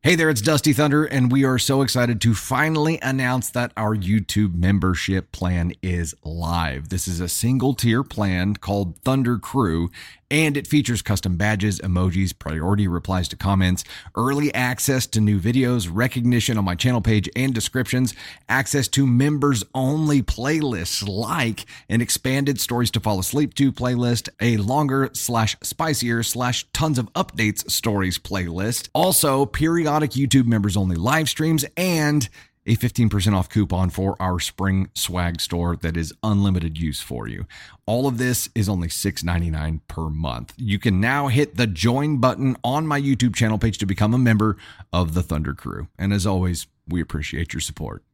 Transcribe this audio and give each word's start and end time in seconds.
Hey 0.00 0.14
there, 0.14 0.30
it's 0.30 0.40
Dusty 0.40 0.72
Thunder, 0.72 1.04
and 1.04 1.32
we 1.32 1.42
are 1.44 1.58
so 1.58 1.82
excited 1.82 2.20
to 2.20 2.32
finally 2.32 3.00
announce 3.02 3.50
that 3.50 3.72
our 3.76 3.96
YouTube 3.96 4.54
membership 4.54 5.32
plan 5.32 5.72
is 5.82 6.14
live. 6.22 6.88
This 6.88 7.08
is 7.08 7.18
a 7.18 7.28
single 7.28 7.74
tier 7.74 8.04
plan 8.04 8.54
called 8.54 8.96
Thunder 9.00 9.38
Crew, 9.38 9.90
and 10.30 10.56
it 10.56 10.66
features 10.66 11.02
custom 11.02 11.36
badges, 11.36 11.80
emojis, 11.80 12.38
priority 12.38 12.86
replies 12.86 13.28
to 13.28 13.36
comments, 13.36 13.84
early 14.14 14.52
access 14.54 15.06
to 15.06 15.20
new 15.20 15.40
videos, 15.40 15.88
recognition 15.90 16.58
on 16.58 16.64
my 16.64 16.74
channel 16.74 17.00
page 17.00 17.28
and 17.34 17.54
descriptions, 17.54 18.14
access 18.48 18.88
to 18.88 19.06
members 19.06 19.64
only 19.74 20.22
playlists 20.22 21.06
like 21.06 21.66
an 21.88 22.00
expanded 22.00 22.60
stories 22.60 22.90
to 22.90 23.00
fall 23.00 23.18
asleep 23.18 23.54
to 23.54 23.72
playlist, 23.72 24.28
a 24.40 24.56
longer 24.58 25.10
slash 25.12 25.56
spicier 25.62 26.22
slash 26.22 26.66
tons 26.72 26.98
of 26.98 27.12
updates 27.14 27.70
stories 27.70 28.18
playlist, 28.18 28.88
also 28.92 29.46
periodic 29.46 30.10
YouTube 30.12 30.46
members 30.46 30.76
only 30.76 30.96
live 30.96 31.28
streams, 31.28 31.64
and 31.76 32.28
a 32.68 32.76
15% 32.76 33.34
off 33.34 33.48
coupon 33.48 33.88
for 33.90 34.14
our 34.20 34.38
spring 34.38 34.90
swag 34.94 35.40
store 35.40 35.74
that 35.76 35.96
is 35.96 36.12
unlimited 36.22 36.78
use 36.78 37.00
for 37.00 37.26
you. 37.26 37.46
All 37.86 38.06
of 38.06 38.18
this 38.18 38.50
is 38.54 38.68
only 38.68 38.88
$6.99 38.88 39.80
per 39.88 40.10
month. 40.10 40.52
You 40.58 40.78
can 40.78 41.00
now 41.00 41.28
hit 41.28 41.56
the 41.56 41.66
join 41.66 42.18
button 42.18 42.56
on 42.62 42.86
my 42.86 43.00
YouTube 43.00 43.34
channel 43.34 43.58
page 43.58 43.78
to 43.78 43.86
become 43.86 44.12
a 44.12 44.18
member 44.18 44.58
of 44.92 45.14
the 45.14 45.22
Thunder 45.22 45.54
Crew. 45.54 45.88
And 45.98 46.12
as 46.12 46.26
always, 46.26 46.66
we 46.86 47.00
appreciate 47.00 47.54
your 47.54 47.60
support. 47.60 48.04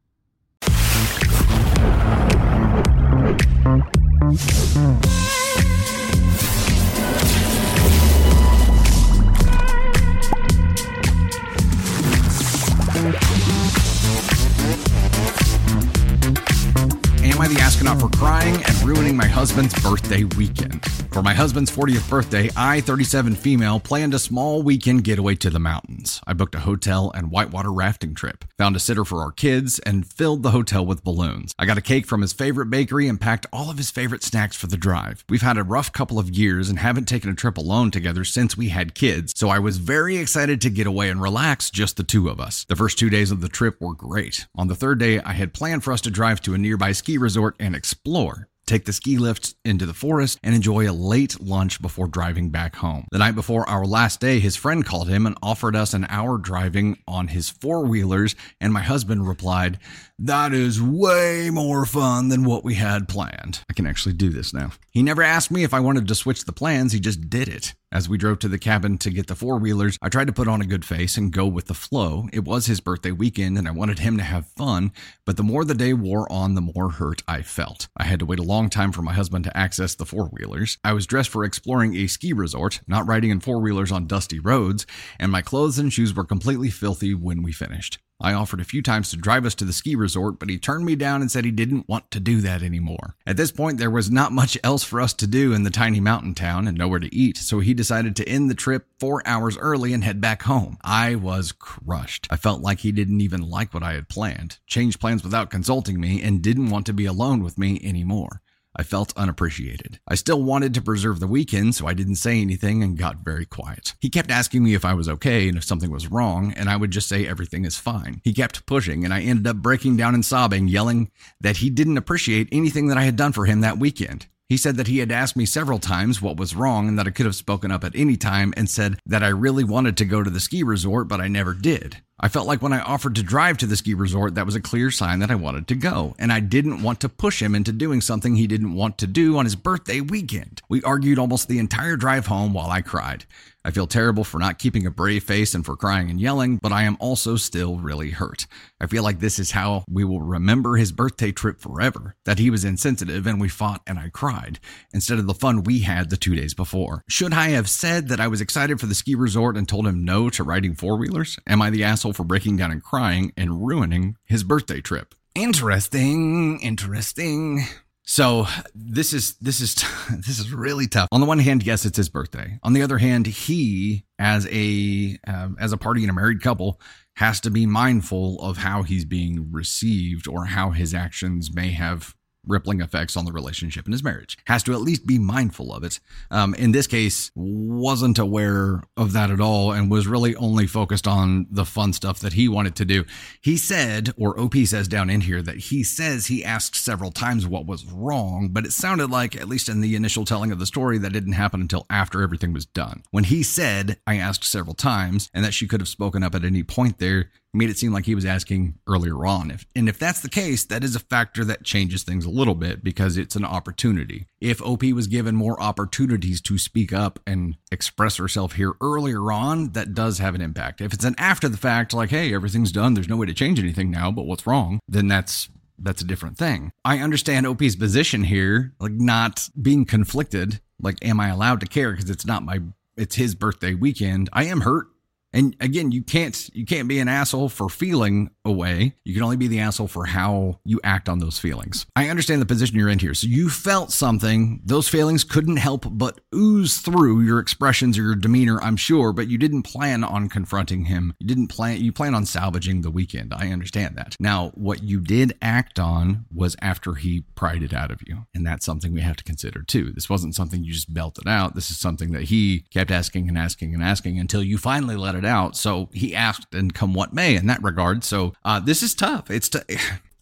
Am 17.35 17.41
I 17.41 17.49
the 17.49 17.59
astronaut 17.59 17.99
for 17.99 18.07
crying 18.07 18.63
and 18.63 18.83
ruining 18.83 19.17
my 19.17 19.27
husband's 19.27 19.73
birthday 19.83 20.23
weekend? 20.37 21.04
For 21.15 21.23
my 21.23 21.33
husband's 21.33 21.71
40th 21.71 22.09
birthday, 22.09 22.49
I, 22.57 22.81
37 22.81 23.35
female, 23.35 23.79
planned 23.79 24.13
a 24.13 24.19
small 24.19 24.61
weekend 24.61 25.05
getaway 25.05 25.35
to 25.35 25.49
the 25.49 25.61
mountains. 25.61 26.19
I 26.27 26.33
booked 26.33 26.55
a 26.55 26.59
hotel 26.59 27.09
and 27.15 27.31
whitewater 27.31 27.71
rafting 27.71 28.13
trip, 28.15 28.43
found 28.57 28.75
a 28.75 28.81
sitter 28.81 29.05
for 29.05 29.21
our 29.21 29.31
kids, 29.31 29.79
and 29.79 30.05
filled 30.05 30.43
the 30.43 30.51
hotel 30.51 30.85
with 30.85 31.05
balloons. 31.05 31.55
I 31.57 31.65
got 31.65 31.77
a 31.77 31.81
cake 31.81 32.05
from 32.05 32.19
his 32.19 32.33
favorite 32.33 32.69
bakery 32.69 33.07
and 33.07 33.17
packed 33.17 33.45
all 33.53 33.69
of 33.69 33.77
his 33.77 33.91
favorite 33.91 34.23
snacks 34.23 34.57
for 34.57 34.67
the 34.67 34.75
drive. 34.75 35.23
We've 35.29 35.41
had 35.41 35.57
a 35.57 35.63
rough 35.63 35.93
couple 35.93 36.19
of 36.19 36.31
years 36.31 36.67
and 36.67 36.79
haven't 36.79 37.05
taken 37.05 37.29
a 37.29 37.33
trip 37.33 37.57
alone 37.57 37.91
together 37.91 38.25
since 38.25 38.57
we 38.57 38.67
had 38.67 38.93
kids, 38.93 39.31
so 39.37 39.47
I 39.47 39.59
was 39.59 39.77
very 39.77 40.17
excited 40.17 40.59
to 40.59 40.69
get 40.69 40.85
away 40.85 41.09
and 41.09 41.21
relax 41.21 41.71
just 41.71 41.95
the 41.95 42.03
two 42.03 42.27
of 42.27 42.41
us. 42.41 42.65
The 42.65 42.75
first 42.75 42.99
two 42.99 43.09
days 43.09 43.31
of 43.31 43.39
the 43.39 43.47
trip 43.47 43.79
were 43.79 43.93
great. 43.93 44.47
On 44.57 44.67
the 44.67 44.75
third 44.75 44.99
day, 44.99 45.21
I 45.21 45.31
had 45.31 45.53
planned 45.53 45.85
for 45.85 45.93
us 45.93 46.01
to 46.01 46.11
drive 46.11 46.41
to 46.41 46.55
a 46.55 46.57
nearby 46.57 46.91
ski 46.91 47.17
resort 47.17 47.55
and 47.57 47.73
explore. 47.73 48.49
Take 48.67 48.85
the 48.85 48.93
ski 48.93 49.19
lift 49.19 49.53
into 49.63 49.85
the 49.85 49.93
forest 49.93 50.39
and 50.43 50.55
enjoy 50.55 50.89
a 50.89 50.91
late 50.91 51.39
lunch 51.39 51.79
before 51.81 52.07
driving 52.07 52.49
back 52.49 52.77
home. 52.77 53.05
The 53.11 53.19
night 53.19 53.35
before 53.35 53.69
our 53.69 53.85
last 53.85 54.19
day, 54.19 54.39
his 54.39 54.55
friend 54.55 54.83
called 54.83 55.07
him 55.07 55.27
and 55.27 55.37
offered 55.43 55.75
us 55.75 55.93
an 55.93 56.07
hour 56.09 56.39
driving 56.39 56.97
on 57.07 57.27
his 57.27 57.49
four 57.49 57.85
wheelers, 57.85 58.35
and 58.59 58.73
my 58.73 58.81
husband 58.81 59.27
replied, 59.27 59.77
That 60.17 60.51
is 60.51 60.81
way 60.81 61.51
more 61.51 61.85
fun 61.85 62.29
than 62.29 62.43
what 62.43 62.63
we 62.63 62.73
had 62.73 63.07
planned. 63.07 63.63
I 63.69 63.73
can 63.73 63.85
actually 63.85 64.13
do 64.13 64.29
this 64.29 64.51
now. 64.51 64.71
He 64.89 65.03
never 65.03 65.21
asked 65.21 65.51
me 65.51 65.63
if 65.63 65.73
I 65.73 65.79
wanted 65.79 66.07
to 66.07 66.15
switch 66.15 66.45
the 66.45 66.51
plans, 66.51 66.91
he 66.91 66.99
just 66.99 67.29
did 67.29 67.47
it. 67.47 67.75
As 67.95 68.09
we 68.09 68.17
drove 68.17 68.39
to 68.39 68.49
the 68.49 68.59
cabin 68.59 68.97
to 68.97 69.09
get 69.09 69.27
the 69.27 69.37
four 69.37 69.57
wheelers, 69.57 69.97
I 70.01 70.09
tried 70.09 70.27
to 70.27 70.33
put 70.33 70.49
on 70.49 70.59
a 70.59 70.65
good 70.65 70.83
face 70.83 71.15
and 71.15 71.31
go 71.31 71.47
with 71.47 71.67
the 71.67 71.73
flow. 71.73 72.27
It 72.33 72.43
was 72.43 72.65
his 72.65 72.81
birthday 72.81 73.13
weekend 73.13 73.57
and 73.57 73.69
I 73.69 73.71
wanted 73.71 73.99
him 73.99 74.17
to 74.17 74.23
have 74.23 74.47
fun, 74.47 74.91
but 75.25 75.37
the 75.37 75.43
more 75.43 75.63
the 75.63 75.75
day 75.75 75.93
wore 75.93 76.29
on, 76.29 76.55
the 76.55 76.61
more 76.75 76.89
hurt 76.89 77.23
I 77.25 77.41
felt. 77.41 77.87
I 77.95 78.03
had 78.03 78.19
to 78.19 78.25
wait 78.25 78.39
a 78.39 78.43
long 78.43 78.69
time 78.69 78.91
for 78.91 79.01
my 79.01 79.13
husband 79.13 79.45
to 79.45 79.57
access 79.57 79.95
the 79.95 80.05
four 80.05 80.25
wheelers. 80.25 80.77
I 80.83 80.91
was 80.91 81.07
dressed 81.07 81.29
for 81.29 81.45
exploring 81.45 81.95
a 81.95 82.07
ski 82.07 82.33
resort, 82.33 82.81
not 82.85 83.07
riding 83.07 83.29
in 83.29 83.39
four 83.39 83.61
wheelers 83.61 83.93
on 83.93 84.07
dusty 84.07 84.39
roads, 84.39 84.85
and 85.17 85.31
my 85.31 85.41
clothes 85.41 85.79
and 85.79 85.93
shoes 85.93 86.13
were 86.13 86.25
completely 86.25 86.71
filthy 86.71 87.15
when 87.15 87.43
we 87.43 87.53
finished. 87.53 87.99
I 88.19 88.33
offered 88.33 88.61
a 88.61 88.65
few 88.65 88.81
times 88.81 89.09
to 89.09 89.17
drive 89.17 89.45
us 89.45 89.55
to 89.55 89.65
the 89.65 89.73
ski 89.73 89.95
resort, 89.95 90.39
but 90.39 90.49
he 90.49 90.57
turned 90.57 90.85
me 90.85 90.95
down 90.95 91.21
and 91.21 91.29
said 91.29 91.43
he 91.43 91.51
didn't 91.51 91.89
want 91.89 92.11
to 92.11 92.19
do 92.19 92.39
that 92.41 92.63
anymore. 92.63 93.15
At 93.27 93.37
this 93.37 93.51
point, 93.51 93.77
there 93.77 93.91
was 93.91 94.09
not 94.09 94.31
much 94.31 94.57
else 94.63 94.83
for 94.83 95.01
us 95.01 95.13
to 95.15 95.27
do 95.27 95.53
in 95.53 95.63
the 95.63 95.69
tiny 95.69 95.99
mountain 95.99 96.33
town 96.33 96.67
and 96.67 96.77
nowhere 96.77 96.99
to 96.99 97.13
eat, 97.13 97.37
so 97.37 97.59
he 97.59 97.73
decided 97.73 98.15
to 98.15 98.27
end 98.27 98.49
the 98.49 98.55
trip 98.55 98.87
four 98.99 99.21
hours 99.27 99.57
early 99.57 99.91
and 99.93 100.03
head 100.03 100.21
back 100.21 100.43
home. 100.43 100.77
I 100.81 101.15
was 101.15 101.51
crushed. 101.51 102.27
I 102.29 102.37
felt 102.37 102.61
like 102.61 102.79
he 102.79 102.91
didn't 102.91 103.21
even 103.21 103.41
like 103.49 103.73
what 103.73 103.83
I 103.83 103.93
had 103.93 104.07
planned, 104.07 104.59
changed 104.65 104.99
plans 104.99 105.23
without 105.23 105.49
consulting 105.49 105.99
me, 105.99 106.21
and 106.21 106.41
didn't 106.41 106.69
want 106.69 106.85
to 106.85 106.93
be 106.93 107.05
alone 107.05 107.43
with 107.43 107.57
me 107.57 107.81
anymore. 107.83 108.41
I 108.75 108.83
felt 108.83 109.17
unappreciated. 109.17 109.99
I 110.07 110.15
still 110.15 110.43
wanted 110.43 110.73
to 110.73 110.81
preserve 110.81 111.19
the 111.19 111.27
weekend, 111.27 111.75
so 111.75 111.87
I 111.87 111.93
didn't 111.93 112.15
say 112.15 112.41
anything 112.41 112.83
and 112.83 112.97
got 112.97 113.23
very 113.23 113.45
quiet. 113.45 113.93
He 113.99 114.09
kept 114.09 114.31
asking 114.31 114.63
me 114.63 114.73
if 114.73 114.83
I 114.83 114.93
was 114.93 115.07
okay 115.07 115.47
and 115.47 115.57
if 115.57 115.63
something 115.63 115.91
was 115.91 116.11
wrong, 116.11 116.53
and 116.57 116.69
I 116.69 116.75
would 116.75 116.91
just 116.91 117.07
say 117.07 117.27
everything 117.27 117.65
is 117.65 117.77
fine. 117.77 118.21
He 118.23 118.33
kept 118.33 118.65
pushing, 118.65 119.05
and 119.05 119.13
I 119.13 119.21
ended 119.21 119.47
up 119.47 119.57
breaking 119.57 119.97
down 119.97 120.13
and 120.13 120.25
sobbing, 120.25 120.67
yelling 120.67 121.11
that 121.39 121.57
he 121.57 121.69
didn't 121.69 121.97
appreciate 121.97 122.49
anything 122.51 122.87
that 122.87 122.97
I 122.97 123.03
had 123.03 123.15
done 123.15 123.31
for 123.31 123.45
him 123.45 123.61
that 123.61 123.79
weekend. 123.79 124.27
He 124.47 124.57
said 124.57 124.75
that 124.77 124.87
he 124.87 124.99
had 124.99 125.11
asked 125.11 125.35
me 125.35 125.45
several 125.45 125.79
times 125.79 126.21
what 126.21 126.37
was 126.37 126.55
wrong 126.55 126.87
and 126.87 126.99
that 126.99 127.07
I 127.07 127.11
could 127.11 127.25
have 127.25 127.35
spoken 127.35 127.71
up 127.71 127.83
at 127.83 127.95
any 127.95 128.15
time 128.15 128.53
and 128.55 128.69
said 128.69 128.99
that 129.05 129.23
I 129.23 129.29
really 129.29 129.63
wanted 129.63 129.97
to 129.97 130.05
go 130.05 130.21
to 130.21 130.29
the 130.29 130.39
ski 130.39 130.61
resort, 130.61 131.07
but 131.07 131.19
I 131.19 131.27
never 131.27 131.55
did. 131.55 131.97
I 132.17 132.29
felt 132.29 132.47
like 132.47 132.61
when 132.61 132.71
I 132.71 132.79
offered 132.79 133.15
to 133.15 133.23
drive 133.23 133.57
to 133.57 133.67
the 133.67 133.75
ski 133.75 133.93
resort, 133.93 134.35
that 134.35 134.45
was 134.45 134.55
a 134.55 134.61
clear 134.61 134.89
sign 134.89 135.19
that 135.19 135.29
I 135.29 135.35
wanted 135.35 135.67
to 135.67 135.75
go, 135.75 136.15
and 136.17 136.31
I 136.31 136.39
didn't 136.39 136.81
want 136.81 137.01
to 137.01 137.09
push 137.09 137.41
him 137.41 137.53
into 137.53 137.73
doing 137.73 137.99
something 137.99 138.35
he 138.35 138.47
didn't 138.47 138.73
want 138.73 138.97
to 138.99 139.07
do 139.07 139.37
on 139.37 139.43
his 139.43 139.57
birthday 139.57 139.99
weekend. 139.99 140.61
We 140.69 140.81
argued 140.83 141.19
almost 141.19 141.49
the 141.49 141.59
entire 141.59 141.97
drive 141.97 142.27
home 142.27 142.53
while 142.53 142.71
I 142.71 142.81
cried. 142.81 143.25
I 143.65 143.71
feel 143.71 143.87
terrible 143.87 144.23
for 144.23 144.37
not 144.37 144.59
keeping 144.59 144.85
a 144.85 144.91
brave 144.91 145.23
face 145.23 145.55
and 145.55 145.65
for 145.65 145.75
crying 145.75 146.11
and 146.11 146.21
yelling, 146.21 146.59
but 146.61 146.71
I 146.71 146.83
am 146.83 146.97
also 146.99 147.35
still 147.35 147.77
really 147.77 148.11
hurt. 148.11 148.45
I 148.79 148.85
feel 148.85 149.01
like 149.01 149.19
this 149.19 149.39
is 149.39 149.51
how 149.51 149.85
we 149.89 150.03
will 150.03 150.21
remember 150.21 150.75
his 150.75 150.91
birthday 150.91 151.31
trip 151.31 151.59
forever 151.59 152.15
that 152.25 152.37
he 152.37 152.51
was 152.51 152.63
insensitive 152.63 153.25
and 153.25 153.41
we 153.41 153.49
fought 153.49 153.81
and 153.87 153.97
I 153.97 154.09
cried, 154.09 154.59
instead 154.93 155.17
of 155.17 155.25
the 155.25 155.33
fun 155.33 155.63
we 155.63 155.79
had 155.79 156.11
the 156.11 156.17
two 156.17 156.35
days 156.35 156.53
before. 156.53 157.01
Should 157.09 157.33
I 157.33 157.49
have 157.49 157.67
said 157.67 158.07
that 158.09 158.19
I 158.19 158.27
was 158.27 158.39
excited 158.39 158.79
for 158.79 158.85
the 158.85 158.93
ski 158.93 159.15
resort 159.15 159.57
and 159.57 159.67
told 159.67 159.87
him 159.87 160.05
no 160.05 160.29
to 160.29 160.43
riding 160.43 160.75
four 160.75 160.95
wheelers? 160.95 161.39
Am 161.47 161.59
I 161.59 161.71
the 161.71 161.83
asshole 161.83 162.04
for 162.13 162.23
breaking 162.23 162.57
down 162.57 162.71
and 162.71 162.83
crying 162.83 163.33
and 163.37 163.65
ruining 163.65 164.17
his 164.25 164.43
birthday 164.43 164.81
trip? 164.81 165.15
Interesting, 165.35 166.59
interesting. 166.61 167.65
So 168.03 168.45
this 168.73 169.13
is 169.13 169.35
this 169.35 169.59
is 169.59 169.75
this 170.11 170.39
is 170.39 170.53
really 170.53 170.87
tough. 170.87 171.09
On 171.11 171.19
the 171.19 171.25
one 171.25 171.39
hand, 171.39 171.65
yes, 171.65 171.85
it's 171.85 171.97
his 171.97 172.09
birthday. 172.09 172.59
On 172.63 172.73
the 172.73 172.83
other 172.83 172.99
hand, 172.99 173.27
he, 173.27 174.05
as 174.19 174.47
a 174.51 175.17
um, 175.27 175.57
as 175.59 175.73
a 175.73 175.77
party 175.77 176.03
in 176.03 176.09
a 176.09 176.13
married 176.13 176.41
couple, 176.41 176.79
has 177.15 177.39
to 177.41 177.49
be 177.49 177.65
mindful 177.65 178.39
of 178.41 178.57
how 178.57 178.83
he's 178.83 179.05
being 179.05 179.51
received 179.51 180.27
or 180.27 180.45
how 180.45 180.71
his 180.71 180.93
actions 180.93 181.53
may 181.53 181.71
have 181.71 182.15
rippling 182.47 182.81
effects 182.81 183.17
on 183.17 183.25
the 183.25 183.31
relationship 183.31 183.85
and 183.85 183.93
his 183.93 184.03
marriage. 184.03 184.37
Has 184.45 184.63
to 184.63 184.73
at 184.73 184.81
least 184.81 185.05
be 185.05 185.19
mindful 185.19 185.73
of 185.73 185.83
it. 185.83 185.99
Um, 186.31 186.53
in 186.55 186.71
this 186.71 186.87
case, 186.87 187.31
wasn't 187.35 188.19
aware 188.19 188.83
of 188.97 189.13
that 189.13 189.31
at 189.31 189.41
all 189.41 189.71
and 189.71 189.91
was 189.91 190.07
really 190.07 190.35
only 190.35 190.67
focused 190.67 191.07
on 191.07 191.47
the 191.49 191.65
fun 191.65 191.93
stuff 191.93 192.19
that 192.19 192.33
he 192.33 192.47
wanted 192.47 192.75
to 192.75 192.85
do. 192.85 193.05
He 193.41 193.57
said, 193.57 194.13
or 194.17 194.39
OP 194.39 194.55
says 194.65 194.87
down 194.87 195.09
in 195.09 195.21
here, 195.21 195.41
that 195.41 195.57
he 195.57 195.83
says 195.83 196.27
he 196.27 196.43
asked 196.43 196.75
several 196.75 197.11
times 197.11 197.45
what 197.47 197.65
was 197.65 197.85
wrong, 197.85 198.49
but 198.51 198.65
it 198.65 198.73
sounded 198.73 199.09
like, 199.09 199.35
at 199.35 199.47
least 199.47 199.69
in 199.69 199.81
the 199.81 199.95
initial 199.95 200.25
telling 200.25 200.51
of 200.51 200.59
the 200.59 200.65
story, 200.65 200.97
that 200.97 201.13
didn't 201.13 201.33
happen 201.33 201.61
until 201.61 201.85
after 201.89 202.21
everything 202.21 202.53
was 202.53 202.65
done. 202.65 203.03
When 203.11 203.25
he 203.25 203.43
said, 203.43 203.97
I 204.05 204.17
asked 204.17 204.43
several 204.43 204.75
times, 204.75 205.29
and 205.33 205.43
that 205.43 205.53
she 205.53 205.67
could 205.67 205.81
have 205.81 205.87
spoken 205.87 206.23
up 206.23 206.35
at 206.35 206.45
any 206.45 206.63
point 206.63 206.99
there, 206.99 207.29
made 207.55 207.69
it 207.69 207.77
seem 207.77 207.93
like 207.93 208.05
he 208.05 208.15
was 208.15 208.25
asking 208.25 208.75
earlier 208.87 209.25
on. 209.25 209.51
If, 209.51 209.65
and 209.75 209.89
if 209.89 209.97
that's 209.97 210.21
the 210.21 210.29
case, 210.29 210.65
that 210.65 210.83
is 210.83 210.95
a 210.95 210.99
factor 210.99 211.43
that 211.45 211.63
changes 211.63 212.03
things 212.03 212.25
a 212.25 212.29
little 212.29 212.55
bit 212.55 212.83
because 212.83 213.17
it's 213.17 213.35
an 213.35 213.45
opportunity. 213.45 214.27
If 214.39 214.61
OP 214.61 214.83
was 214.83 215.07
given 215.07 215.35
more 215.35 215.61
opportunities 215.61 216.41
to 216.41 216.57
speak 216.57 216.93
up 216.93 217.19
and 217.25 217.55
express 217.71 218.17
herself 218.17 218.53
here 218.53 218.73
earlier 218.81 219.31
on, 219.31 219.71
that 219.71 219.93
does 219.93 220.19
have 220.19 220.35
an 220.35 220.41
impact. 220.41 220.81
If 220.81 220.93
it's 220.93 221.05
an 221.05 221.15
after 221.17 221.49
the 221.49 221.57
fact, 221.57 221.93
like, 221.93 222.09
hey, 222.09 222.33
everything's 222.33 222.71
done, 222.71 222.93
there's 222.93 223.09
no 223.09 223.17
way 223.17 223.25
to 223.25 223.33
change 223.33 223.59
anything 223.59 223.89
now, 223.89 224.11
but 224.11 224.25
what's 224.25 224.45
wrong? 224.45 224.79
Then 224.87 225.07
that's 225.07 225.49
that's 225.77 226.01
a 226.01 226.05
different 226.05 226.37
thing. 226.37 226.71
I 226.85 226.99
understand 226.99 227.45
OP's 227.45 227.75
position 227.75 228.23
here, 228.23 228.73
like 228.79 228.93
not 228.93 229.49
being 229.61 229.85
conflicted. 229.85 230.61
Like, 230.81 230.97
am 231.01 231.19
I 231.19 231.29
allowed 231.29 231.59
to 231.61 231.67
care 231.67 231.91
because 231.91 232.09
it's 232.09 232.25
not 232.25 232.43
my 232.43 232.59
it's 232.97 233.15
his 233.15 233.35
birthday 233.35 233.73
weekend. 233.73 234.29
I 234.31 234.45
am 234.45 234.61
hurt. 234.61 234.87
And 235.35 235.55
again, 235.59 235.91
you 235.91 236.01
can't 236.01 236.49
you 236.53 236.65
can't 236.65 236.87
be 236.87 236.99
an 236.99 237.09
asshole 237.09 237.49
for 237.49 237.69
feeling 237.69 238.31
away. 238.45 238.95
You 239.03 239.13
can 239.13 239.21
only 239.21 239.35
be 239.35 239.47
the 239.47 239.59
asshole 239.59 239.89
for 239.89 240.05
how 240.05 240.59
you 240.63 240.79
act 240.83 241.09
on 241.09 241.19
those 241.19 241.37
feelings. 241.37 241.85
I 241.95 242.07
understand 242.07 242.41
the 242.41 242.45
position 242.45 242.77
you're 242.77 242.89
in 242.89 242.99
here. 242.99 243.13
So 243.13 243.27
you 243.27 243.49
felt 243.49 243.91
something. 243.91 244.61
Those 244.63 244.87
feelings 244.87 245.25
couldn't 245.25 245.57
help 245.57 245.85
but 245.91 246.21
ooze 246.33 246.77
through 246.77 247.21
your 247.21 247.39
expressions 247.39 247.97
or 247.97 248.03
your 248.03 248.15
demeanor, 248.15 248.61
I'm 248.61 248.77
sure, 248.77 249.11
but 249.11 249.27
you 249.27 249.37
didn't 249.37 249.63
plan 249.63 250.03
on 250.05 250.29
confronting 250.29 250.85
him. 250.85 251.13
You 251.19 251.27
didn't 251.27 251.47
plan 251.47 251.81
you 251.81 251.91
plan 251.91 252.15
on 252.15 252.25
salvaging 252.25 252.81
the 252.81 252.91
weekend. 252.91 253.33
I 253.33 253.51
understand 253.51 253.97
that. 253.97 254.15
Now, 254.19 254.51
what 254.55 254.83
you 254.83 255.01
did 255.01 255.37
act 255.41 255.79
on 255.79 256.25
was 256.33 256.55
after 256.61 256.93
he 256.93 257.25
pried 257.35 257.61
it 257.61 257.73
out 257.73 257.91
of 257.91 258.01
you. 258.07 258.25
And 258.33 258.47
that's 258.47 258.65
something 258.65 258.93
we 258.93 259.01
have 259.01 259.17
to 259.17 259.23
consider 259.25 259.63
too. 259.63 259.91
This 259.91 260.09
wasn't 260.09 260.35
something 260.35 260.63
you 260.63 260.71
just 260.71 260.93
belted 260.93 261.27
out. 261.27 261.55
This 261.55 261.69
is 261.69 261.77
something 261.77 262.13
that 262.13 262.23
he 262.23 262.63
kept 262.71 262.89
asking 262.89 263.27
and 263.27 263.37
asking 263.37 263.73
and 263.73 263.83
asking 263.83 264.17
until 264.17 264.41
you 264.41 264.57
finally 264.57 264.95
let 264.95 265.15
it 265.15 265.24
out. 265.25 265.55
So 265.55 265.89
he 265.93 266.15
asked 266.15 266.53
and 266.53 266.73
come 266.73 266.93
what 266.93 267.13
may 267.13 267.35
in 267.35 267.47
that 267.47 267.63
regard. 267.63 268.03
So 268.03 268.33
uh, 268.43 268.59
this 268.59 268.83
is 268.83 268.95
tough. 268.95 269.29
It's 269.29 269.49
t- 269.49 269.59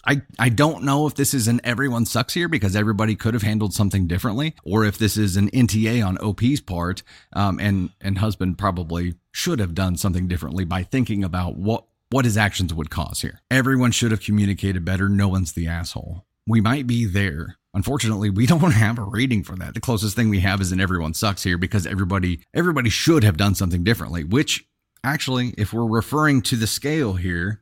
I, 0.06 0.22
I 0.38 0.50
don't 0.50 0.84
know 0.84 1.08
if 1.08 1.16
this 1.16 1.34
is 1.34 1.48
an 1.48 1.62
everyone 1.64 2.06
sucks 2.06 2.34
here 2.34 2.50
because 2.50 2.76
everybody 2.76 3.16
could 3.16 3.34
have 3.34 3.44
handled 3.44 3.74
something 3.74 4.06
differently, 4.06 4.54
or 4.66 4.84
if 4.84 4.98
this 4.98 5.16
is 5.16 5.38
an 5.38 5.50
NTA 5.52 6.06
on 6.06 6.18
OP's 6.18 6.60
part, 6.60 7.04
um, 7.32 7.58
and 7.60 7.90
and 8.02 8.18
husband 8.18 8.58
probably 8.58 9.16
should 9.32 9.60
have 9.60 9.74
done 9.74 9.96
something 9.96 10.28
differently 10.28 10.66
by 10.66 10.84
thinking 10.84 11.24
about 11.24 11.56
what 11.56 11.86
what 12.10 12.26
his 12.26 12.38
actions 12.38 12.74
would 12.74 12.90
cause 12.90 13.22
here. 13.22 13.40
Everyone 13.50 13.92
should 13.92 14.12
have 14.12 14.22
communicated 14.22 14.84
better. 14.84 15.08
No 15.08 15.30
one's 15.30 15.54
the 15.54 15.68
asshole. 15.68 16.26
We 16.46 16.60
might 16.60 16.86
be 16.86 17.06
there. 17.06 17.58
Unfortunately, 17.74 18.30
we 18.30 18.46
don't 18.46 18.60
have 18.72 19.00
a 19.00 19.04
rating 19.04 19.44
for 19.44 19.56
that. 19.56 19.74
The 19.74 19.80
closest 19.80 20.16
thing 20.16 20.30
we 20.30 20.42
have 20.42 20.62
is 20.62 20.72
an 20.72 20.82
everyone 20.82 21.14
sucks 21.14 21.44
here 21.44 21.58
because 21.58 21.88
everybody 21.88 22.42
everybody 22.54 22.90
should 22.90 23.24
have 23.24 23.38
done 23.38 23.56
something 23.56 23.84
differently, 23.84 24.24
which 24.24 24.66
actually, 25.04 25.54
if 25.58 25.74
we're 25.74 25.86
referring 25.86 26.42
to 26.44 26.56
the 26.56 26.68
scale 26.68 27.14
here, 27.14 27.62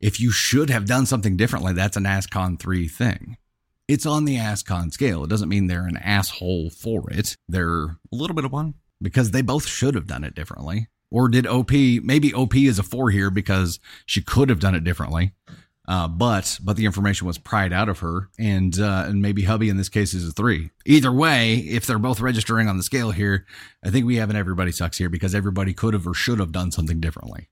if 0.00 0.20
you 0.20 0.30
should 0.30 0.70
have 0.70 0.86
done 0.86 1.06
something 1.06 1.36
differently, 1.36 1.72
that's 1.72 1.96
an 1.96 2.04
ASCON 2.04 2.58
3 2.58 2.88
thing. 2.88 3.36
It's 3.88 4.06
on 4.06 4.26
the 4.26 4.36
ASCON 4.36 4.92
scale. 4.92 5.24
It 5.24 5.30
doesn't 5.30 5.48
mean 5.48 5.66
they're 5.66 5.86
an 5.86 5.96
asshole 5.96 6.70
for 6.70 7.10
it. 7.10 7.36
They're 7.48 7.84
a 7.84 7.96
little 8.12 8.36
bit 8.36 8.44
of 8.44 8.52
one 8.52 8.74
because 9.00 9.30
they 9.30 9.42
both 9.42 9.66
should 9.66 9.94
have 9.94 10.06
done 10.06 10.24
it 10.24 10.34
differently. 10.34 10.88
Or 11.10 11.28
did 11.28 11.46
OP, 11.46 11.70
maybe 11.70 12.34
OP 12.34 12.54
is 12.54 12.78
a 12.78 12.82
four 12.82 13.10
here 13.10 13.30
because 13.30 13.80
she 14.04 14.20
could 14.20 14.50
have 14.50 14.60
done 14.60 14.74
it 14.74 14.84
differently. 14.84 15.32
Uh, 15.88 16.06
but 16.06 16.58
but 16.62 16.76
the 16.76 16.84
information 16.84 17.26
was 17.26 17.38
pried 17.38 17.72
out 17.72 17.88
of 17.88 18.00
her, 18.00 18.28
and 18.38 18.78
uh, 18.78 19.04
and 19.06 19.22
maybe 19.22 19.44
hubby 19.44 19.70
in 19.70 19.78
this 19.78 19.88
case 19.88 20.12
is 20.12 20.28
a 20.28 20.32
three. 20.32 20.70
Either 20.84 21.10
way, 21.10 21.54
if 21.56 21.86
they're 21.86 21.98
both 21.98 22.20
registering 22.20 22.68
on 22.68 22.76
the 22.76 22.82
scale 22.82 23.10
here, 23.10 23.46
I 23.82 23.88
think 23.88 24.04
we 24.04 24.16
have 24.16 24.28
an 24.28 24.36
everybody 24.36 24.70
sucks 24.70 24.98
here 24.98 25.08
because 25.08 25.34
everybody 25.34 25.72
could 25.72 25.94
have 25.94 26.06
or 26.06 26.12
should 26.12 26.40
have 26.40 26.52
done 26.52 26.70
something 26.72 27.00
differently. 27.00 27.48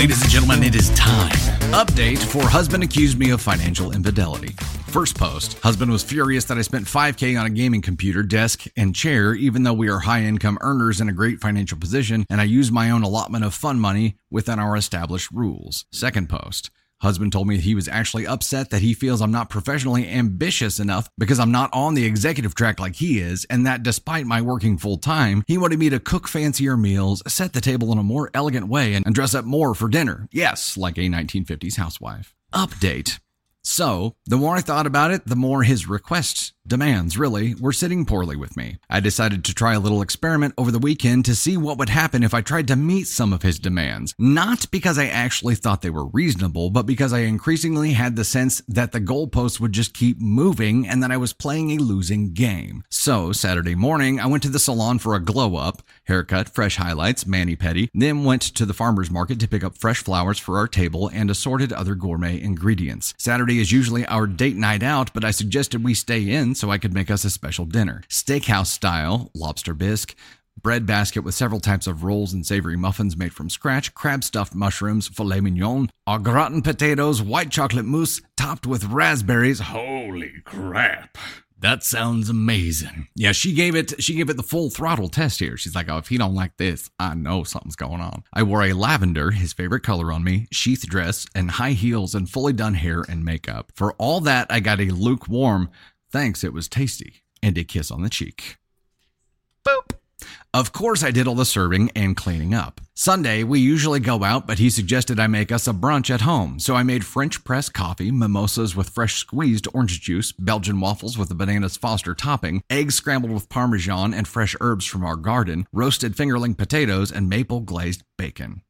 Ladies 0.00 0.22
and 0.22 0.30
gentlemen, 0.30 0.62
it 0.62 0.74
is 0.74 0.88
time. 0.94 1.28
Update 1.74 2.16
for 2.16 2.48
husband 2.48 2.82
accused 2.82 3.18
me 3.18 3.32
of 3.32 3.42
financial 3.42 3.92
infidelity. 3.92 4.54
First 4.86 5.18
post 5.18 5.58
Husband 5.58 5.92
was 5.92 6.02
furious 6.02 6.46
that 6.46 6.56
I 6.56 6.62
spent 6.62 6.86
5K 6.86 7.38
on 7.38 7.44
a 7.44 7.50
gaming 7.50 7.82
computer, 7.82 8.22
desk, 8.22 8.64
and 8.78 8.94
chair, 8.94 9.34
even 9.34 9.62
though 9.62 9.74
we 9.74 9.90
are 9.90 9.98
high 9.98 10.22
income 10.22 10.56
earners 10.62 11.02
in 11.02 11.10
a 11.10 11.12
great 11.12 11.38
financial 11.38 11.76
position, 11.76 12.24
and 12.30 12.40
I 12.40 12.44
use 12.44 12.72
my 12.72 12.90
own 12.90 13.02
allotment 13.02 13.44
of 13.44 13.52
fun 13.52 13.78
money 13.78 14.16
within 14.30 14.58
our 14.58 14.74
established 14.74 15.30
rules. 15.32 15.84
Second 15.92 16.30
post 16.30 16.70
Husband 17.00 17.32
told 17.32 17.48
me 17.48 17.56
he 17.56 17.74
was 17.74 17.88
actually 17.88 18.26
upset 18.26 18.70
that 18.70 18.82
he 18.82 18.92
feels 18.92 19.22
I'm 19.22 19.30
not 19.30 19.48
professionally 19.48 20.08
ambitious 20.08 20.78
enough 20.78 21.08
because 21.16 21.38
I'm 21.38 21.50
not 21.50 21.70
on 21.72 21.94
the 21.94 22.04
executive 22.04 22.54
track 22.54 22.78
like 22.78 22.96
he 22.96 23.20
is, 23.20 23.46
and 23.48 23.66
that 23.66 23.82
despite 23.82 24.26
my 24.26 24.42
working 24.42 24.76
full 24.76 24.98
time, 24.98 25.42
he 25.46 25.56
wanted 25.56 25.78
me 25.78 25.88
to 25.90 25.98
cook 25.98 26.28
fancier 26.28 26.76
meals, 26.76 27.22
set 27.26 27.54
the 27.54 27.60
table 27.60 27.90
in 27.92 27.98
a 27.98 28.02
more 28.02 28.30
elegant 28.34 28.68
way, 28.68 28.94
and 28.94 29.14
dress 29.14 29.34
up 29.34 29.46
more 29.46 29.74
for 29.74 29.88
dinner. 29.88 30.28
Yes, 30.30 30.76
like 30.76 30.98
a 30.98 31.02
1950s 31.02 31.76
housewife. 31.76 32.34
Update. 32.52 33.18
So, 33.62 34.16
the 34.26 34.38
more 34.38 34.56
I 34.56 34.62
thought 34.62 34.86
about 34.86 35.10
it, 35.10 35.26
the 35.26 35.36
more 35.36 35.62
his 35.62 35.86
requests, 35.86 36.54
demands 36.70 37.18
really, 37.18 37.54
were 37.56 37.72
sitting 37.72 38.06
poorly 38.06 38.36
with 38.36 38.56
me. 38.56 38.78
I 38.88 39.00
decided 39.00 39.44
to 39.44 39.54
try 39.54 39.74
a 39.74 39.80
little 39.80 40.00
experiment 40.00 40.54
over 40.56 40.70
the 40.70 40.78
weekend 40.78 41.26
to 41.26 41.34
see 41.34 41.58
what 41.58 41.76
would 41.76 41.90
happen 41.90 42.22
if 42.22 42.32
I 42.32 42.40
tried 42.40 42.68
to 42.68 42.76
meet 42.76 43.08
some 43.08 43.34
of 43.34 43.42
his 43.42 43.58
demands. 43.58 44.14
Not 44.18 44.70
because 44.70 44.98
I 44.98 45.06
actually 45.06 45.56
thought 45.56 45.82
they 45.82 45.90
were 45.90 46.06
reasonable, 46.06 46.70
but 46.70 46.86
because 46.86 47.12
I 47.12 47.20
increasingly 47.20 47.92
had 47.92 48.16
the 48.16 48.24
sense 48.24 48.62
that 48.68 48.92
the 48.92 49.00
goalposts 49.00 49.60
would 49.60 49.72
just 49.72 49.92
keep 49.92 50.20
moving 50.20 50.86
and 50.88 51.02
that 51.02 51.10
I 51.10 51.16
was 51.16 51.32
playing 51.32 51.72
a 51.72 51.82
losing 51.82 52.32
game. 52.32 52.84
So, 52.88 53.32
Saturday 53.32 53.74
morning, 53.74 54.20
I 54.20 54.26
went 54.26 54.44
to 54.44 54.48
the 54.48 54.58
salon 54.60 55.00
for 55.00 55.14
a 55.14 55.20
glow 55.20 55.56
up, 55.56 55.82
haircut, 56.04 56.48
fresh 56.48 56.76
highlights, 56.76 57.26
mani 57.26 57.56
pedi, 57.56 57.88
then 57.92 58.24
went 58.24 58.42
to 58.42 58.64
the 58.64 58.74
farmer's 58.74 59.10
market 59.10 59.40
to 59.40 59.48
pick 59.48 59.64
up 59.64 59.76
fresh 59.76 60.02
flowers 60.02 60.38
for 60.38 60.56
our 60.56 60.68
table 60.68 61.10
and 61.12 61.30
assorted 61.30 61.72
other 61.72 61.96
gourmet 61.96 62.40
ingredients. 62.40 63.12
Saturday 63.18 63.58
is 63.58 63.72
usually 63.72 64.06
our 64.06 64.28
date 64.28 64.56
night 64.56 64.84
out, 64.84 65.12
but 65.12 65.24
I 65.24 65.32
suggested 65.32 65.82
we 65.82 65.94
stay 65.94 66.30
in 66.30 66.54
so 66.60 66.70
I 66.70 66.78
could 66.78 66.92
make 66.92 67.10
us 67.10 67.24
a 67.24 67.30
special 67.30 67.64
dinner. 67.64 68.02
Steakhouse 68.08 68.66
style, 68.66 69.30
lobster 69.34 69.72
bisque, 69.72 70.14
bread 70.62 70.84
basket 70.84 71.22
with 71.22 71.34
several 71.34 71.58
types 71.58 71.86
of 71.86 72.04
rolls 72.04 72.34
and 72.34 72.44
savory 72.44 72.76
muffins 72.76 73.16
made 73.16 73.32
from 73.32 73.48
scratch, 73.48 73.94
crab 73.94 74.22
stuffed 74.22 74.54
mushrooms, 74.54 75.08
filet 75.08 75.40
mignon, 75.40 75.88
au 76.06 76.18
gratin 76.18 76.60
potatoes, 76.60 77.22
white 77.22 77.50
chocolate 77.50 77.86
mousse 77.86 78.20
topped 78.36 78.66
with 78.66 78.84
raspberries. 78.84 79.60
Holy 79.60 80.34
crap. 80.44 81.16
That 81.60 81.82
sounds 81.82 82.30
amazing. 82.30 83.08
Yeah, 83.14 83.32
she 83.32 83.52
gave 83.52 83.74
it 83.74 84.02
she 84.02 84.14
gave 84.14 84.30
it 84.30 84.38
the 84.38 84.42
full 84.42 84.70
throttle 84.70 85.10
test 85.10 85.40
here. 85.40 85.58
She's 85.58 85.74
like, 85.74 85.90
"Oh, 85.90 85.98
if 85.98 86.08
he 86.08 86.16
don't 86.16 86.34
like 86.34 86.56
this, 86.56 86.88
I 86.98 87.14
know 87.14 87.44
something's 87.44 87.76
going 87.76 88.00
on." 88.00 88.24
I 88.32 88.42
wore 88.44 88.62
a 88.62 88.72
lavender, 88.72 89.30
his 89.30 89.52
favorite 89.52 89.82
color 89.82 90.10
on 90.10 90.24
me, 90.24 90.48
sheath 90.50 90.86
dress 90.88 91.26
and 91.34 91.50
high 91.50 91.72
heels 91.72 92.14
and 92.14 92.30
fully 92.30 92.54
done 92.54 92.74
hair 92.74 93.04
and 93.06 93.26
makeup. 93.26 93.72
For 93.74 93.92
all 93.94 94.22
that, 94.22 94.46
I 94.48 94.60
got 94.60 94.80
a 94.80 94.86
lukewarm, 94.90 95.68
thanks, 96.10 96.44
it 96.44 96.52
was 96.52 96.68
tasty, 96.68 97.22
and 97.42 97.56
a 97.56 97.64
kiss 97.64 97.90
on 97.90 98.02
the 98.02 98.10
cheek. 98.10 98.58
Boop. 99.64 99.92
Of 100.52 100.72
course, 100.72 101.04
I 101.04 101.12
did 101.12 101.28
all 101.28 101.36
the 101.36 101.44
serving 101.44 101.90
and 101.94 102.16
cleaning 102.16 102.54
up. 102.54 102.80
Sunday, 102.94 103.44
we 103.44 103.60
usually 103.60 104.00
go 104.00 104.24
out, 104.24 104.46
but 104.46 104.58
he 104.58 104.68
suggested 104.68 105.20
I 105.20 105.28
make 105.28 105.52
us 105.52 105.68
a 105.68 105.72
brunch 105.72 106.12
at 106.12 106.22
home. 106.22 106.58
So 106.58 106.74
I 106.74 106.82
made 106.82 107.04
French 107.04 107.44
press 107.44 107.68
coffee, 107.68 108.10
mimosas 108.10 108.74
with 108.74 108.90
fresh 108.90 109.14
squeezed 109.14 109.68
orange 109.72 110.00
juice, 110.00 110.32
Belgian 110.32 110.80
waffles 110.80 111.16
with 111.16 111.30
a 111.30 111.34
bananas 111.34 111.76
Foster 111.76 112.14
topping, 112.14 112.62
eggs 112.68 112.96
scrambled 112.96 113.32
with 113.32 113.48
parmesan 113.48 114.12
and 114.12 114.26
fresh 114.26 114.56
herbs 114.60 114.84
from 114.84 115.04
our 115.04 115.16
garden, 115.16 115.66
roasted 115.72 116.16
fingerling 116.16 116.58
potatoes, 116.58 117.12
and 117.12 117.28
maple 117.28 117.60
glazed 117.60 118.02
bacon. 118.18 118.62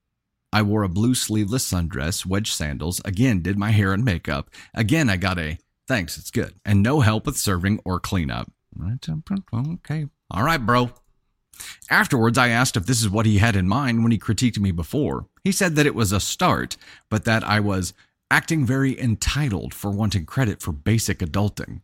I 0.52 0.62
wore 0.62 0.82
a 0.82 0.88
blue 0.88 1.14
sleeveless 1.14 1.68
sundress, 1.68 2.26
wedge 2.26 2.52
sandals, 2.52 3.00
again 3.04 3.40
did 3.40 3.58
my 3.58 3.70
hair 3.70 3.92
and 3.92 4.04
makeup. 4.04 4.50
Again, 4.74 5.08
I 5.08 5.16
got 5.16 5.38
a 5.38 5.58
thanks, 5.90 6.16
it's 6.16 6.30
good, 6.30 6.54
and 6.64 6.84
no 6.84 7.00
help 7.00 7.26
with 7.26 7.36
serving 7.36 7.80
or 7.84 7.98
cleanup. 7.98 8.50
Okay. 9.74 10.06
All 10.30 10.44
right, 10.44 10.64
bro. 10.64 10.90
Afterwards, 11.90 12.38
I 12.38 12.48
asked 12.48 12.76
if 12.76 12.86
this 12.86 13.02
is 13.02 13.08
what 13.10 13.26
he 13.26 13.38
had 13.38 13.56
in 13.56 13.66
mind 13.66 14.04
when 14.04 14.12
he 14.12 14.18
critiqued 14.18 14.60
me 14.60 14.70
before. 14.70 15.26
He 15.42 15.50
said 15.50 15.74
that 15.74 15.86
it 15.86 15.96
was 15.96 16.12
a 16.12 16.20
start, 16.20 16.76
but 17.08 17.24
that 17.24 17.42
I 17.42 17.58
was 17.58 17.92
acting 18.30 18.64
very 18.64 18.98
entitled 18.98 19.74
for 19.74 19.90
wanting 19.90 20.26
credit 20.26 20.62
for 20.62 20.70
basic 20.70 21.18
adulting. 21.18 21.80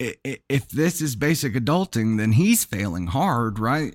If 0.00 0.68
this 0.68 1.00
is 1.00 1.14
basic 1.14 1.54
adulting, 1.54 2.18
then 2.18 2.32
he's 2.32 2.64
failing 2.64 3.06
hard, 3.06 3.60
right? 3.60 3.94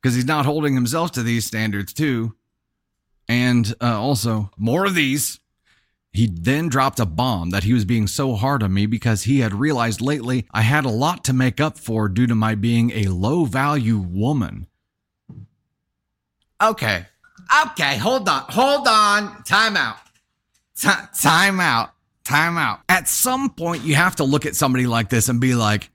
Because 0.00 0.14
he's 0.14 0.24
not 0.24 0.46
holding 0.46 0.74
himself 0.74 1.12
to 1.12 1.22
these 1.22 1.46
standards, 1.46 1.92
too. 1.92 2.34
And 3.28 3.74
uh, 3.78 4.00
also, 4.00 4.50
more 4.56 4.86
of 4.86 4.94
these. 4.94 5.38
He 6.14 6.28
then 6.28 6.68
dropped 6.68 7.00
a 7.00 7.06
bomb 7.06 7.50
that 7.50 7.64
he 7.64 7.72
was 7.72 7.84
being 7.84 8.06
so 8.06 8.36
hard 8.36 8.62
on 8.62 8.72
me 8.72 8.86
because 8.86 9.24
he 9.24 9.40
had 9.40 9.52
realized 9.52 10.00
lately 10.00 10.46
I 10.52 10.62
had 10.62 10.84
a 10.84 10.88
lot 10.88 11.24
to 11.24 11.32
make 11.32 11.60
up 11.60 11.76
for 11.76 12.08
due 12.08 12.28
to 12.28 12.36
my 12.36 12.54
being 12.54 12.92
a 12.92 13.06
low 13.06 13.44
value 13.44 13.98
woman. 13.98 14.68
Okay. 16.62 17.06
Okay. 17.66 17.96
Hold 17.96 18.28
on. 18.28 18.44
Hold 18.48 18.86
on. 18.86 19.42
Time 19.42 19.76
out. 19.76 19.96
T- 20.80 20.88
time 21.20 21.58
out. 21.58 21.90
Time 22.24 22.58
out. 22.58 22.80
At 22.88 23.08
some 23.08 23.50
point, 23.50 23.82
you 23.82 23.96
have 23.96 24.14
to 24.16 24.24
look 24.24 24.46
at 24.46 24.54
somebody 24.54 24.86
like 24.86 25.08
this 25.08 25.28
and 25.28 25.40
be 25.40 25.56
like, 25.56 25.90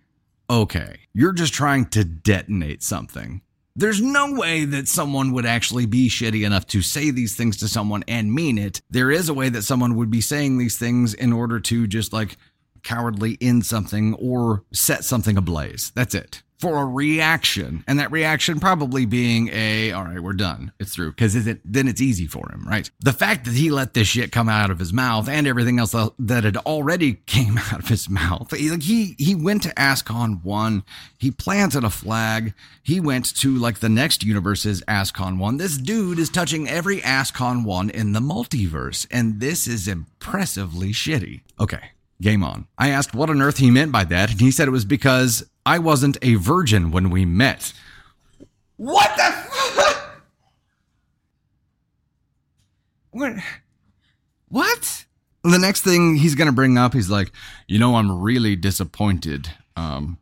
okay, 0.50 1.00
you're 1.14 1.32
just 1.32 1.54
trying 1.54 1.86
to 1.92 2.04
detonate 2.04 2.84
something. 2.84 3.42
There's 3.80 4.02
no 4.02 4.34
way 4.34 4.66
that 4.66 4.90
someone 4.90 5.32
would 5.32 5.46
actually 5.46 5.86
be 5.86 6.10
shitty 6.10 6.46
enough 6.46 6.68
to 6.68 6.82
say 6.82 7.12
these 7.12 7.38
things 7.38 7.56
to 7.58 7.70
someone 7.70 8.04
and 8.10 8.34
mean 8.34 8.58
it. 8.58 8.82
There 8.90 9.10
is 9.10 9.30
a 9.30 9.34
way 9.34 9.48
that 9.48 9.62
someone 9.62 9.96
would 9.96 10.12
be 10.12 10.20
saying 10.20 10.58
these 10.58 10.78
things 10.78 11.14
in 11.14 11.32
order 11.32 11.62
to 11.62 11.88
just 11.88 12.12
like 12.12 12.36
cowardly 12.84 13.38
end 13.40 13.66
something 13.66 14.16
or 14.16 14.66
set 14.74 15.06
something 15.06 15.38
ablaze. 15.38 15.94
That's 15.96 16.14
it 16.14 16.44
for 16.60 16.82
a 16.82 16.86
reaction, 16.86 17.86
and 17.88 18.00
that 18.00 18.12
reaction 18.12 18.60
probably 18.60 19.06
being 19.06 19.50
a, 19.54 19.94
all 19.94 20.04
right, 20.04 20.20
we're 20.20 20.34
done. 20.34 20.74
It's 20.78 20.94
through. 20.94 21.12
Because 21.12 21.36
it, 21.36 21.62
then 21.64 21.88
it's 21.88 22.02
easy 22.02 22.28
for 22.28 22.52
him, 22.52 22.68
right? 22.68 22.90
The 23.00 23.14
fact 23.14 23.46
that 23.46 23.54
he 23.54 23.72
let 23.72 23.94
this 23.94 24.10
shit 24.10 24.34
come 24.34 24.50
out 24.50 24.70
of 24.70 24.78
his 24.78 24.92
mouth 24.92 25.30
and 25.30 25.48
everything 25.48 25.80
else 25.80 25.96
that 26.20 26.44
had 26.44 26.58
already 26.58 27.14
came 27.26 27.58
out 27.58 27.80
of 27.80 27.88
his 27.88 28.10
mouth. 28.10 28.52
Like 28.52 28.82
he, 28.82 29.16
he 29.18 29.36
went 29.36 29.64
to 29.64 29.70
Ascon 29.70 30.44
1. 30.44 30.84
He 31.18 31.32
planted 31.32 31.86
a 31.86 31.90
flag. 31.90 32.54
He 32.84 33.00
went 33.00 33.34
to 33.38 33.56
like 33.56 33.80
the 33.80 33.90
next 33.90 34.24
universe's 34.24 34.82
Ascon 34.82 35.40
1. 35.40 35.58
This 35.58 35.78
dude 35.78 36.20
is 36.20 36.30
touching 36.30 36.68
every 36.68 37.00
Ascon 37.02 37.64
1 37.64 37.90
in 37.90 38.12
the 38.12 38.20
multiverse. 38.20 39.08
And 39.10 39.40
this 39.40 39.66
is 39.66 39.88
impressively 39.88 40.90
shitty. 40.90 41.42
Okay. 41.58 41.92
Game 42.22 42.44
on. 42.44 42.68
I 42.78 42.90
asked 42.90 43.16
what 43.16 43.30
on 43.30 43.42
earth 43.42 43.58
he 43.58 43.72
meant 43.72 43.92
by 43.92 44.04
that, 44.06 44.32
and 44.32 44.42
he 44.42 44.52
said 44.52 44.68
it 44.68 44.72
was 44.72 44.86
because 44.86 45.50
I 45.66 45.80
wasn't 45.80 46.18
a 46.22 46.36
virgin 46.36 46.92
when 46.92 47.10
we 47.10 47.26
met. 47.26 47.74
What 48.76 49.16
the 49.16 49.32
fuck? 49.52 50.24
What? 53.12 53.34
What? 54.50 55.06
The 55.44 55.58
next 55.60 55.82
thing 55.82 56.16
he's 56.18 56.36
gonna 56.36 56.52
bring 56.52 56.78
up, 56.78 56.94
he's 56.94 57.10
like, 57.10 57.32
you 57.68 57.80
know, 57.80 57.96
I'm 57.96 58.22
really 58.22 58.56
disappointed. 58.56 59.50
Um, 59.78 60.18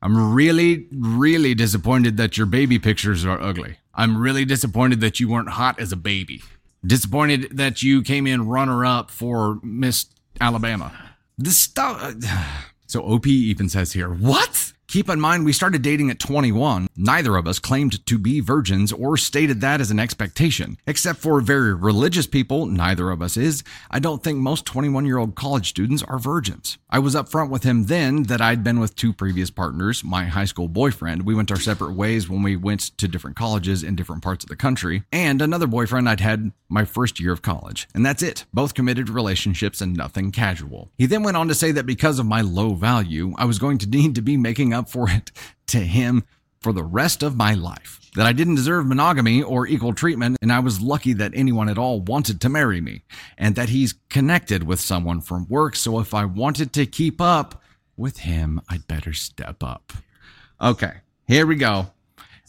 I'm 0.00 0.34
really, 0.34 0.88
really 0.90 1.54
disappointed 1.54 2.16
that 2.16 2.36
your 2.36 2.46
baby 2.46 2.78
pictures 2.78 3.24
are 3.24 3.40
ugly. 3.40 3.76
I'm 3.94 4.16
really 4.16 4.44
disappointed 4.44 5.00
that 5.00 5.20
you 5.20 5.28
weren't 5.28 5.50
hot 5.50 5.78
as 5.78 5.92
a 5.92 5.96
baby. 5.96 6.42
Disappointed 6.84 7.56
that 7.56 7.82
you 7.82 8.02
came 8.02 8.26
in 8.26 8.48
runner 8.48 8.84
up 8.84 9.10
for 9.10 9.60
Miss 9.62 10.06
Alabama. 10.40 11.11
This 11.38 11.58
stuff. 11.58 11.98
Uh, 12.02 12.44
so 12.86 13.02
OP 13.02 13.26
even 13.26 13.68
says 13.68 13.92
here, 13.92 14.08
what? 14.08 14.72
Keep 14.92 15.08
in 15.08 15.18
mind, 15.18 15.46
we 15.46 15.54
started 15.54 15.80
dating 15.80 16.10
at 16.10 16.18
21. 16.18 16.86
Neither 16.94 17.36
of 17.36 17.46
us 17.46 17.58
claimed 17.58 18.04
to 18.04 18.18
be 18.18 18.40
virgins 18.40 18.92
or 18.92 19.16
stated 19.16 19.62
that 19.62 19.80
as 19.80 19.90
an 19.90 19.98
expectation. 19.98 20.76
Except 20.86 21.18
for 21.18 21.40
very 21.40 21.72
religious 21.72 22.26
people, 22.26 22.66
neither 22.66 23.10
of 23.10 23.22
us 23.22 23.38
is. 23.38 23.64
I 23.90 24.00
don't 24.00 24.22
think 24.22 24.36
most 24.36 24.66
21 24.66 25.06
year 25.06 25.16
old 25.16 25.34
college 25.34 25.66
students 25.66 26.02
are 26.02 26.18
virgins. 26.18 26.76
I 26.90 26.98
was 26.98 27.14
upfront 27.14 27.48
with 27.48 27.62
him 27.62 27.86
then 27.86 28.24
that 28.24 28.42
I'd 28.42 28.62
been 28.62 28.80
with 28.80 28.94
two 28.94 29.14
previous 29.14 29.50
partners, 29.50 30.04
my 30.04 30.26
high 30.26 30.44
school 30.44 30.68
boyfriend. 30.68 31.24
We 31.24 31.34
went 31.34 31.50
our 31.50 31.58
separate 31.58 31.94
ways 31.94 32.28
when 32.28 32.42
we 32.42 32.54
went 32.54 32.82
to 32.98 33.08
different 33.08 33.38
colleges 33.38 33.82
in 33.82 33.96
different 33.96 34.22
parts 34.22 34.44
of 34.44 34.50
the 34.50 34.56
country, 34.56 35.04
and 35.10 35.40
another 35.40 35.66
boyfriend 35.66 36.06
I'd 36.06 36.20
had 36.20 36.52
my 36.68 36.84
first 36.84 37.18
year 37.18 37.32
of 37.32 37.40
college. 37.40 37.88
And 37.94 38.04
that's 38.04 38.22
it. 38.22 38.44
Both 38.52 38.74
committed 38.74 39.08
relationships 39.08 39.80
and 39.80 39.96
nothing 39.96 40.32
casual. 40.32 40.90
He 40.98 41.06
then 41.06 41.22
went 41.22 41.36
on 41.38 41.48
to 41.48 41.54
say 41.54 41.72
that 41.72 41.86
because 41.86 42.18
of 42.18 42.26
my 42.26 42.42
low 42.42 42.74
value, 42.74 43.32
I 43.38 43.46
was 43.46 43.58
going 43.58 43.78
to 43.78 43.88
need 43.92 44.14
to 44.16 44.22
be 44.22 44.36
making 44.36 44.74
up 44.74 44.81
for 44.88 45.08
it 45.10 45.30
to 45.68 45.78
him 45.78 46.24
for 46.60 46.72
the 46.72 46.84
rest 46.84 47.22
of 47.22 47.36
my 47.36 47.54
life. 47.54 47.98
That 48.14 48.26
I 48.26 48.32
didn't 48.32 48.56
deserve 48.56 48.86
monogamy 48.86 49.42
or 49.42 49.66
equal 49.66 49.94
treatment, 49.94 50.36
and 50.42 50.52
I 50.52 50.60
was 50.60 50.80
lucky 50.80 51.14
that 51.14 51.32
anyone 51.34 51.68
at 51.68 51.78
all 51.78 52.00
wanted 52.00 52.40
to 52.42 52.48
marry 52.48 52.80
me, 52.80 53.04
and 53.38 53.54
that 53.54 53.70
he's 53.70 53.94
connected 54.10 54.64
with 54.64 54.80
someone 54.80 55.20
from 55.22 55.48
work, 55.48 55.76
so 55.76 55.98
if 55.98 56.12
I 56.12 56.26
wanted 56.26 56.72
to 56.74 56.84
keep 56.86 57.20
up 57.20 57.62
with 57.96 58.18
him, 58.18 58.60
I'd 58.68 58.86
better 58.86 59.12
step 59.14 59.62
up. 59.62 59.92
Okay, 60.60 60.92
here 61.26 61.46
we 61.46 61.56
go. 61.56 61.90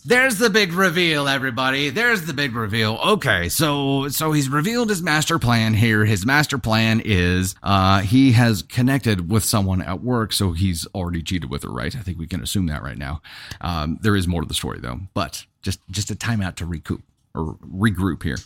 There's 0.05 0.38
the 0.38 0.50
big 0.50 0.74
reveal, 0.74 1.29
everybody. 1.29 1.89
There's 1.89 2.24
the 2.24 2.33
big 2.33 2.55
reveal. 2.55 3.00
Okay, 3.05 3.48
so 3.48 4.10
so 4.10 4.33
he's 4.33 4.50
revealed 4.50 4.89
his 4.89 5.01
master 5.01 5.39
plan 5.39 5.74
here. 5.74 6.03
His 6.03 6.25
master 6.25 6.57
plan 6.57 7.01
is 7.05 7.55
uh 7.63 8.01
he 8.01 8.33
has 8.33 8.63
connected 8.63 9.31
with 9.31 9.45
someone 9.45 9.81
at 9.81 10.01
work, 10.01 10.33
so 10.33 10.51
he's 10.51 10.86
already 10.93 11.24
cheated 11.24 11.50
with 11.50 11.63
her, 11.63 11.69
right? 11.69 11.95
I 11.95 12.00
think 12.00 12.19
we 12.19 12.27
can 12.27 12.43
assume 12.43 12.65
that 12.65 12.83
right 12.83 12.98
now. 12.98 13.22
Um, 13.62 13.98
there 14.01 14.15
is 14.17 14.27
more 14.27 14.41
to 14.41 14.48
the 14.48 14.53
story 14.53 14.79
though, 14.81 15.00
but 15.13 15.45
just 15.62 15.79
just 15.89 16.12
a 16.12 16.15
timeout 16.15 16.55
to 16.55 16.65
recoup 16.65 17.01
or 17.33 17.57
regroup 17.65 18.24
here. 18.24 18.38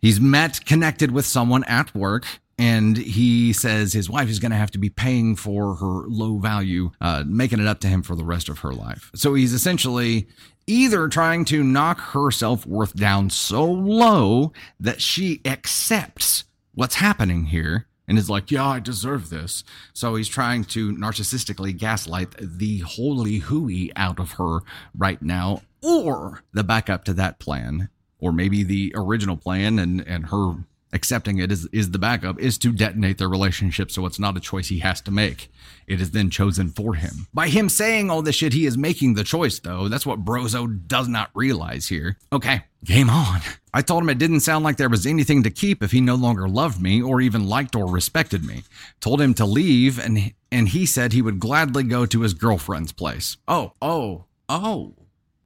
He's 0.00 0.20
met, 0.20 0.66
connected 0.66 1.12
with 1.12 1.24
someone 1.24 1.64
at 1.64 1.94
work 1.94 2.26
and 2.58 2.96
he 2.96 3.52
says 3.52 3.92
his 3.92 4.08
wife 4.08 4.28
is 4.28 4.38
going 4.38 4.50
to 4.50 4.56
have 4.56 4.70
to 4.72 4.78
be 4.78 4.90
paying 4.90 5.34
for 5.34 5.76
her 5.76 6.04
low 6.06 6.38
value, 6.38 6.90
uh, 7.00 7.24
making 7.26 7.60
it 7.60 7.66
up 7.66 7.80
to 7.80 7.88
him 7.88 8.02
for 8.02 8.14
the 8.14 8.24
rest 8.24 8.48
of 8.48 8.60
her 8.60 8.72
life. 8.72 9.10
So 9.14 9.34
he's 9.34 9.52
essentially 9.52 10.28
either 10.66 11.08
trying 11.08 11.44
to 11.46 11.62
knock 11.62 12.00
her 12.12 12.30
self 12.30 12.66
worth 12.66 12.94
down 12.94 13.30
so 13.30 13.64
low 13.64 14.52
that 14.80 15.00
she 15.00 15.40
accepts 15.44 16.44
what's 16.74 16.96
happening 16.96 17.46
here 17.46 17.86
and 18.06 18.18
is 18.18 18.28
like, 18.28 18.50
yeah, 18.50 18.66
I 18.66 18.80
deserve 18.80 19.30
this. 19.30 19.64
So 19.92 20.14
he's 20.14 20.28
trying 20.28 20.64
to 20.64 20.92
narcissistically 20.92 21.76
gaslight 21.76 22.34
the 22.38 22.78
holy 22.80 23.38
hooey 23.38 23.92
out 23.96 24.18
of 24.18 24.32
her 24.32 24.60
right 24.96 25.20
now, 25.22 25.62
or 25.82 26.42
the 26.52 26.64
backup 26.64 27.04
to 27.04 27.14
that 27.14 27.38
plan, 27.38 27.88
or 28.18 28.32
maybe 28.32 28.62
the 28.62 28.92
original 28.94 29.36
plan 29.36 29.78
and, 29.78 30.06
and 30.06 30.26
her 30.26 30.54
accepting 30.94 31.38
it 31.38 31.52
is, 31.52 31.66
is 31.66 31.90
the 31.90 31.98
backup 31.98 32.40
is 32.40 32.56
to 32.58 32.72
detonate 32.72 33.18
their 33.18 33.28
relationship 33.28 33.90
so 33.90 34.06
it's 34.06 34.18
not 34.18 34.36
a 34.36 34.40
choice 34.40 34.68
he 34.68 34.78
has 34.78 35.00
to 35.02 35.10
make. 35.10 35.50
It 35.86 36.00
is 36.00 36.12
then 36.12 36.30
chosen 36.30 36.70
for 36.70 36.94
him. 36.94 37.26
By 37.34 37.48
him 37.48 37.68
saying 37.68 38.10
all 38.10 38.22
this 38.22 38.36
shit 38.36 38.54
he 38.54 38.64
is 38.64 38.78
making 38.78 39.14
the 39.14 39.24
choice 39.24 39.58
though. 39.58 39.88
That's 39.88 40.06
what 40.06 40.24
brozo 40.24 40.86
does 40.86 41.08
not 41.08 41.30
realize 41.34 41.88
here. 41.88 42.16
Okay 42.32 42.64
game 42.84 43.10
on. 43.10 43.40
I 43.72 43.82
told 43.82 44.02
him 44.02 44.10
it 44.10 44.18
didn't 44.18 44.40
sound 44.40 44.64
like 44.64 44.76
there 44.76 44.88
was 44.88 45.06
anything 45.06 45.42
to 45.42 45.50
keep 45.50 45.82
if 45.82 45.90
he 45.90 46.00
no 46.00 46.14
longer 46.14 46.48
loved 46.48 46.80
me 46.80 47.02
or 47.02 47.20
even 47.20 47.48
liked 47.48 47.74
or 47.74 47.86
respected 47.86 48.44
me. 48.44 48.62
Told 49.00 49.20
him 49.20 49.34
to 49.34 49.44
leave 49.44 49.98
and 49.98 50.32
and 50.52 50.68
he 50.68 50.86
said 50.86 51.12
he 51.12 51.22
would 51.22 51.40
gladly 51.40 51.82
go 51.82 52.06
to 52.06 52.20
his 52.20 52.34
girlfriend's 52.34 52.92
place. 52.92 53.36
Oh 53.48 53.72
oh 53.82 54.26
oh 54.48 54.94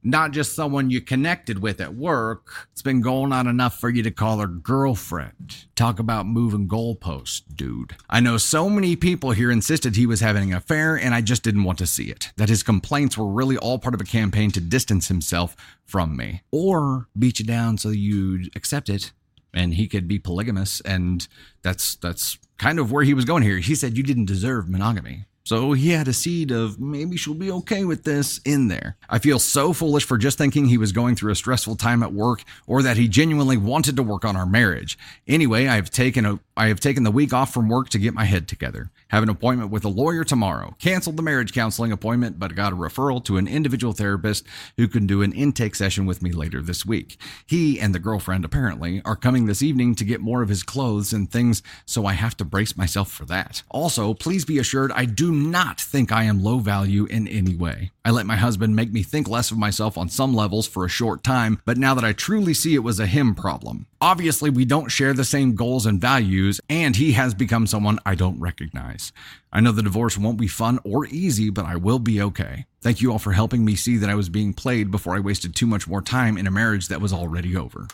not 0.09 0.31
just 0.31 0.55
someone 0.55 0.89
you 0.89 1.01
connected 1.01 1.59
with 1.59 1.79
at 1.79 1.95
work. 1.95 2.67
It's 2.71 2.81
been 2.81 3.01
going 3.01 3.31
on 3.31 3.47
enough 3.47 3.79
for 3.79 3.89
you 3.89 4.03
to 4.03 4.11
call 4.11 4.39
her 4.39 4.47
girlfriend. 4.47 5.65
Talk 5.75 5.99
about 5.99 6.25
moving 6.25 6.67
goalposts, 6.67 7.41
dude. 7.55 7.95
I 8.09 8.19
know 8.19 8.37
so 8.37 8.69
many 8.69 8.95
people 8.95 9.31
here 9.31 9.51
insisted 9.51 9.95
he 9.95 10.05
was 10.05 10.19
having 10.19 10.51
an 10.51 10.57
affair, 10.57 10.95
and 10.95 11.13
I 11.13 11.21
just 11.21 11.43
didn't 11.43 11.63
want 11.63 11.77
to 11.79 11.87
see 11.87 12.05
it. 12.05 12.31
That 12.37 12.49
his 12.49 12.63
complaints 12.63 13.17
were 13.17 13.27
really 13.27 13.57
all 13.57 13.79
part 13.79 13.93
of 13.93 14.01
a 14.01 14.05
campaign 14.05 14.51
to 14.51 14.61
distance 14.61 15.07
himself 15.07 15.55
from 15.85 16.15
me 16.15 16.41
or 16.51 17.07
beat 17.17 17.39
you 17.39 17.45
down 17.45 17.77
so 17.77 17.89
you'd 17.89 18.55
accept 18.55 18.89
it 18.89 19.11
and 19.53 19.73
he 19.73 19.87
could 19.87 20.07
be 20.07 20.19
polygamous 20.19 20.81
and 20.81 21.27
that's 21.63 21.95
that's 21.95 22.37
kind 22.57 22.77
of 22.77 22.91
where 22.91 23.03
he 23.03 23.13
was 23.13 23.25
going 23.25 23.41
here 23.41 23.57
he 23.57 23.73
said 23.73 23.97
you 23.97 24.03
didn't 24.03 24.25
deserve 24.25 24.69
monogamy 24.69 25.25
so 25.49 25.73
he 25.73 25.89
had 25.89 26.07
a 26.07 26.13
seed 26.13 26.51
of 26.51 26.79
maybe 26.79 27.17
she'll 27.17 27.33
be 27.33 27.49
okay 27.49 27.83
with 27.83 28.03
this 28.03 28.39
in 28.45 28.67
there. 28.67 28.97
I 29.09 29.17
feel 29.17 29.39
so 29.39 29.73
foolish 29.73 30.05
for 30.05 30.19
just 30.19 30.37
thinking 30.37 30.65
he 30.65 30.77
was 30.77 30.91
going 30.91 31.15
through 31.15 31.31
a 31.31 31.35
stressful 31.35 31.77
time 31.77 32.03
at 32.03 32.13
work 32.13 32.43
or 32.67 32.83
that 32.83 32.97
he 32.97 33.07
genuinely 33.07 33.57
wanted 33.57 33.95
to 33.95 34.03
work 34.03 34.25
on 34.25 34.35
our 34.35 34.45
marriage. 34.45 34.95
Anyway, 35.27 35.65
I 35.65 35.73
have 35.73 35.89
taken 35.89 36.23
a 36.23 36.39
I 36.55 36.67
have 36.67 36.81
taken 36.81 37.03
the 37.03 37.09
week 37.09 37.31
off 37.31 37.53
from 37.53 37.69
work 37.69 37.87
to 37.89 37.97
get 37.97 38.13
my 38.13 38.25
head 38.25 38.47
together. 38.47 38.91
Have 39.07 39.23
an 39.23 39.29
appointment 39.29 39.71
with 39.71 39.85
a 39.85 39.89
lawyer 39.89 40.25
tomorrow. 40.25 40.75
Canceled 40.77 41.15
the 41.15 41.23
marriage 41.23 41.53
counseling 41.53 41.93
appointment, 41.93 42.37
but 42.37 42.53
got 42.53 42.73
a 42.73 42.75
referral 42.75 43.23
to 43.23 43.37
an 43.37 43.47
individual 43.47 43.93
therapist 43.93 44.45
who 44.75 44.89
can 44.89 45.07
do 45.07 45.21
an 45.21 45.31
intake 45.31 45.73
session 45.73 46.05
with 46.05 46.21
me 46.21 46.33
later 46.33 46.61
this 46.61 46.85
week. 46.85 47.17
He 47.47 47.79
and 47.79 47.95
the 47.95 47.99
girlfriend 47.99 48.43
apparently 48.43 49.01
are 49.05 49.15
coming 49.15 49.45
this 49.45 49.63
evening 49.63 49.95
to 49.95 50.03
get 50.03 50.19
more 50.19 50.41
of 50.41 50.49
his 50.49 50.61
clothes 50.61 51.13
and 51.13 51.31
things, 51.31 51.63
so 51.85 52.05
I 52.05 52.11
have 52.13 52.35
to 52.37 52.45
brace 52.45 52.75
myself 52.75 53.09
for 53.09 53.23
that. 53.25 53.63
Also, 53.69 54.13
please 54.13 54.43
be 54.43 54.59
assured 54.59 54.91
I 54.91 55.05
do 55.05 55.31
not 55.39 55.79
think 55.79 56.11
I 56.11 56.23
am 56.23 56.43
low 56.43 56.59
value 56.59 57.05
in 57.05 57.27
any 57.27 57.55
way. 57.55 57.91
I 58.05 58.11
let 58.11 58.25
my 58.25 58.35
husband 58.35 58.75
make 58.75 58.91
me 58.91 59.03
think 59.03 59.27
less 59.27 59.51
of 59.51 59.57
myself 59.57 59.97
on 59.97 60.09
some 60.09 60.33
levels 60.33 60.67
for 60.67 60.85
a 60.85 60.89
short 60.89 61.23
time, 61.23 61.61
but 61.65 61.77
now 61.77 61.93
that 61.93 62.03
I 62.03 62.13
truly 62.13 62.53
see 62.53 62.75
it 62.75 62.83
was 62.83 62.99
a 62.99 63.05
him 63.05 63.35
problem. 63.35 63.87
Obviously, 64.01 64.49
we 64.49 64.65
don't 64.65 64.89
share 64.89 65.13
the 65.13 65.23
same 65.23 65.55
goals 65.55 65.85
and 65.85 66.01
values, 66.01 66.59
and 66.69 66.95
he 66.95 67.13
has 67.13 67.33
become 67.33 67.67
someone 67.67 67.99
I 68.05 68.15
don't 68.15 68.39
recognize. 68.39 69.11
I 69.51 69.61
know 69.61 69.71
the 69.71 69.81
divorce 69.81 70.17
won't 70.17 70.39
be 70.39 70.47
fun 70.47 70.79
or 70.83 71.05
easy, 71.07 71.49
but 71.49 71.65
I 71.65 71.75
will 71.75 71.99
be 71.99 72.21
okay. 72.21 72.65
Thank 72.81 73.01
you 73.01 73.11
all 73.11 73.19
for 73.19 73.33
helping 73.33 73.65
me 73.65 73.75
see 73.75 73.97
that 73.97 74.09
I 74.09 74.15
was 74.15 74.29
being 74.29 74.53
played 74.53 74.91
before 74.91 75.15
I 75.15 75.19
wasted 75.19 75.55
too 75.55 75.67
much 75.67 75.87
more 75.87 76.01
time 76.01 76.37
in 76.37 76.47
a 76.47 76.51
marriage 76.51 76.87
that 76.87 77.01
was 77.01 77.13
already 77.13 77.55
over. 77.57 77.87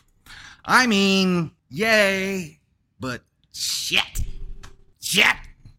I 0.64 0.88
mean, 0.88 1.52
yay, 1.70 2.60
but 3.00 3.22
shit. 3.54 4.24
Shit. 5.00 5.36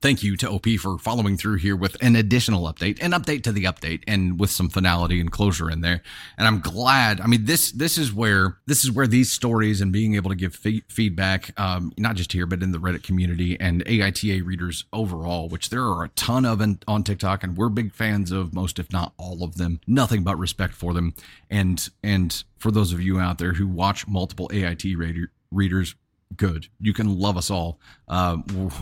Thank 0.07 0.23
you 0.23 0.37
to 0.37 0.49
OP 0.49 0.69
for 0.79 0.99
following 0.99 1.37
through 1.37 1.57
here 1.57 1.75
with 1.75 1.97
an 2.01 2.15
additional 2.15 2.73
update, 2.73 3.03
an 3.03 3.11
update 3.11 3.43
to 3.43 3.51
the 3.51 3.65
update, 3.65 4.05
and 4.07 4.39
with 4.39 4.53
some 4.53 4.69
finality 4.69 5.19
and 5.19 5.33
closure 5.33 5.69
in 5.69 5.81
there. 5.81 6.01
And 6.39 6.47
I'm 6.47 6.61
glad. 6.61 7.21
I 7.21 7.27
mean, 7.27 7.45
this 7.45 7.73
this 7.73 7.99
is 7.99 8.13
where 8.13 8.59
this 8.67 8.85
is 8.85 8.93
where 8.93 9.09
these 9.09 9.33
stories 9.33 9.81
and 9.81 9.93
being 9.93 10.15
able 10.15 10.31
to 10.31 10.37
give 10.37 10.55
fe- 10.55 10.85
feedback, 10.89 11.59
um, 11.59 11.93
not 11.99 12.15
just 12.15 12.31
here 12.31 12.47
but 12.47 12.63
in 12.63 12.71
the 12.71 12.79
Reddit 12.79 13.03
community 13.03 13.59
and 13.59 13.85
AITA 13.85 14.47
readers 14.47 14.85
overall, 14.93 15.49
which 15.49 15.71
there 15.71 15.83
are 15.83 16.05
a 16.05 16.09
ton 16.11 16.45
of 16.45 16.61
in, 16.61 16.79
on 16.87 17.03
TikTok, 17.03 17.43
and 17.43 17.57
we're 17.57 17.69
big 17.69 17.93
fans 17.93 18.31
of 18.31 18.55
most, 18.55 18.79
if 18.79 18.93
not 18.93 19.13
all 19.17 19.43
of 19.43 19.57
them. 19.57 19.81
Nothing 19.89 20.23
but 20.23 20.39
respect 20.39 20.75
for 20.75 20.95
them, 20.95 21.15
and 21.51 21.89
and 22.05 22.45
for 22.57 22.71
those 22.71 22.93
of 22.93 23.01
you 23.01 23.19
out 23.19 23.39
there 23.39 23.55
who 23.55 23.67
watch 23.67 24.07
multiple 24.07 24.49
AIT 24.53 24.85
reader, 24.85 25.33
readers 25.51 25.97
good. 26.35 26.68
You 26.80 26.92
can 26.92 27.18
love 27.18 27.37
us 27.37 27.50
all. 27.50 27.80
Uh, 28.09 28.38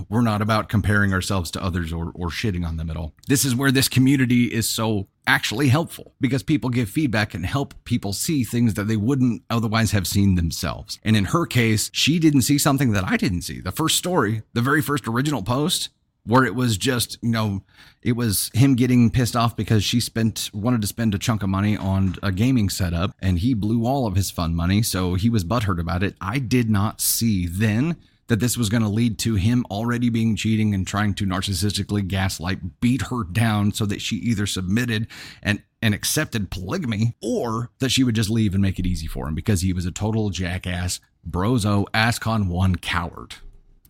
we're 0.09 0.23
not 0.23 0.43
about 0.43 0.69
comparing 0.69 1.13
ourselves 1.13 1.51
to 1.53 1.63
others 1.63 1.93
or, 1.93 2.13
or 2.15 2.29
shitting 2.29 2.67
on 2.67 2.77
them 2.77 2.91
at 2.91 2.97
all. 2.97 3.15
This 3.29 3.45
is 3.45 3.55
where 3.55 3.71
this 3.71 3.89
community 3.89 4.45
is 4.45 4.69
so 4.69 5.09
actually 5.27 5.69
helpful 5.69 6.15
because 6.21 6.43
people 6.43 6.71
give 6.71 6.89
feedback 6.89 7.35
and 7.35 7.47
help 7.47 7.75
people 7.85 8.13
see 8.13 8.45
things 8.45 8.75
that 8.75 8.85
they 8.85 8.97
wouldn't 8.97 9.43
otherwise 9.51 9.93
have 9.93 10.07
seen 10.07 10.35
themselves. 10.35 10.99
And 11.03 11.17
in 11.17 11.27
her 11.27 11.47
case, 11.47 11.91
she 11.93 12.19
didn't 12.19 12.43
see 12.43 12.59
something 12.59 12.93
that 12.93 13.05
I 13.05 13.17
didn't 13.17 13.43
see. 13.43 13.61
The 13.61 13.73
first 13.73 13.97
story, 13.97 14.43
the 14.53 14.63
very 14.63 14.83
first 14.83 15.09
original 15.09 15.43
post, 15.43 15.91
where 16.27 16.45
it 16.45 16.55
was 16.55 16.77
just 16.77 17.19
you 17.23 17.31
know 17.31 17.63
it 18.03 18.13
was 18.13 18.51
him 18.55 18.75
getting 18.75 19.11
pissed 19.11 19.37
off 19.37 19.57
because 19.57 19.85
she 19.85 20.01
spent 20.01 20.51
wanted 20.53 20.81
to 20.81 20.87
spend 20.87 21.15
a 21.15 21.19
chunk 21.19 21.43
of 21.43 21.49
money 21.49 21.77
on 21.77 22.17
a 22.23 22.33
gaming 22.33 22.69
setup 22.69 23.15
and 23.21 23.39
he 23.39 23.55
blew 23.55 23.87
all 23.87 24.07
of 24.07 24.17
his 24.17 24.31
fun 24.31 24.55
money. 24.55 24.83
So 24.83 25.15
he 25.15 25.31
was 25.31 25.45
butthurt 25.45 25.81
about 25.81 26.03
it. 26.03 26.17
I 26.21 26.39
did 26.39 26.69
not 26.71 27.01
see 27.01 27.47
then 27.47 27.97
that 28.27 28.41
this 28.41 28.57
was 28.57 28.69
going 28.69 28.83
to 28.83 28.89
lead 28.89 29.19
to 29.19 29.35
him 29.35 29.67
already 29.71 30.09
being 30.09 30.35
cheating 30.37 30.75
and 30.75 30.87
trying 30.87 31.15
to 31.15 31.27
narcissistically 31.27 32.07
gaslight 32.07 32.81
beat 32.81 33.03
her 33.03 33.25
down 33.25 33.73
so 33.73 33.85
that 33.87 34.01
she 34.01 34.17
either 34.17 34.47
submitted 34.47 35.07
and 35.43 35.63
and 35.83 35.95
accepted 35.95 36.51
polygamy 36.51 37.15
or 37.23 37.71
that 37.79 37.91
she 37.91 38.05
would 38.05 38.15
just 38.15 38.31
leave 38.31 38.55
and 38.55 38.63
make 38.63 38.79
it 38.79 38.87
easy 38.87 39.07
for 39.07 39.29
him 39.29 39.35
because 39.35 39.61
he 39.61 39.73
was 39.73 39.85
a 39.85 39.91
total 39.91 40.31
jackass 40.31 41.01
brozo 41.29 41.85
ascon 41.93 42.49
1 42.49 42.77
coward. 42.77 43.35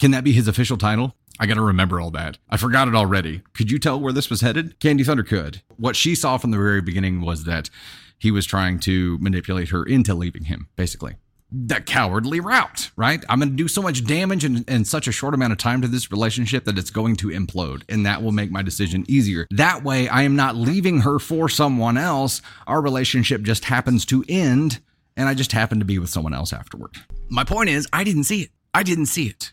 Can 0.00 0.10
that 0.10 0.24
be 0.24 0.32
his 0.32 0.48
official 0.48 0.76
title 0.76 1.14
I 1.40 1.46
got 1.46 1.54
to 1.54 1.62
remember 1.62 2.00
all 2.00 2.10
that. 2.12 2.38
I 2.48 2.56
forgot 2.56 2.86
it 2.86 2.94
already. 2.94 3.42
Could 3.54 3.70
you 3.70 3.78
tell 3.78 3.98
where 3.98 4.12
this 4.12 4.30
was 4.30 4.40
headed? 4.40 4.78
Candy 4.78 5.02
Thunder 5.02 5.24
could. 5.24 5.62
What 5.76 5.96
she 5.96 6.14
saw 6.14 6.38
from 6.38 6.52
the 6.52 6.58
very 6.58 6.80
beginning 6.80 7.22
was 7.22 7.44
that 7.44 7.70
he 8.18 8.30
was 8.30 8.46
trying 8.46 8.78
to 8.80 9.18
manipulate 9.18 9.70
her 9.70 9.84
into 9.84 10.14
leaving 10.14 10.44
him, 10.44 10.68
basically. 10.76 11.16
That 11.50 11.86
cowardly 11.86 12.40
route, 12.40 12.90
right? 12.96 13.24
I'm 13.28 13.38
going 13.38 13.50
to 13.50 13.56
do 13.56 13.68
so 13.68 13.82
much 13.82 14.04
damage 14.04 14.44
in, 14.44 14.64
in 14.66 14.84
such 14.84 15.06
a 15.06 15.12
short 15.12 15.34
amount 15.34 15.52
of 15.52 15.58
time 15.58 15.82
to 15.82 15.88
this 15.88 16.10
relationship 16.10 16.64
that 16.64 16.78
it's 16.78 16.90
going 16.90 17.16
to 17.16 17.28
implode, 17.28 17.82
and 17.88 18.06
that 18.06 18.22
will 18.22 18.32
make 18.32 18.50
my 18.50 18.62
decision 18.62 19.04
easier. 19.08 19.46
That 19.50 19.84
way, 19.84 20.08
I 20.08 20.22
am 20.22 20.36
not 20.36 20.56
leaving 20.56 21.00
her 21.00 21.18
for 21.18 21.48
someone 21.48 21.96
else. 21.96 22.42
Our 22.66 22.80
relationship 22.80 23.42
just 23.42 23.66
happens 23.66 24.04
to 24.06 24.24
end, 24.28 24.80
and 25.16 25.28
I 25.28 25.34
just 25.34 25.52
happen 25.52 25.80
to 25.80 25.84
be 25.84 25.98
with 25.98 26.10
someone 26.10 26.34
else 26.34 26.52
afterward. 26.52 26.96
My 27.28 27.44
point 27.44 27.70
is, 27.70 27.86
I 27.92 28.04
didn't 28.04 28.24
see 28.24 28.42
it. 28.42 28.50
I 28.72 28.82
didn't 28.82 29.06
see 29.06 29.26
it. 29.26 29.52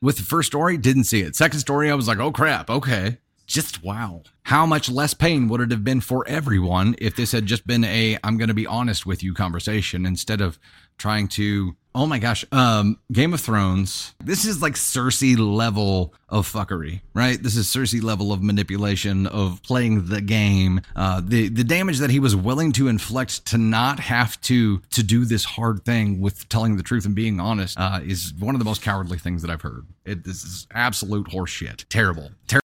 With 0.00 0.18
the 0.18 0.22
first 0.22 0.48
story, 0.48 0.76
didn't 0.76 1.04
see 1.04 1.22
it. 1.22 1.36
Second 1.36 1.60
story, 1.60 1.90
I 1.90 1.94
was 1.94 2.08
like, 2.08 2.18
oh 2.18 2.32
crap, 2.32 2.68
okay. 2.70 3.18
Just 3.46 3.82
wow. 3.82 4.22
How 4.42 4.66
much 4.66 4.90
less 4.90 5.14
pain 5.14 5.48
would 5.48 5.60
it 5.60 5.70
have 5.70 5.84
been 5.84 6.00
for 6.00 6.26
everyone 6.28 6.96
if 6.98 7.14
this 7.14 7.32
had 7.32 7.46
just 7.46 7.66
been 7.66 7.84
a 7.84 8.18
I'm 8.24 8.38
going 8.38 8.48
to 8.48 8.54
be 8.54 8.66
honest 8.66 9.06
with 9.06 9.22
you 9.22 9.34
conversation 9.34 10.04
instead 10.04 10.40
of 10.40 10.58
trying 10.98 11.28
to 11.28 11.76
oh 11.96 12.06
my 12.06 12.18
gosh 12.18 12.44
um 12.52 12.98
game 13.10 13.34
of 13.34 13.40
thrones 13.40 14.14
this 14.22 14.44
is 14.44 14.62
like 14.62 14.74
cersei 14.74 15.36
level 15.36 16.14
of 16.28 16.50
fuckery 16.50 17.00
right? 17.14 17.42
This 17.42 17.56
is 17.56 17.66
cersei 17.66 18.02
level 18.02 18.32
of 18.32 18.42
manipulation 18.42 19.26
of 19.26 19.62
playing 19.62 20.08
the 20.08 20.20
game. 20.20 20.80
Uh 20.94 21.22
the 21.24 21.48
the 21.48 21.64
damage 21.64 21.98
that 21.98 22.10
he 22.10 22.20
was 22.20 22.36
willing 22.36 22.72
to 22.72 22.88
inflict 22.88 23.46
to 23.46 23.58
not 23.58 24.00
have 24.00 24.38
to 24.42 24.80
to 24.90 25.02
do 25.02 25.24
this 25.24 25.44
hard 25.44 25.84
thing 25.84 26.20
with 26.20 26.48
telling 26.48 26.76
the 26.76 26.82
truth 26.82 27.06
and 27.06 27.14
being 27.14 27.40
honest 27.40 27.78
uh 27.78 28.00
is 28.04 28.34
one 28.38 28.54
of 28.54 28.58
the 28.58 28.64
most 28.64 28.82
cowardly 28.82 29.18
things 29.18 29.42
that 29.42 29.50
i've 29.50 29.62
heard. 29.62 29.86
It 30.04 30.24
this 30.24 30.44
is 30.44 30.66
absolute 30.74 31.28
horseshit. 31.28 31.86
Terrible. 31.88 32.30
Terrible 32.46 32.65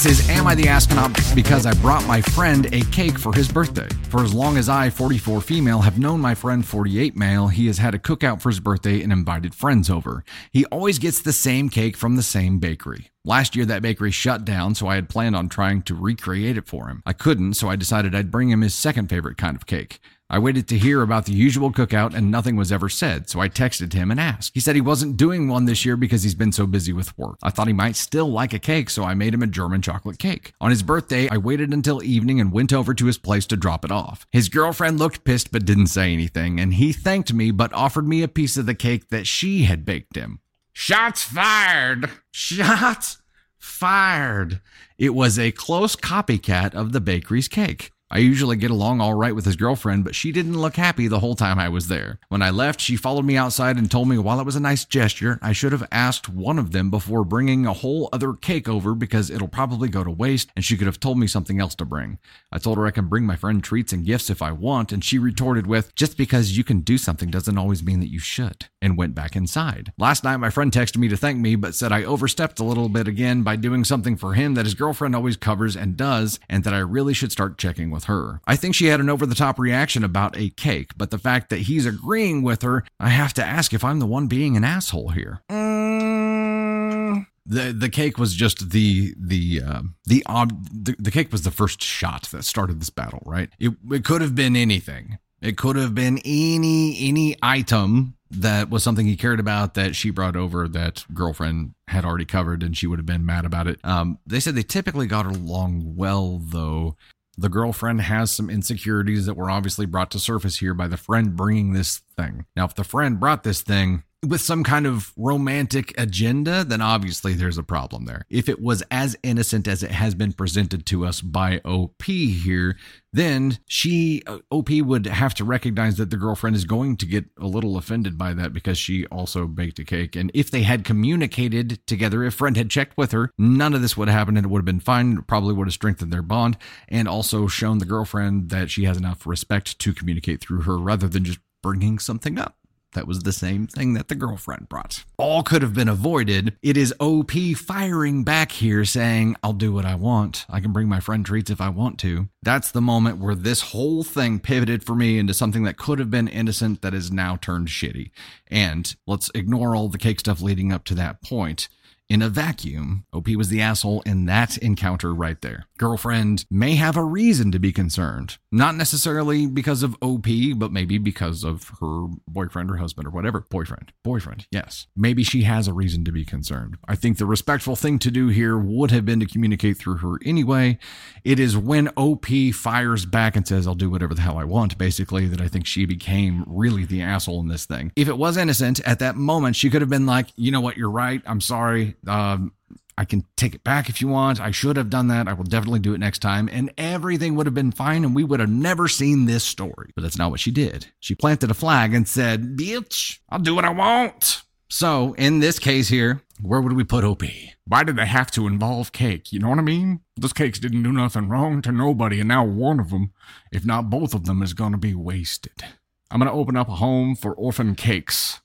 This 0.00 0.20
is 0.20 0.30
Am 0.30 0.46
I 0.46 0.54
the 0.54 0.66
Astronaut 0.66 1.14
because 1.34 1.66
I 1.66 1.74
brought 1.74 2.06
my 2.06 2.22
friend 2.22 2.72
a 2.72 2.80
cake 2.86 3.18
for 3.18 3.34
his 3.34 3.52
birthday. 3.52 3.86
For 4.08 4.24
as 4.24 4.32
long 4.32 4.56
as 4.56 4.66
I, 4.66 4.88
44 4.88 5.42
female, 5.42 5.82
have 5.82 5.98
known 5.98 6.20
my 6.20 6.34
friend 6.34 6.64
48 6.64 7.14
male, 7.16 7.48
he 7.48 7.66
has 7.66 7.76
had 7.76 7.94
a 7.94 7.98
cookout 7.98 8.40
for 8.40 8.48
his 8.48 8.60
birthday 8.60 9.02
and 9.02 9.12
invited 9.12 9.54
friends 9.54 9.90
over. 9.90 10.24
He 10.52 10.64
always 10.64 10.98
gets 10.98 11.20
the 11.20 11.34
same 11.34 11.68
cake 11.68 11.98
from 11.98 12.16
the 12.16 12.22
same 12.22 12.58
bakery. 12.58 13.10
Last 13.26 13.54
year, 13.54 13.66
that 13.66 13.82
bakery 13.82 14.10
shut 14.10 14.46
down, 14.46 14.74
so 14.74 14.86
I 14.86 14.94
had 14.94 15.10
planned 15.10 15.36
on 15.36 15.50
trying 15.50 15.82
to 15.82 15.94
recreate 15.94 16.56
it 16.56 16.66
for 16.66 16.88
him. 16.88 17.02
I 17.04 17.12
couldn't, 17.12 17.52
so 17.52 17.68
I 17.68 17.76
decided 17.76 18.14
I'd 18.14 18.30
bring 18.30 18.48
him 18.48 18.62
his 18.62 18.74
second 18.74 19.10
favorite 19.10 19.36
kind 19.36 19.54
of 19.54 19.66
cake. 19.66 20.00
I 20.32 20.38
waited 20.38 20.68
to 20.68 20.78
hear 20.78 21.02
about 21.02 21.26
the 21.26 21.32
usual 21.32 21.72
cookout 21.72 22.14
and 22.14 22.30
nothing 22.30 22.54
was 22.54 22.70
ever 22.70 22.88
said, 22.88 23.28
so 23.28 23.40
I 23.40 23.48
texted 23.48 23.92
him 23.94 24.12
and 24.12 24.20
asked. 24.20 24.52
He 24.54 24.60
said 24.60 24.76
he 24.76 24.80
wasn't 24.80 25.16
doing 25.16 25.48
one 25.48 25.64
this 25.64 25.84
year 25.84 25.96
because 25.96 26.22
he's 26.22 26.36
been 26.36 26.52
so 26.52 26.68
busy 26.68 26.92
with 26.92 27.18
work. 27.18 27.36
I 27.42 27.50
thought 27.50 27.66
he 27.66 27.72
might 27.72 27.96
still 27.96 28.30
like 28.30 28.52
a 28.52 28.60
cake, 28.60 28.90
so 28.90 29.02
I 29.02 29.14
made 29.14 29.34
him 29.34 29.42
a 29.42 29.48
German 29.48 29.82
chocolate 29.82 30.20
cake. 30.20 30.52
On 30.60 30.70
his 30.70 30.84
birthday, 30.84 31.28
I 31.28 31.36
waited 31.36 31.72
until 31.72 32.00
evening 32.00 32.40
and 32.40 32.52
went 32.52 32.72
over 32.72 32.94
to 32.94 33.06
his 33.06 33.18
place 33.18 33.44
to 33.46 33.56
drop 33.56 33.84
it 33.84 33.90
off. 33.90 34.24
His 34.30 34.48
girlfriend 34.48 35.00
looked 35.00 35.24
pissed 35.24 35.50
but 35.50 35.64
didn't 35.64 35.88
say 35.88 36.12
anything, 36.12 36.60
and 36.60 36.74
he 36.74 36.92
thanked 36.92 37.32
me 37.32 37.50
but 37.50 37.72
offered 37.72 38.06
me 38.06 38.22
a 38.22 38.28
piece 38.28 38.56
of 38.56 38.66
the 38.66 38.74
cake 38.74 39.08
that 39.08 39.26
she 39.26 39.64
had 39.64 39.84
baked 39.84 40.14
him. 40.14 40.38
Shots 40.72 41.24
fired! 41.24 42.08
Shots 42.30 43.20
fired! 43.58 44.60
It 44.96 45.12
was 45.12 45.40
a 45.40 45.50
close 45.50 45.96
copycat 45.96 46.72
of 46.76 46.92
the 46.92 47.00
bakery's 47.00 47.48
cake. 47.48 47.90
I 48.12 48.18
usually 48.18 48.56
get 48.56 48.72
along 48.72 49.00
all 49.00 49.14
right 49.14 49.36
with 49.36 49.44
his 49.44 49.54
girlfriend, 49.54 50.02
but 50.02 50.16
she 50.16 50.32
didn't 50.32 50.60
look 50.60 50.74
happy 50.74 51.06
the 51.06 51.20
whole 51.20 51.36
time 51.36 51.60
I 51.60 51.68
was 51.68 51.86
there. 51.86 52.18
When 52.28 52.42
I 52.42 52.50
left, 52.50 52.80
she 52.80 52.96
followed 52.96 53.24
me 53.24 53.36
outside 53.36 53.76
and 53.76 53.88
told 53.88 54.08
me 54.08 54.18
while 54.18 54.40
it 54.40 54.46
was 54.46 54.56
a 54.56 54.60
nice 54.60 54.84
gesture, 54.84 55.38
I 55.40 55.52
should 55.52 55.70
have 55.70 55.86
asked 55.92 56.28
one 56.28 56.58
of 56.58 56.72
them 56.72 56.90
before 56.90 57.24
bringing 57.24 57.66
a 57.66 57.72
whole 57.72 58.08
other 58.12 58.32
cake 58.32 58.68
over 58.68 58.96
because 58.96 59.30
it'll 59.30 59.46
probably 59.46 59.88
go 59.88 60.02
to 60.02 60.10
waste 60.10 60.50
and 60.56 60.64
she 60.64 60.76
could 60.76 60.88
have 60.88 60.98
told 60.98 61.18
me 61.18 61.28
something 61.28 61.60
else 61.60 61.76
to 61.76 61.84
bring. 61.84 62.18
I 62.50 62.58
told 62.58 62.78
her 62.78 62.86
I 62.86 62.90
can 62.90 63.06
bring 63.06 63.26
my 63.26 63.36
friend 63.36 63.62
treats 63.62 63.92
and 63.92 64.04
gifts 64.04 64.28
if 64.28 64.42
I 64.42 64.50
want, 64.50 64.90
and 64.90 65.04
she 65.04 65.18
retorted 65.18 65.68
with, 65.68 65.94
just 65.94 66.16
because 66.16 66.56
you 66.56 66.64
can 66.64 66.80
do 66.80 66.98
something 66.98 67.30
doesn't 67.30 67.58
always 67.58 67.84
mean 67.84 68.00
that 68.00 68.10
you 68.10 68.18
should, 68.18 68.66
and 68.82 68.96
went 68.96 69.14
back 69.14 69.36
inside. 69.36 69.92
Last 69.98 70.24
night, 70.24 70.38
my 70.38 70.50
friend 70.50 70.72
texted 70.72 70.96
me 70.96 71.06
to 71.08 71.16
thank 71.16 71.38
me, 71.38 71.54
but 71.54 71.76
said 71.76 71.92
I 71.92 72.02
overstepped 72.02 72.58
a 72.58 72.64
little 72.64 72.88
bit 72.88 73.06
again 73.06 73.44
by 73.44 73.54
doing 73.54 73.84
something 73.84 74.16
for 74.16 74.34
him 74.34 74.54
that 74.54 74.66
his 74.66 74.74
girlfriend 74.74 75.14
always 75.14 75.36
covers 75.36 75.76
and 75.76 75.96
does, 75.96 76.40
and 76.48 76.64
that 76.64 76.74
I 76.74 76.78
really 76.78 77.14
should 77.14 77.30
start 77.30 77.56
checking 77.56 77.92
with 77.92 77.99
her. 78.04 78.40
I 78.46 78.56
think 78.56 78.74
she 78.74 78.86
had 78.86 79.00
an 79.00 79.10
over 79.10 79.26
the 79.26 79.34
top 79.34 79.58
reaction 79.58 80.04
about 80.04 80.36
a 80.36 80.50
cake, 80.50 80.92
but 80.96 81.10
the 81.10 81.18
fact 81.18 81.50
that 81.50 81.60
he's 81.60 81.86
agreeing 81.86 82.42
with 82.42 82.62
her, 82.62 82.84
I 82.98 83.10
have 83.10 83.34
to 83.34 83.44
ask 83.44 83.72
if 83.72 83.84
I'm 83.84 83.98
the 83.98 84.06
one 84.06 84.26
being 84.26 84.56
an 84.56 84.64
asshole 84.64 85.10
here. 85.10 85.40
Mm. 85.50 87.26
The 87.46 87.72
the 87.72 87.88
cake 87.88 88.18
was 88.18 88.34
just 88.34 88.70
the 88.70 89.14
the 89.18 89.62
uh, 89.66 89.82
the, 90.04 90.24
ob- 90.28 90.68
the 90.72 90.94
the 90.98 91.10
cake 91.10 91.32
was 91.32 91.42
the 91.42 91.50
first 91.50 91.82
shot 91.82 92.28
that 92.30 92.44
started 92.44 92.80
this 92.80 92.90
battle, 92.90 93.22
right? 93.26 93.50
It 93.58 93.72
it 93.90 94.04
could 94.04 94.20
have 94.20 94.34
been 94.34 94.56
anything. 94.56 95.18
It 95.40 95.56
could 95.56 95.76
have 95.76 95.94
been 95.94 96.20
any 96.24 96.96
any 97.00 97.36
item 97.42 98.14
that 98.30 98.70
was 98.70 98.82
something 98.82 99.06
he 99.06 99.16
cared 99.16 99.40
about 99.40 99.74
that 99.74 99.96
she 99.96 100.10
brought 100.10 100.36
over 100.36 100.68
that 100.68 101.04
girlfriend 101.12 101.74
had 101.88 102.04
already 102.04 102.24
covered 102.24 102.62
and 102.62 102.76
she 102.76 102.86
would 102.86 102.98
have 102.98 103.06
been 103.06 103.26
mad 103.26 103.44
about 103.44 103.66
it. 103.66 103.80
Um, 103.82 104.18
they 104.26 104.38
said 104.38 104.54
they 104.54 104.62
typically 104.62 105.06
got 105.06 105.26
along 105.26 105.96
well 105.96 106.38
though. 106.38 106.96
The 107.40 107.48
girlfriend 107.48 108.02
has 108.02 108.30
some 108.30 108.50
insecurities 108.50 109.24
that 109.24 109.32
were 109.32 109.50
obviously 109.50 109.86
brought 109.86 110.10
to 110.10 110.18
surface 110.18 110.58
here 110.58 110.74
by 110.74 110.88
the 110.88 110.98
friend 110.98 111.34
bringing 111.34 111.72
this 111.72 112.02
thing. 112.14 112.44
Now, 112.54 112.66
if 112.66 112.74
the 112.74 112.84
friend 112.84 113.18
brought 113.18 113.44
this 113.44 113.62
thing, 113.62 114.02
with 114.26 114.42
some 114.42 114.62
kind 114.62 114.86
of 114.86 115.12
romantic 115.16 115.98
agenda, 115.98 116.62
then 116.62 116.82
obviously 116.82 117.32
there's 117.32 117.56
a 117.56 117.62
problem 117.62 118.04
there. 118.04 118.26
If 118.28 118.50
it 118.50 118.60
was 118.60 118.82
as 118.90 119.16
innocent 119.22 119.66
as 119.66 119.82
it 119.82 119.90
has 119.92 120.14
been 120.14 120.34
presented 120.34 120.84
to 120.86 121.06
us 121.06 121.22
by 121.22 121.60
OP 121.64 122.02
here, 122.02 122.76
then 123.14 123.58
she 123.66 124.22
uh, 124.26 124.38
op 124.50 124.70
would 124.70 125.06
have 125.06 125.34
to 125.34 125.44
recognize 125.44 125.96
that 125.96 126.10
the 126.10 126.18
girlfriend 126.18 126.54
is 126.54 126.66
going 126.66 126.98
to 126.98 127.06
get 127.06 127.24
a 127.38 127.46
little 127.46 127.78
offended 127.78 128.18
by 128.18 128.34
that 128.34 128.52
because 128.52 128.76
she 128.76 129.06
also 129.06 129.46
baked 129.46 129.78
a 129.78 129.84
cake. 129.84 130.14
And 130.14 130.30
if 130.34 130.50
they 130.50 130.62
had 130.62 130.84
communicated 130.84 131.84
together 131.86 132.22
if 132.22 132.34
friend 132.34 132.56
had 132.56 132.70
checked 132.70 132.98
with 132.98 133.12
her 133.12 133.30
none 133.38 133.74
of 133.74 133.80
this 133.80 133.96
would 133.96 134.08
have 134.08 134.18
happened 134.18 134.36
and 134.36 134.46
it 134.46 134.50
would 134.50 134.60
have 134.60 134.64
been 134.66 134.80
fine. 134.80 135.22
Probably 135.22 135.54
would 135.54 135.66
have 135.66 135.74
strengthened 135.74 136.12
their 136.12 136.22
bond 136.22 136.58
and 136.88 137.08
also 137.08 137.46
shown 137.46 137.78
the 137.78 137.86
girlfriend 137.86 138.50
that 138.50 138.70
she 138.70 138.84
has 138.84 138.98
enough 138.98 139.26
respect 139.26 139.78
to 139.78 139.94
communicate 139.94 140.40
through 140.40 140.62
her 140.62 140.76
rather 140.76 141.08
than 141.08 141.24
just 141.24 141.38
bringing 141.62 141.98
something 141.98 142.38
up 142.38 142.59
that 142.92 143.06
was 143.06 143.20
the 143.20 143.32
same 143.32 143.66
thing 143.66 143.94
that 143.94 144.08
the 144.08 144.14
girlfriend 144.14 144.68
brought. 144.68 145.04
All 145.16 145.42
could 145.42 145.62
have 145.62 145.74
been 145.74 145.88
avoided. 145.88 146.56
It 146.62 146.76
is 146.76 146.94
OP 147.00 147.32
firing 147.56 148.24
back 148.24 148.52
here 148.52 148.84
saying, 148.84 149.36
I'll 149.42 149.52
do 149.52 149.72
what 149.72 149.84
I 149.84 149.94
want. 149.94 150.46
I 150.48 150.60
can 150.60 150.72
bring 150.72 150.88
my 150.88 151.00
friend 151.00 151.24
treats 151.24 151.50
if 151.50 151.60
I 151.60 151.68
want 151.68 151.98
to. 152.00 152.28
That's 152.42 152.70
the 152.70 152.80
moment 152.80 153.18
where 153.18 153.34
this 153.34 153.62
whole 153.62 154.02
thing 154.02 154.40
pivoted 154.40 154.84
for 154.84 154.94
me 154.94 155.18
into 155.18 155.34
something 155.34 155.64
that 155.64 155.76
could 155.76 155.98
have 155.98 156.10
been 156.10 156.28
innocent 156.28 156.82
that 156.82 156.94
is 156.94 157.12
now 157.12 157.36
turned 157.36 157.68
shitty. 157.68 158.10
And 158.48 158.94
let's 159.06 159.30
ignore 159.34 159.76
all 159.76 159.88
the 159.88 159.98
cake 159.98 160.20
stuff 160.20 160.40
leading 160.40 160.72
up 160.72 160.84
to 160.84 160.94
that 160.94 161.22
point 161.22 161.68
in 162.10 162.22
a 162.22 162.28
vacuum, 162.28 163.04
OP 163.12 163.28
was 163.28 163.50
the 163.50 163.60
asshole 163.60 164.02
in 164.04 164.26
that 164.26 164.58
encounter 164.58 165.14
right 165.14 165.40
there. 165.42 165.66
Girlfriend 165.78 166.44
may 166.50 166.74
have 166.74 166.96
a 166.96 167.04
reason 167.04 167.52
to 167.52 167.60
be 167.60 167.72
concerned. 167.72 168.36
Not 168.50 168.74
necessarily 168.74 169.46
because 169.46 169.84
of 169.84 169.96
OP, 170.02 170.26
but 170.56 170.72
maybe 170.72 170.98
because 170.98 171.44
of 171.44 171.70
her 171.80 172.08
boyfriend 172.26 172.68
or 172.68 172.78
husband 172.78 173.06
or 173.06 173.10
whatever. 173.10 173.44
Boyfriend. 173.48 173.92
Boyfriend, 174.02 174.48
yes. 174.50 174.88
Maybe 174.96 175.22
she 175.22 175.42
has 175.42 175.68
a 175.68 175.72
reason 175.72 176.04
to 176.04 176.10
be 176.10 176.24
concerned. 176.24 176.78
I 176.88 176.96
think 176.96 177.18
the 177.18 177.26
respectful 177.26 177.76
thing 177.76 178.00
to 178.00 178.10
do 178.10 178.26
here 178.26 178.58
would 178.58 178.90
have 178.90 179.06
been 179.06 179.20
to 179.20 179.26
communicate 179.26 179.78
through 179.78 179.98
her 179.98 180.16
anyway. 180.24 180.80
It 181.22 181.38
is 181.38 181.56
when 181.56 181.90
OP 181.96 182.26
fires 182.52 183.06
back 183.06 183.36
and 183.36 183.46
says, 183.46 183.68
I'll 183.68 183.76
do 183.76 183.88
whatever 183.88 184.14
the 184.14 184.22
hell 184.22 184.36
I 184.36 184.44
want, 184.44 184.76
basically, 184.76 185.26
that 185.28 185.40
I 185.40 185.46
think 185.46 185.64
she 185.64 185.86
became 185.86 186.44
really 186.48 186.84
the 186.84 187.02
asshole 187.02 187.38
in 187.38 187.46
this 187.46 187.66
thing. 187.66 187.92
If 187.94 188.08
it 188.08 188.18
was 188.18 188.36
innocent 188.36 188.80
at 188.80 188.98
that 188.98 189.14
moment, 189.14 189.54
she 189.54 189.70
could 189.70 189.80
have 189.80 189.90
been 189.90 190.06
like, 190.06 190.26
you 190.34 190.50
know 190.50 190.60
what, 190.60 190.76
you're 190.76 190.90
right. 190.90 191.22
I'm 191.24 191.40
sorry 191.40 191.94
um, 192.06 192.52
I 192.98 193.04
can 193.04 193.24
take 193.36 193.54
it 193.54 193.64
back 193.64 193.88
if 193.88 194.00
you 194.00 194.08
want. 194.08 194.40
I 194.40 194.50
should 194.50 194.76
have 194.76 194.90
done 194.90 195.08
that. 195.08 195.26
I 195.26 195.32
will 195.32 195.44
definitely 195.44 195.78
do 195.80 195.94
it 195.94 195.98
next 195.98 196.18
time. 196.18 196.50
And 196.52 196.70
everything 196.76 197.34
would 197.34 197.46
have 197.46 197.54
been 197.54 197.72
fine 197.72 198.04
and 198.04 198.14
we 198.14 198.24
would 198.24 198.40
have 198.40 198.50
never 198.50 198.88
seen 198.88 199.24
this 199.24 199.42
story. 199.42 199.90
But 199.94 200.02
that's 200.02 200.18
not 200.18 200.30
what 200.30 200.40
she 200.40 200.50
did. 200.50 200.88
She 201.00 201.14
planted 201.14 201.50
a 201.50 201.54
flag 201.54 201.94
and 201.94 202.06
said, 202.06 202.56
Bitch, 202.56 203.18
I'll 203.30 203.38
do 203.38 203.54
what 203.54 203.64
I 203.64 203.70
want. 203.70 204.42
So 204.68 205.14
in 205.14 205.40
this 205.40 205.58
case 205.58 205.88
here, 205.88 206.22
where 206.42 206.60
would 206.60 206.74
we 206.74 206.84
put 206.84 207.04
OP? 207.04 207.22
Why 207.66 207.84
did 207.84 207.96
they 207.96 208.06
have 208.06 208.30
to 208.32 208.46
involve 208.46 208.92
cake? 208.92 209.32
You 209.32 209.40
know 209.40 209.48
what 209.48 209.58
I 209.58 209.62
mean? 209.62 210.00
Those 210.16 210.32
cakes 210.32 210.58
didn't 210.58 210.82
do 210.82 210.92
nothing 210.92 211.28
wrong 211.28 211.60
to 211.62 211.72
nobody, 211.72 212.20
and 212.20 212.28
now 212.28 212.44
one 212.44 212.78
of 212.78 212.90
them, 212.90 213.12
if 213.50 213.64
not 213.64 213.90
both 213.90 214.14
of 214.14 214.26
them, 214.26 214.42
is 214.42 214.54
going 214.54 214.72
to 214.72 214.78
be 214.78 214.94
wasted. 214.94 215.64
I'm 216.10 216.20
going 216.20 216.30
to 216.30 216.36
open 216.36 216.56
up 216.56 216.68
a 216.68 216.76
home 216.76 217.16
for 217.16 217.34
orphan 217.34 217.74
cakes. 217.74 218.40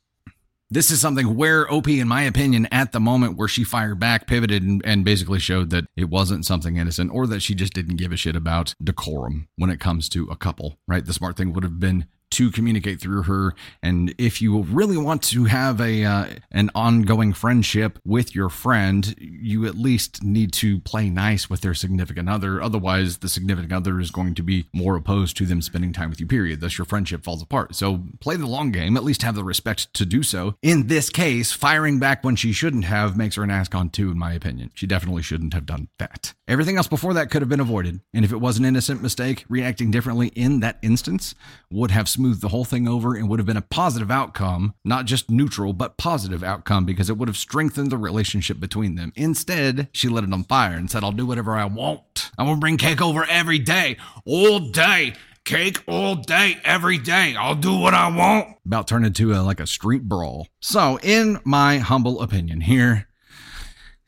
This 0.75 0.91
is 0.91 0.99
something 0.99 1.38
where 1.38 1.71
OP, 1.71 1.88
in 1.88 2.09
my 2.09 2.23
opinion, 2.23 2.67
at 2.69 2.91
the 2.91 2.99
moment 2.99 3.38
where 3.38 3.47
she 3.47 3.63
fired 3.63 3.97
back, 3.97 4.27
pivoted, 4.27 4.61
and, 4.61 4.81
and, 4.83 5.05
basically 5.05 5.39
showed 5.39 5.69
that 5.69 5.85
it 5.95 6.09
wasn't 6.09 6.45
something 6.45 6.75
innocent 6.75 7.11
or 7.13 7.27
that 7.27 7.41
she 7.41 7.55
just 7.55 7.71
didn't 7.71 7.95
give 7.95 8.11
a 8.11 8.17
shit 8.17 8.35
about 8.35 8.75
decorum 8.83 9.47
when 9.55 9.69
it 9.69 9.79
comes 9.79 10.09
to 10.09 10.25
a 10.25 10.35
couple, 10.35 10.77
right? 10.85 11.05
The 11.05 11.13
smart 11.13 11.38
thing 11.38 11.53
would 11.53 11.63
have 11.63 11.79
been 11.79 12.07
to 12.35 12.51
communicate 12.51 12.99
through 13.01 13.23
her. 13.23 13.53
And 13.81 14.13
if 14.17 14.41
you 14.41 14.61
really 14.63 14.97
want 14.97 15.23
to 15.23 15.45
have 15.45 15.81
a 15.81 16.03
uh, 16.03 16.25
an 16.51 16.69
ongoing 16.75 17.33
friendship 17.33 17.99
with 18.05 18.35
your 18.35 18.49
friend, 18.49 19.15
you 19.19 19.65
at 19.65 19.75
least 19.75 20.23
need 20.23 20.53
to 20.53 20.79
play 20.81 21.09
nice 21.09 21.49
with 21.49 21.61
their 21.61 21.73
significant 21.73 22.29
other. 22.29 22.61
Otherwise, 22.61 23.19
the 23.19 23.29
significant 23.29 23.73
other 23.73 23.99
is 23.99 24.11
going 24.11 24.35
to 24.35 24.43
be 24.43 24.67
more 24.73 24.95
opposed 24.95 25.37
to 25.37 25.45
them 25.45 25.61
spending 25.61 25.93
time 25.93 26.09
with 26.09 26.19
you. 26.19 26.27
Period. 26.27 26.59
Thus, 26.59 26.77
your 26.77 26.85
friendship 26.85 27.23
falls 27.23 27.41
apart. 27.41 27.75
So 27.75 28.03
play 28.19 28.35
the 28.35 28.47
long 28.47 28.71
game. 28.71 28.97
At 28.97 29.03
least 29.03 29.21
have 29.21 29.35
the 29.35 29.43
respect 29.43 29.93
to 29.93 30.05
do 30.05 30.23
so. 30.23 30.55
In 30.61 30.87
this 30.87 31.09
case, 31.09 31.51
firing 31.51 31.99
back 31.99 32.23
when 32.23 32.35
she 32.35 32.51
shouldn't 32.51 32.85
have 32.85 33.15
makes 33.17 33.35
her 33.35 33.43
an 33.43 33.49
Ascon 33.49 33.91
two, 33.91 34.11
in 34.11 34.19
my 34.19 34.33
opinion. 34.33 34.71
She 34.73 34.87
definitely 34.87 35.21
shouldn't 35.21 35.53
have 35.53 35.65
done 35.65 35.87
that. 35.99 36.33
Everything 36.47 36.77
else 36.77 36.87
before 36.87 37.13
that 37.13 37.31
could 37.31 37.41
have 37.41 37.49
been 37.49 37.59
avoided. 37.59 38.01
And 38.13 38.25
if 38.25 38.31
it 38.31 38.41
was 38.41 38.57
an 38.57 38.65
innocent 38.65 39.01
mistake, 39.01 39.45
reacting 39.47 39.91
differently 39.91 40.27
in 40.35 40.59
that 40.59 40.79
instance 40.81 41.33
would 41.71 41.91
have 41.91 42.09
smoothed 42.09 42.24
the 42.33 42.49
whole 42.49 42.65
thing 42.65 42.88
over 42.88 43.15
and 43.15 43.29
would 43.29 43.39
have 43.39 43.45
been 43.45 43.57
a 43.57 43.61
positive 43.61 44.09
outcome, 44.09 44.73
not 44.83 45.05
just 45.05 45.29
neutral, 45.29 45.73
but 45.73 45.97
positive 45.97 46.43
outcome 46.43 46.85
because 46.85 47.09
it 47.09 47.17
would 47.17 47.27
have 47.27 47.38
strengthened 47.38 47.91
the 47.91 47.97
relationship 47.97 48.59
between 48.59 48.95
them. 48.95 49.13
Instead, 49.15 49.89
she 49.91 50.07
lit 50.07 50.23
it 50.23 50.33
on 50.33 50.43
fire 50.43 50.75
and 50.75 50.89
said, 50.89 51.03
I'll 51.03 51.11
do 51.11 51.25
whatever 51.25 51.55
I 51.55 51.65
want. 51.65 52.31
I'm 52.38 52.47
gonna 52.47 52.59
bring 52.59 52.77
cake 52.77 53.01
over 53.01 53.25
every 53.25 53.59
day, 53.59 53.97
all 54.25 54.59
day. 54.59 55.13
Cake 55.43 55.83
all 55.88 56.15
day, 56.15 56.57
every 56.63 56.97
day. 56.97 57.35
I'll 57.38 57.53
do 57.53 57.77
what 57.77 57.93
I 57.93 58.07
want. 58.09 58.57
About 58.65 58.88
turned 58.88 59.05
into 59.05 59.31
a, 59.31 59.43
like 59.43 59.59
a 59.59 59.67
street 59.67 60.09
brawl. 60.09 60.47
So, 60.59 60.97
in 61.03 61.39
my 61.43 61.77
humble 61.77 62.19
opinion 62.19 62.61
here, 62.61 63.07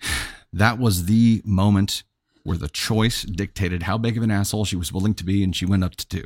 that 0.51 0.79
was 0.79 1.05
the 1.05 1.43
moment 1.45 2.01
where 2.41 2.57
the 2.57 2.69
choice 2.69 3.21
dictated 3.21 3.83
how 3.83 3.97
big 3.97 4.17
of 4.17 4.23
an 4.23 4.31
asshole 4.31 4.65
she 4.65 4.75
was 4.75 4.91
willing 4.91 5.13
to 5.13 5.23
be, 5.23 5.43
and 5.43 5.55
she 5.55 5.65
went 5.65 5.83
up 5.83 5.95
to 5.97 6.07
two. 6.07 6.25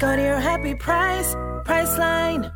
Go 0.00 0.16
to 0.16 0.22
your 0.22 0.40
happy 0.40 0.74
price, 0.74 1.34
Priceline. 1.66 2.50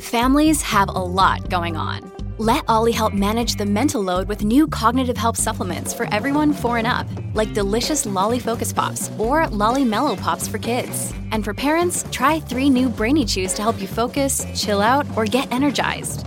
Families 0.00 0.60
have 0.62 0.88
a 0.88 1.04
lot 1.20 1.48
going 1.48 1.76
on. 1.76 2.10
Let 2.38 2.64
OLLY 2.68 2.90
help 2.90 3.12
manage 3.14 3.54
the 3.54 3.64
mental 3.64 4.02
load 4.02 4.26
with 4.26 4.42
new 4.42 4.66
cognitive 4.66 5.16
help 5.16 5.36
supplements 5.36 5.94
for 5.94 6.12
everyone 6.12 6.52
four 6.52 6.78
and 6.78 6.88
up, 6.88 7.06
like 7.34 7.52
delicious 7.52 8.04
Lolly 8.04 8.40
Focus 8.40 8.72
Pops 8.72 9.12
or 9.16 9.46
Lolly 9.46 9.84
Mellow 9.84 10.16
Pops 10.16 10.48
for 10.48 10.58
kids. 10.58 11.12
And 11.30 11.44
for 11.44 11.54
parents, 11.54 12.04
try 12.10 12.40
three 12.40 12.68
new 12.68 12.88
Brainy 12.88 13.24
Chews 13.24 13.54
to 13.54 13.62
help 13.62 13.80
you 13.80 13.86
focus, 13.86 14.44
chill 14.56 14.80
out, 14.80 15.06
or 15.16 15.24
get 15.24 15.52
energized. 15.52 16.26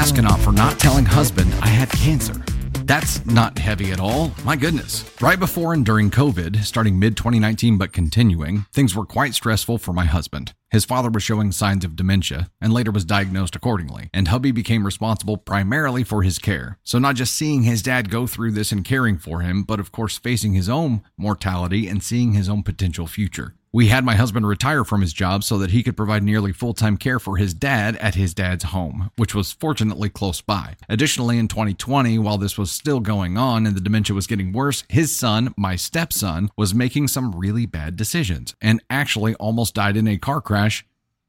I 0.00 0.38
for 0.38 0.52
not 0.52 0.78
telling 0.78 1.04
husband 1.04 1.52
I 1.60 1.66
had 1.66 1.90
cancer? 1.90 2.32
That's 2.86 3.24
not 3.26 3.58
heavy 3.58 3.92
at 3.92 4.00
all. 4.00 4.32
My 4.46 4.56
goodness. 4.56 5.04
Right 5.20 5.38
before 5.38 5.74
and 5.74 5.84
during 5.84 6.10
COVID, 6.10 6.64
starting 6.64 6.98
mid 6.98 7.18
2019 7.18 7.76
but 7.76 7.92
continuing, 7.92 8.64
things 8.72 8.96
were 8.96 9.04
quite 9.04 9.34
stressful 9.34 9.76
for 9.76 9.92
my 9.92 10.06
husband. 10.06 10.54
His 10.70 10.86
father 10.86 11.10
was 11.10 11.22
showing 11.22 11.52
signs 11.52 11.84
of 11.84 11.96
dementia 11.96 12.48
and 12.62 12.72
later 12.72 12.90
was 12.90 13.04
diagnosed 13.04 13.54
accordingly, 13.54 14.08
and 14.14 14.28
hubby 14.28 14.52
became 14.52 14.86
responsible 14.86 15.36
primarily 15.36 16.02
for 16.02 16.22
his 16.22 16.38
care. 16.38 16.78
So, 16.82 16.98
not 16.98 17.16
just 17.16 17.36
seeing 17.36 17.64
his 17.64 17.82
dad 17.82 18.08
go 18.08 18.26
through 18.26 18.52
this 18.52 18.72
and 18.72 18.82
caring 18.82 19.18
for 19.18 19.40
him, 19.40 19.64
but 19.64 19.80
of 19.80 19.92
course 19.92 20.16
facing 20.16 20.54
his 20.54 20.68
own 20.70 21.02
mortality 21.18 21.88
and 21.88 22.02
seeing 22.02 22.32
his 22.32 22.48
own 22.48 22.62
potential 22.62 23.06
future. 23.06 23.54
We 23.72 23.86
had 23.86 24.04
my 24.04 24.16
husband 24.16 24.48
retire 24.48 24.84
from 24.84 25.00
his 25.00 25.12
job 25.12 25.44
so 25.44 25.56
that 25.58 25.70
he 25.70 25.84
could 25.84 25.96
provide 25.96 26.24
nearly 26.24 26.52
full 26.52 26.74
time 26.74 26.96
care 26.96 27.20
for 27.20 27.36
his 27.36 27.54
dad 27.54 27.94
at 27.96 28.16
his 28.16 28.34
dad's 28.34 28.64
home, 28.64 29.12
which 29.14 29.32
was 29.32 29.52
fortunately 29.52 30.08
close 30.08 30.40
by. 30.40 30.74
Additionally, 30.88 31.38
in 31.38 31.46
2020, 31.46 32.18
while 32.18 32.36
this 32.36 32.58
was 32.58 32.72
still 32.72 32.98
going 32.98 33.38
on 33.38 33.66
and 33.66 33.76
the 33.76 33.80
dementia 33.80 34.12
was 34.12 34.26
getting 34.26 34.50
worse, 34.50 34.82
his 34.88 35.14
son, 35.14 35.54
my 35.56 35.76
stepson, 35.76 36.50
was 36.56 36.74
making 36.74 37.06
some 37.06 37.30
really 37.30 37.64
bad 37.64 37.94
decisions 37.94 38.56
and 38.60 38.82
actually 38.90 39.36
almost 39.36 39.74
died 39.74 39.96
in 39.96 40.08
a 40.08 40.18
car 40.18 40.40
crash 40.40 40.84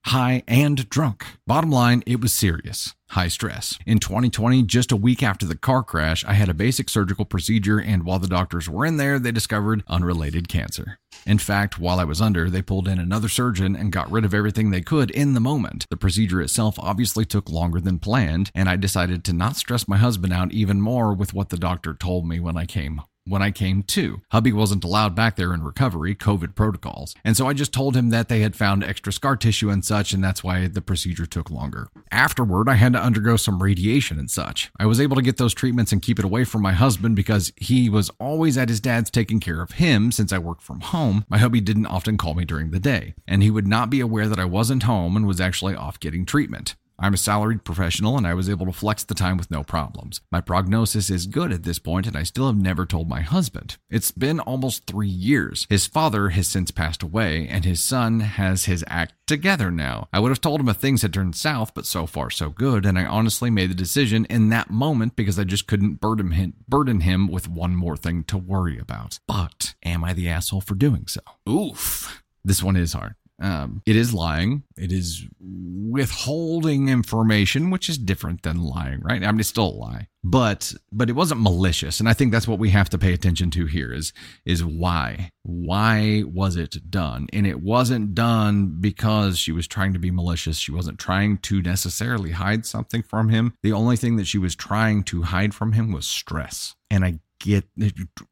high 0.05 0.43
and 0.47 0.89
drunk. 0.89 1.25
Bottom 1.45 1.71
line, 1.71 2.03
it 2.05 2.21
was 2.21 2.33
serious. 2.33 2.93
high 3.09 3.27
stress. 3.27 3.77
In 3.85 3.99
2020, 3.99 4.63
just 4.63 4.91
a 4.91 4.95
week 4.95 5.21
after 5.21 5.45
the 5.45 5.57
car 5.57 5.83
crash, 5.83 6.23
I 6.23 6.33
had 6.33 6.47
a 6.47 6.53
basic 6.53 6.87
surgical 6.89 7.25
procedure, 7.25 7.77
and 7.77 8.03
while 8.03 8.19
the 8.19 8.27
doctors 8.27 8.69
were 8.69 8.85
in 8.85 8.95
there, 8.95 9.19
they 9.19 9.33
discovered 9.33 9.83
unrelated 9.89 10.47
cancer. 10.47 10.97
In 11.25 11.37
fact, 11.37 11.77
while 11.77 11.99
I 11.99 12.05
was 12.05 12.21
under, 12.21 12.49
they 12.49 12.61
pulled 12.61 12.87
in 12.87 12.99
another 12.99 13.27
surgeon 13.27 13.75
and 13.75 13.91
got 13.91 14.09
rid 14.09 14.23
of 14.23 14.33
everything 14.33 14.71
they 14.71 14.81
could 14.81 15.11
in 15.11 15.33
the 15.33 15.41
moment. 15.41 15.85
The 15.89 15.97
procedure 15.97 16.41
itself 16.41 16.79
obviously 16.79 17.25
took 17.25 17.49
longer 17.49 17.81
than 17.81 17.99
planned, 17.99 18.49
and 18.55 18.69
I 18.69 18.77
decided 18.77 19.25
to 19.25 19.33
not 19.33 19.57
stress 19.57 19.89
my 19.89 19.97
husband 19.97 20.31
out 20.31 20.53
even 20.53 20.81
more 20.81 21.13
with 21.13 21.33
what 21.33 21.49
the 21.49 21.57
doctor 21.57 21.93
told 21.93 22.25
me 22.25 22.39
when 22.39 22.55
I 22.55 22.65
came 22.65 23.01
when 23.31 23.41
I 23.41 23.49
came 23.49 23.81
to. 23.83 24.21
Hubby 24.31 24.51
wasn't 24.51 24.83
allowed 24.83 25.15
back 25.15 25.37
there 25.37 25.53
in 25.53 25.63
recovery, 25.63 26.13
COVID 26.13 26.53
protocols. 26.53 27.15
And 27.23 27.37
so 27.37 27.47
I 27.47 27.53
just 27.53 27.73
told 27.73 27.95
him 27.95 28.09
that 28.09 28.27
they 28.27 28.41
had 28.41 28.55
found 28.55 28.83
extra 28.83 29.13
scar 29.13 29.35
tissue 29.37 29.69
and 29.69 29.83
such, 29.83 30.13
and 30.13 30.23
that's 30.23 30.43
why 30.43 30.67
the 30.67 30.81
procedure 30.81 31.25
took 31.25 31.49
longer. 31.49 31.89
Afterward, 32.11 32.67
I 32.67 32.75
had 32.75 32.93
to 32.93 33.01
undergo 33.01 33.37
some 33.37 33.63
radiation 33.63 34.19
and 34.19 34.29
such. 34.29 34.71
I 34.77 34.85
was 34.85 34.99
able 34.99 35.15
to 35.15 35.21
get 35.21 35.37
those 35.37 35.53
treatments 35.53 35.91
and 35.91 36.01
keep 36.01 36.19
it 36.19 36.25
away 36.25 36.43
from 36.43 36.61
my 36.61 36.73
husband 36.73 37.15
because 37.15 37.53
he 37.55 37.89
was 37.89 38.11
always 38.19 38.57
at 38.57 38.69
his 38.69 38.81
dad's 38.81 39.09
taking 39.09 39.39
care 39.39 39.61
of 39.61 39.71
him 39.71 40.11
since 40.11 40.33
I 40.33 40.37
worked 40.37 40.61
from 40.61 40.81
home. 40.81 41.25
My 41.29 41.37
hubby 41.37 41.61
didn't 41.61 41.85
often 41.85 42.17
call 42.17 42.33
me 42.33 42.43
during 42.45 42.71
the 42.71 42.79
day, 42.79 43.13
and 43.27 43.41
he 43.41 43.49
would 43.49 43.67
not 43.67 43.89
be 43.89 44.01
aware 44.01 44.27
that 44.27 44.39
I 44.39 44.45
wasn't 44.45 44.83
home 44.83 45.15
and 45.15 45.25
was 45.25 45.39
actually 45.39 45.75
off 45.75 45.99
getting 45.99 46.25
treatment. 46.25 46.75
I'm 47.01 47.15
a 47.15 47.17
salaried 47.17 47.63
professional 47.63 48.15
and 48.15 48.27
I 48.27 48.35
was 48.35 48.47
able 48.47 48.67
to 48.67 48.71
flex 48.71 49.03
the 49.03 49.15
time 49.15 49.37
with 49.37 49.49
no 49.49 49.63
problems. 49.63 50.21
My 50.31 50.39
prognosis 50.39 51.09
is 51.09 51.25
good 51.25 51.51
at 51.51 51.63
this 51.63 51.79
point 51.79 52.05
and 52.05 52.15
I 52.15 52.21
still 52.23 52.45
have 52.45 52.55
never 52.57 52.85
told 52.85 53.09
my 53.09 53.21
husband. 53.21 53.77
It's 53.89 54.11
been 54.11 54.39
almost 54.39 54.85
three 54.85 55.07
years. 55.07 55.65
His 55.67 55.87
father 55.87 56.29
has 56.29 56.47
since 56.47 56.69
passed 56.69 57.01
away 57.01 57.47
and 57.47 57.65
his 57.65 57.81
son 57.81 58.19
has 58.19 58.65
his 58.65 58.85
act 58.87 59.15
together 59.25 59.71
now. 59.71 60.09
I 60.13 60.19
would 60.19 60.29
have 60.29 60.41
told 60.41 60.59
him 60.59 60.69
if 60.69 60.77
things 60.77 61.01
had 61.01 61.13
turned 61.13 61.35
south, 61.35 61.73
but 61.73 61.87
so 61.87 62.05
far 62.05 62.29
so 62.29 62.49
good, 62.49 62.85
and 62.85 62.99
I 62.99 63.05
honestly 63.05 63.49
made 63.49 63.69
the 63.69 63.75
decision 63.75 64.25
in 64.25 64.49
that 64.49 64.69
moment 64.69 65.15
because 65.15 65.39
I 65.39 65.45
just 65.45 65.67
couldn't 65.67 66.01
burden 66.01 66.31
him, 66.31 66.53
burden 66.67 66.99
him 66.99 67.27
with 67.27 67.47
one 67.47 67.75
more 67.75 67.97
thing 67.97 68.25
to 68.25 68.37
worry 68.37 68.77
about. 68.77 69.19
But 69.27 69.73
am 69.83 70.03
I 70.03 70.13
the 70.13 70.29
asshole 70.29 70.61
for 70.61 70.75
doing 70.75 71.07
so? 71.07 71.21
Oof. 71.49 72.21
This 72.43 72.61
one 72.61 72.75
is 72.75 72.93
hard. 72.93 73.15
Um, 73.41 73.81
it 73.87 73.95
is 73.95 74.13
lying. 74.13 74.63
It 74.77 74.91
is 74.91 75.25
withholding 75.39 76.89
information, 76.89 77.71
which 77.71 77.89
is 77.89 77.97
different 77.97 78.43
than 78.43 78.61
lying, 78.63 79.01
right? 79.01 79.23
I 79.23 79.31
mean, 79.31 79.39
it's 79.39 79.49
still 79.49 79.65
a 79.65 79.71
lie, 79.71 80.07
but 80.23 80.73
but 80.91 81.09
it 81.09 81.13
wasn't 81.13 81.41
malicious, 81.41 81.99
and 81.99 82.07
I 82.07 82.13
think 82.13 82.31
that's 82.31 82.47
what 82.47 82.59
we 82.59 82.69
have 82.69 82.89
to 82.89 82.99
pay 82.99 83.13
attention 83.13 83.49
to 83.51 83.65
here 83.65 83.91
is 83.91 84.13
is 84.45 84.63
why 84.63 85.31
why 85.41 86.23
was 86.27 86.55
it 86.55 86.91
done? 86.91 87.27
And 87.33 87.47
it 87.47 87.61
wasn't 87.61 88.13
done 88.13 88.77
because 88.79 89.39
she 89.39 89.51
was 89.51 89.67
trying 89.67 89.93
to 89.93 89.99
be 89.99 90.11
malicious. 90.11 90.59
She 90.59 90.71
wasn't 90.71 90.99
trying 90.99 91.39
to 91.39 91.63
necessarily 91.63 92.31
hide 92.31 92.67
something 92.67 93.01
from 93.01 93.29
him. 93.29 93.53
The 93.63 93.73
only 93.73 93.97
thing 93.97 94.17
that 94.17 94.27
she 94.27 94.37
was 94.37 94.55
trying 94.55 95.03
to 95.05 95.23
hide 95.23 95.55
from 95.55 95.71
him 95.71 95.91
was 95.91 96.05
stress, 96.05 96.75
and 96.91 97.03
I 97.03 97.19
get 97.39 97.65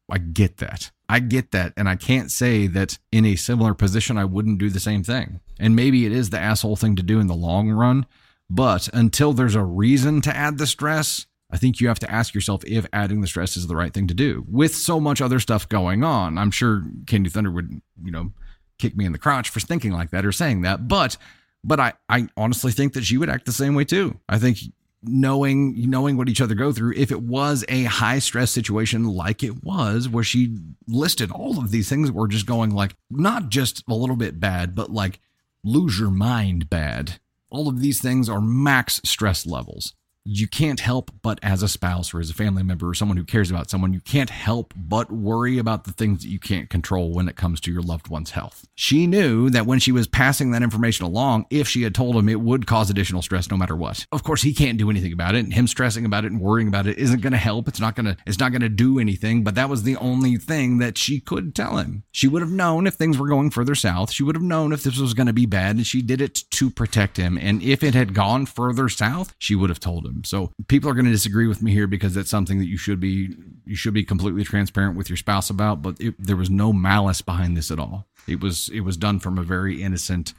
I 0.08 0.18
get 0.18 0.58
that. 0.58 0.92
I 1.10 1.18
get 1.18 1.50
that. 1.50 1.72
And 1.76 1.88
I 1.88 1.96
can't 1.96 2.30
say 2.30 2.68
that 2.68 2.96
in 3.10 3.24
a 3.24 3.34
similar 3.34 3.74
position, 3.74 4.16
I 4.16 4.24
wouldn't 4.24 4.58
do 4.58 4.70
the 4.70 4.78
same 4.78 5.02
thing. 5.02 5.40
And 5.58 5.74
maybe 5.74 6.06
it 6.06 6.12
is 6.12 6.30
the 6.30 6.38
asshole 6.38 6.76
thing 6.76 6.94
to 6.94 7.02
do 7.02 7.18
in 7.18 7.26
the 7.26 7.34
long 7.34 7.68
run. 7.68 8.06
But 8.48 8.88
until 8.94 9.32
there's 9.32 9.56
a 9.56 9.64
reason 9.64 10.20
to 10.20 10.36
add 10.36 10.58
the 10.58 10.68
stress, 10.68 11.26
I 11.50 11.56
think 11.56 11.80
you 11.80 11.88
have 11.88 11.98
to 11.98 12.10
ask 12.10 12.32
yourself 12.32 12.64
if 12.64 12.86
adding 12.92 13.22
the 13.22 13.26
stress 13.26 13.56
is 13.56 13.66
the 13.66 13.74
right 13.74 13.92
thing 13.92 14.06
to 14.06 14.14
do. 14.14 14.44
With 14.48 14.72
so 14.72 15.00
much 15.00 15.20
other 15.20 15.40
stuff 15.40 15.68
going 15.68 16.04
on, 16.04 16.38
I'm 16.38 16.52
sure 16.52 16.84
Candy 17.08 17.28
Thunder 17.28 17.50
would, 17.50 17.82
you 18.04 18.12
know, 18.12 18.30
kick 18.78 18.96
me 18.96 19.04
in 19.04 19.10
the 19.10 19.18
crotch 19.18 19.48
for 19.48 19.58
thinking 19.58 19.90
like 19.90 20.10
that 20.10 20.24
or 20.24 20.30
saying 20.30 20.62
that. 20.62 20.86
But 20.86 21.16
but 21.64 21.80
I, 21.80 21.92
I 22.08 22.28
honestly 22.36 22.70
think 22.70 22.92
that 22.92 23.04
she 23.04 23.18
would 23.18 23.28
act 23.28 23.46
the 23.46 23.52
same 23.52 23.74
way 23.74 23.84
too. 23.84 24.18
I 24.28 24.38
think 24.38 24.58
knowing 25.02 25.74
knowing 25.88 26.16
what 26.16 26.28
each 26.28 26.42
other 26.42 26.54
go 26.54 26.72
through 26.72 26.92
if 26.94 27.10
it 27.10 27.22
was 27.22 27.64
a 27.68 27.84
high 27.84 28.18
stress 28.18 28.50
situation 28.50 29.04
like 29.04 29.42
it 29.42 29.64
was 29.64 30.08
where 30.08 30.22
she 30.22 30.58
listed 30.86 31.30
all 31.30 31.58
of 31.58 31.70
these 31.70 31.88
things 31.88 32.08
that 32.08 32.14
were 32.14 32.28
just 32.28 32.44
going 32.44 32.70
like 32.70 32.94
not 33.10 33.48
just 33.48 33.82
a 33.88 33.94
little 33.94 34.16
bit 34.16 34.38
bad 34.38 34.74
but 34.74 34.90
like 34.90 35.18
lose 35.64 35.98
your 35.98 36.10
mind 36.10 36.70
bad. 36.70 37.20
All 37.50 37.68
of 37.68 37.80
these 37.80 38.00
things 38.00 38.28
are 38.28 38.40
max 38.40 39.00
stress 39.04 39.46
levels 39.46 39.94
you 40.32 40.46
can't 40.46 40.78
help 40.78 41.10
but 41.22 41.40
as 41.42 41.60
a 41.60 41.68
spouse 41.68 42.14
or 42.14 42.20
as 42.20 42.30
a 42.30 42.34
family 42.34 42.62
member 42.62 42.88
or 42.88 42.94
someone 42.94 43.16
who 43.16 43.24
cares 43.24 43.50
about 43.50 43.68
someone, 43.68 43.92
you 43.92 44.00
can't 44.00 44.30
help 44.30 44.72
but 44.76 45.10
worry 45.10 45.58
about 45.58 45.84
the 45.84 45.92
things 45.92 46.22
that 46.22 46.28
you 46.28 46.38
can't 46.38 46.70
control 46.70 47.12
when 47.12 47.28
it 47.28 47.34
comes 47.34 47.60
to 47.60 47.72
your 47.72 47.82
loved 47.82 48.06
one's 48.06 48.30
health. 48.30 48.64
She 48.76 49.08
knew 49.08 49.50
that 49.50 49.66
when 49.66 49.80
she 49.80 49.90
was 49.90 50.06
passing 50.06 50.52
that 50.52 50.62
information 50.62 51.04
along, 51.04 51.46
if 51.50 51.66
she 51.66 51.82
had 51.82 51.96
told 51.96 52.14
him 52.14 52.28
it 52.28 52.40
would 52.40 52.68
cause 52.68 52.90
additional 52.90 53.22
stress 53.22 53.50
no 53.50 53.56
matter 53.56 53.74
what. 53.74 54.06
Of 54.12 54.22
course, 54.22 54.42
he 54.42 54.54
can't 54.54 54.78
do 54.78 54.88
anything 54.88 55.12
about 55.12 55.34
it, 55.34 55.40
and 55.40 55.52
him 55.52 55.66
stressing 55.66 56.04
about 56.04 56.24
it 56.24 56.30
and 56.30 56.40
worrying 56.40 56.68
about 56.68 56.86
it 56.86 56.98
isn't 56.98 57.22
going 57.22 57.32
to 57.32 57.38
help. 57.38 57.66
It's 57.66 57.80
not 57.80 57.96
going 57.96 58.06
to 58.06 58.16
it's 58.24 58.38
not 58.38 58.52
going 58.52 58.62
to 58.62 58.68
do 58.68 59.00
anything, 59.00 59.42
but 59.42 59.56
that 59.56 59.68
was 59.68 59.82
the 59.82 59.96
only 59.96 60.36
thing 60.36 60.78
that 60.78 60.96
she 60.96 61.18
could 61.18 61.56
tell 61.56 61.78
him. 61.78 62.04
She 62.12 62.28
would 62.28 62.42
have 62.42 62.52
known 62.52 62.86
if 62.86 62.94
things 62.94 63.18
were 63.18 63.28
going 63.28 63.50
further 63.50 63.74
south. 63.74 64.12
She 64.12 64.22
would 64.22 64.36
have 64.36 64.44
known 64.44 64.72
if 64.72 64.84
this 64.84 64.98
was 64.98 65.14
going 65.14 65.26
to 65.26 65.32
be 65.32 65.46
bad, 65.46 65.74
and 65.76 65.86
she 65.86 66.02
did 66.02 66.20
it 66.20 66.44
to 66.52 66.70
protect 66.70 67.16
him. 67.16 67.36
And 67.36 67.62
if 67.62 67.82
it 67.82 67.94
had 67.94 68.14
gone 68.14 68.46
further 68.46 68.88
south, 68.88 69.34
she 69.38 69.56
would 69.56 69.70
have 69.70 69.80
told 69.80 70.06
him. 70.06 70.19
So 70.26 70.52
people 70.68 70.90
are 70.90 70.94
going 70.94 71.06
to 71.06 71.10
disagree 71.10 71.46
with 71.46 71.62
me 71.62 71.72
here 71.72 71.86
because 71.86 72.14
that's 72.14 72.30
something 72.30 72.58
that 72.58 72.68
you 72.68 72.76
should 72.76 73.00
be 73.00 73.34
you 73.64 73.76
should 73.76 73.94
be 73.94 74.04
completely 74.04 74.44
transparent 74.44 74.96
with 74.96 75.08
your 75.08 75.16
spouse 75.16 75.50
about. 75.50 75.82
But 75.82 76.00
it, 76.00 76.14
there 76.18 76.36
was 76.36 76.50
no 76.50 76.72
malice 76.72 77.22
behind 77.22 77.56
this 77.56 77.70
at 77.70 77.78
all. 77.78 78.06
It 78.26 78.40
was 78.40 78.68
it 78.70 78.80
was 78.80 78.96
done 78.96 79.18
from 79.18 79.38
a 79.38 79.42
very 79.42 79.82
innocent, 79.82 80.34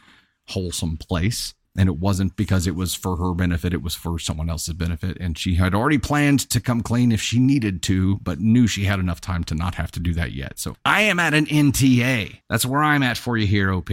wholesome 0.47 0.97
place. 0.97 1.53
And 1.77 1.87
it 1.87 1.97
wasn't 1.97 2.35
because 2.35 2.67
it 2.67 2.75
was 2.75 2.93
for 2.93 3.15
her 3.15 3.33
benefit, 3.33 3.73
it 3.73 3.81
was 3.81 3.95
for 3.95 4.19
someone 4.19 4.49
else's 4.49 4.73
benefit. 4.73 5.17
And 5.21 5.37
she 5.37 5.55
had 5.55 5.73
already 5.73 5.97
planned 5.97 6.41
to 6.49 6.59
come 6.59 6.81
clean 6.81 7.13
if 7.13 7.21
she 7.21 7.39
needed 7.39 7.81
to, 7.83 8.17
but 8.17 8.41
knew 8.41 8.67
she 8.67 8.83
had 8.83 8.99
enough 8.99 9.21
time 9.21 9.45
to 9.45 9.55
not 9.55 9.75
have 9.75 9.89
to 9.91 10.01
do 10.01 10.13
that 10.15 10.33
yet. 10.33 10.59
So 10.59 10.75
I 10.83 11.03
am 11.03 11.17
at 11.19 11.33
an 11.33 11.45
NTA. 11.45 12.39
That's 12.49 12.65
where 12.65 12.83
I'm 12.83 13.03
at 13.03 13.17
for 13.17 13.37
you 13.37 13.47
here, 13.47 13.71
OP, 13.71 13.89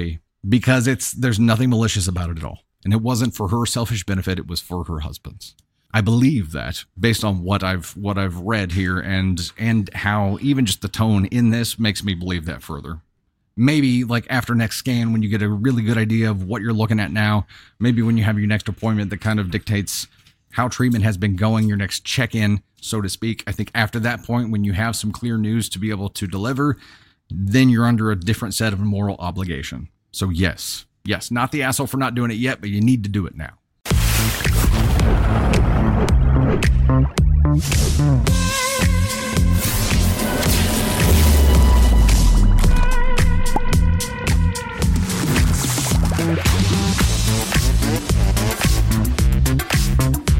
because 0.48 0.88
it's 0.88 1.12
there's 1.12 1.38
nothing 1.38 1.70
malicious 1.70 2.09
about 2.09 2.31
it 2.31 2.38
at 2.38 2.44
all. 2.44 2.64
And 2.85 2.92
it 2.92 3.03
wasn't 3.03 3.35
for 3.35 3.48
her 3.48 3.66
selfish 3.66 4.05
benefit, 4.05 4.38
it 4.38 4.48
was 4.48 4.61
for 4.61 4.85
her 4.85 5.01
husband's. 5.01 5.55
I 5.92 6.01
believe 6.03 6.53
that 6.53 6.85
based 6.98 7.24
on 7.24 7.42
what 7.42 7.64
I've 7.64 7.96
what 7.96 8.18
I've 8.18 8.38
read 8.38 8.72
here 8.72 8.98
and 8.98 9.40
and 9.57 9.92
how 9.94 10.38
even 10.40 10.66
just 10.66 10.83
the 10.83 10.88
tone 10.88 11.27
in 11.27 11.51
this 11.51 11.79
makes 11.79 12.05
me 12.05 12.14
believe 12.14 12.44
that 12.44 12.62
further. 12.62 13.01
Maybe 13.57 14.05
like 14.05 14.27
after 14.29 14.55
next 14.55 14.77
scan 14.77 15.12
when 15.12 15.22
you 15.22 15.29
get 15.29 15.42
a 15.42 15.48
really 15.48 15.83
good 15.83 15.98
idea 15.98 16.31
of 16.31 16.44
what 16.44 16.62
you're 16.62 16.72
looking 16.72 17.01
at 17.01 17.11
now, 17.11 17.46
maybe 17.81 18.03
when 18.03 18.16
you 18.16 18.24
have 18.24 18.38
your 18.38 18.46
next 18.46 18.68
appointment 18.68 19.11
that 19.11 19.20
kind 19.20 19.40
of 19.40 19.51
dictates 19.51 20.07
how 20.53 20.68
treatment 20.68 21.05
has 21.05 21.16
been 21.16 21.37
going, 21.37 21.66
your 21.68 21.77
next 21.77 22.05
check-in, 22.05 22.62
so 22.81 23.01
to 23.01 23.09
speak. 23.09 23.42
I 23.46 23.53
think 23.53 23.70
after 23.74 23.98
that 24.01 24.22
point 24.24 24.51
when 24.51 24.64
you 24.64 24.72
have 24.74 24.94
some 24.94 25.11
clear 25.11 25.37
news 25.37 25.68
to 25.70 25.79
be 25.79 25.90
able 25.90 26.09
to 26.11 26.27
deliver, 26.27 26.77
then 27.31 27.68
you're 27.68 27.87
under 27.87 28.11
a 28.11 28.16
different 28.16 28.55
set 28.55 28.72
of 28.72 28.81
moral 28.81 29.16
obligation. 29.18 29.88
So 30.12 30.31
yes, 30.31 30.87
yes, 31.05 31.31
not 31.31 31.51
the 31.51 31.62
asshole 31.62 31.87
for 31.87 31.96
not 31.96 32.14
doing 32.14 32.31
it 32.31 32.38
yet, 32.38 32.61
but 32.61 32.70
you 32.70 32.81
need 32.81 33.03
to 33.05 33.11
do 33.11 33.27
it 33.27 33.35
now. 33.37 33.59